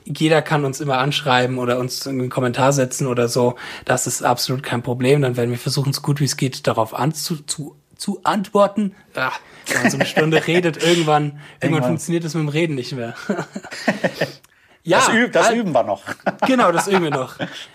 Jeder 0.06 0.40
kann 0.40 0.64
uns 0.64 0.80
immer 0.80 0.96
anschreiben 0.96 1.58
oder 1.58 1.78
uns 1.78 2.06
in 2.06 2.20
einen 2.20 2.30
Kommentar 2.30 2.72
setzen 2.72 3.06
oder 3.06 3.28
so. 3.28 3.56
Das 3.84 4.06
ist 4.06 4.22
absolut 4.22 4.62
kein 4.62 4.82
Problem. 4.82 5.20
Dann 5.20 5.36
werden 5.36 5.50
wir 5.50 5.58
versuchen, 5.58 5.92
so 5.92 6.05
gut 6.06 6.20
wie 6.20 6.24
es 6.24 6.38
geht, 6.38 6.66
darauf 6.66 6.94
anzu, 6.94 7.36
zu, 7.42 7.76
zu 7.96 8.20
antworten. 8.22 8.94
Ach, 9.14 9.38
wenn 9.66 9.82
man 9.82 9.90
so 9.90 9.98
eine 9.98 10.06
Stunde 10.06 10.46
redet, 10.46 10.82
irgendwann, 10.82 11.40
irgendwann 11.60 11.84
funktioniert 11.84 12.24
es 12.24 12.34
mit 12.34 12.44
dem 12.44 12.48
Reden 12.48 12.76
nicht 12.76 12.92
mehr. 12.92 13.14
ja, 14.84 14.98
das, 14.98 15.08
üb, 15.10 15.32
das 15.32 15.50
üben 15.50 15.72
wir 15.72 15.82
noch. 15.82 16.02
genau, 16.46 16.72
das 16.72 16.86
üben 16.86 17.02
wir 17.02 17.10
noch. 17.10 17.34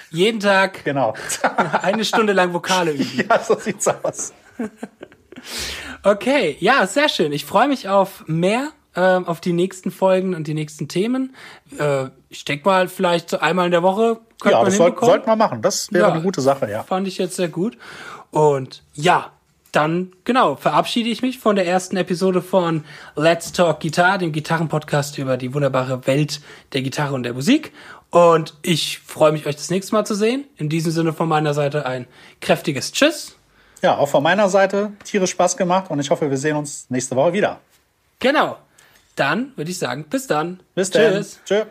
Jeden 0.10 0.40
Tag 0.40 0.84
genau. 0.86 1.14
eine 1.82 2.06
Stunde 2.06 2.34
lang 2.34 2.54
Vokale 2.54 2.92
üben. 2.94 3.26
Ja, 3.30 3.38
so 3.44 3.60
sieht's 3.60 3.88
aus. 3.88 4.34
Okay, 6.04 6.56
ja, 6.60 6.88
sehr 6.88 7.10
schön. 7.10 7.34
Ich 7.34 7.46
freue 7.46 7.68
mich 7.68 7.90
auf 7.90 8.24
mehr, 8.28 8.72
äh, 8.96 9.02
auf 9.02 9.42
die 9.42 9.54
nächsten 9.54 9.92
Folgen 9.92 10.36
und 10.36 10.48
die 10.48 10.54
nächsten 10.54 10.88
Themen. 10.88 11.36
Äh, 11.78 12.08
ich 12.30 12.46
denke 12.46 12.68
mal, 12.68 12.88
vielleicht 12.88 13.42
einmal 13.42 13.66
in 13.66 13.72
der 13.72 13.84
Woche. 13.84 14.22
Ja, 14.44 14.64
das 14.64 14.78
soll, 14.78 14.96
sollten 15.00 15.28
wir 15.28 15.36
machen. 15.36 15.62
Das 15.62 15.92
wäre 15.92 16.08
ja, 16.08 16.14
eine 16.14 16.24
gute 16.24 16.42
Sache, 16.42 16.70
ja. 16.70 16.84
Fand 16.84 17.08
ich 17.08 17.18
jetzt 17.18 17.36
sehr 17.36 17.50
gut. 17.50 17.78
Und 18.32 18.84
ja, 18.94 19.32
dann 19.72 20.12
genau 20.26 20.56
verabschiede 20.56 21.10
ich 21.10 21.22
mich 21.22 21.40
von 21.40 21.56
der 21.56 21.66
ersten 21.66 21.96
Episode 21.96 22.42
von 22.42 22.84
Let's 23.16 23.52
Talk 23.52 23.80
Guitar, 23.80 24.18
dem 24.18 24.32
Gitarrenpodcast 24.32 25.18
über 25.18 25.38
die 25.38 25.54
wunderbare 25.54 26.08
Welt 26.08 26.42
der 26.74 26.82
Gitarre 26.82 27.14
und 27.14 27.24
der 27.24 27.34
Musik. 27.34 27.72
Und 28.10 28.56
ich 28.62 29.00
freue 29.00 29.32
mich, 29.32 29.46
euch 29.46 29.56
das 29.56 29.70
nächste 29.70 29.94
Mal 29.94 30.06
zu 30.06 30.16
sehen. 30.16 30.46
In 30.58 30.68
diesem 30.68 30.92
Sinne 30.92 31.14
von 31.14 31.30
meiner 31.30 31.54
Seite 31.54 31.86
ein 31.86 32.08
kräftiges 32.42 32.92
Tschüss. 32.92 33.38
Ja, 33.82 33.98
auch 33.98 34.10
von 34.10 34.22
meiner 34.22 34.50
Seite 34.50 34.92
tierisch 35.06 35.32
Spaß 35.32 35.58
gemacht 35.58 35.90
und 35.90 36.00
ich 36.00 36.10
hoffe, 36.10 36.30
wir 36.30 36.38
sehen 36.38 36.56
uns 36.56 36.86
nächste 36.90 37.16
Woche 37.16 37.34
wieder. 37.34 37.62
Genau. 38.20 38.58
Dann 39.16 39.54
würde 39.56 39.72
ich 39.72 39.80
sagen, 39.80 40.06
bis 40.10 40.28
dann. 40.28 40.62
Bis 40.76 40.90
dann. 40.90 41.14
Tschüss. 41.14 41.40
Tschüss. 41.46 41.66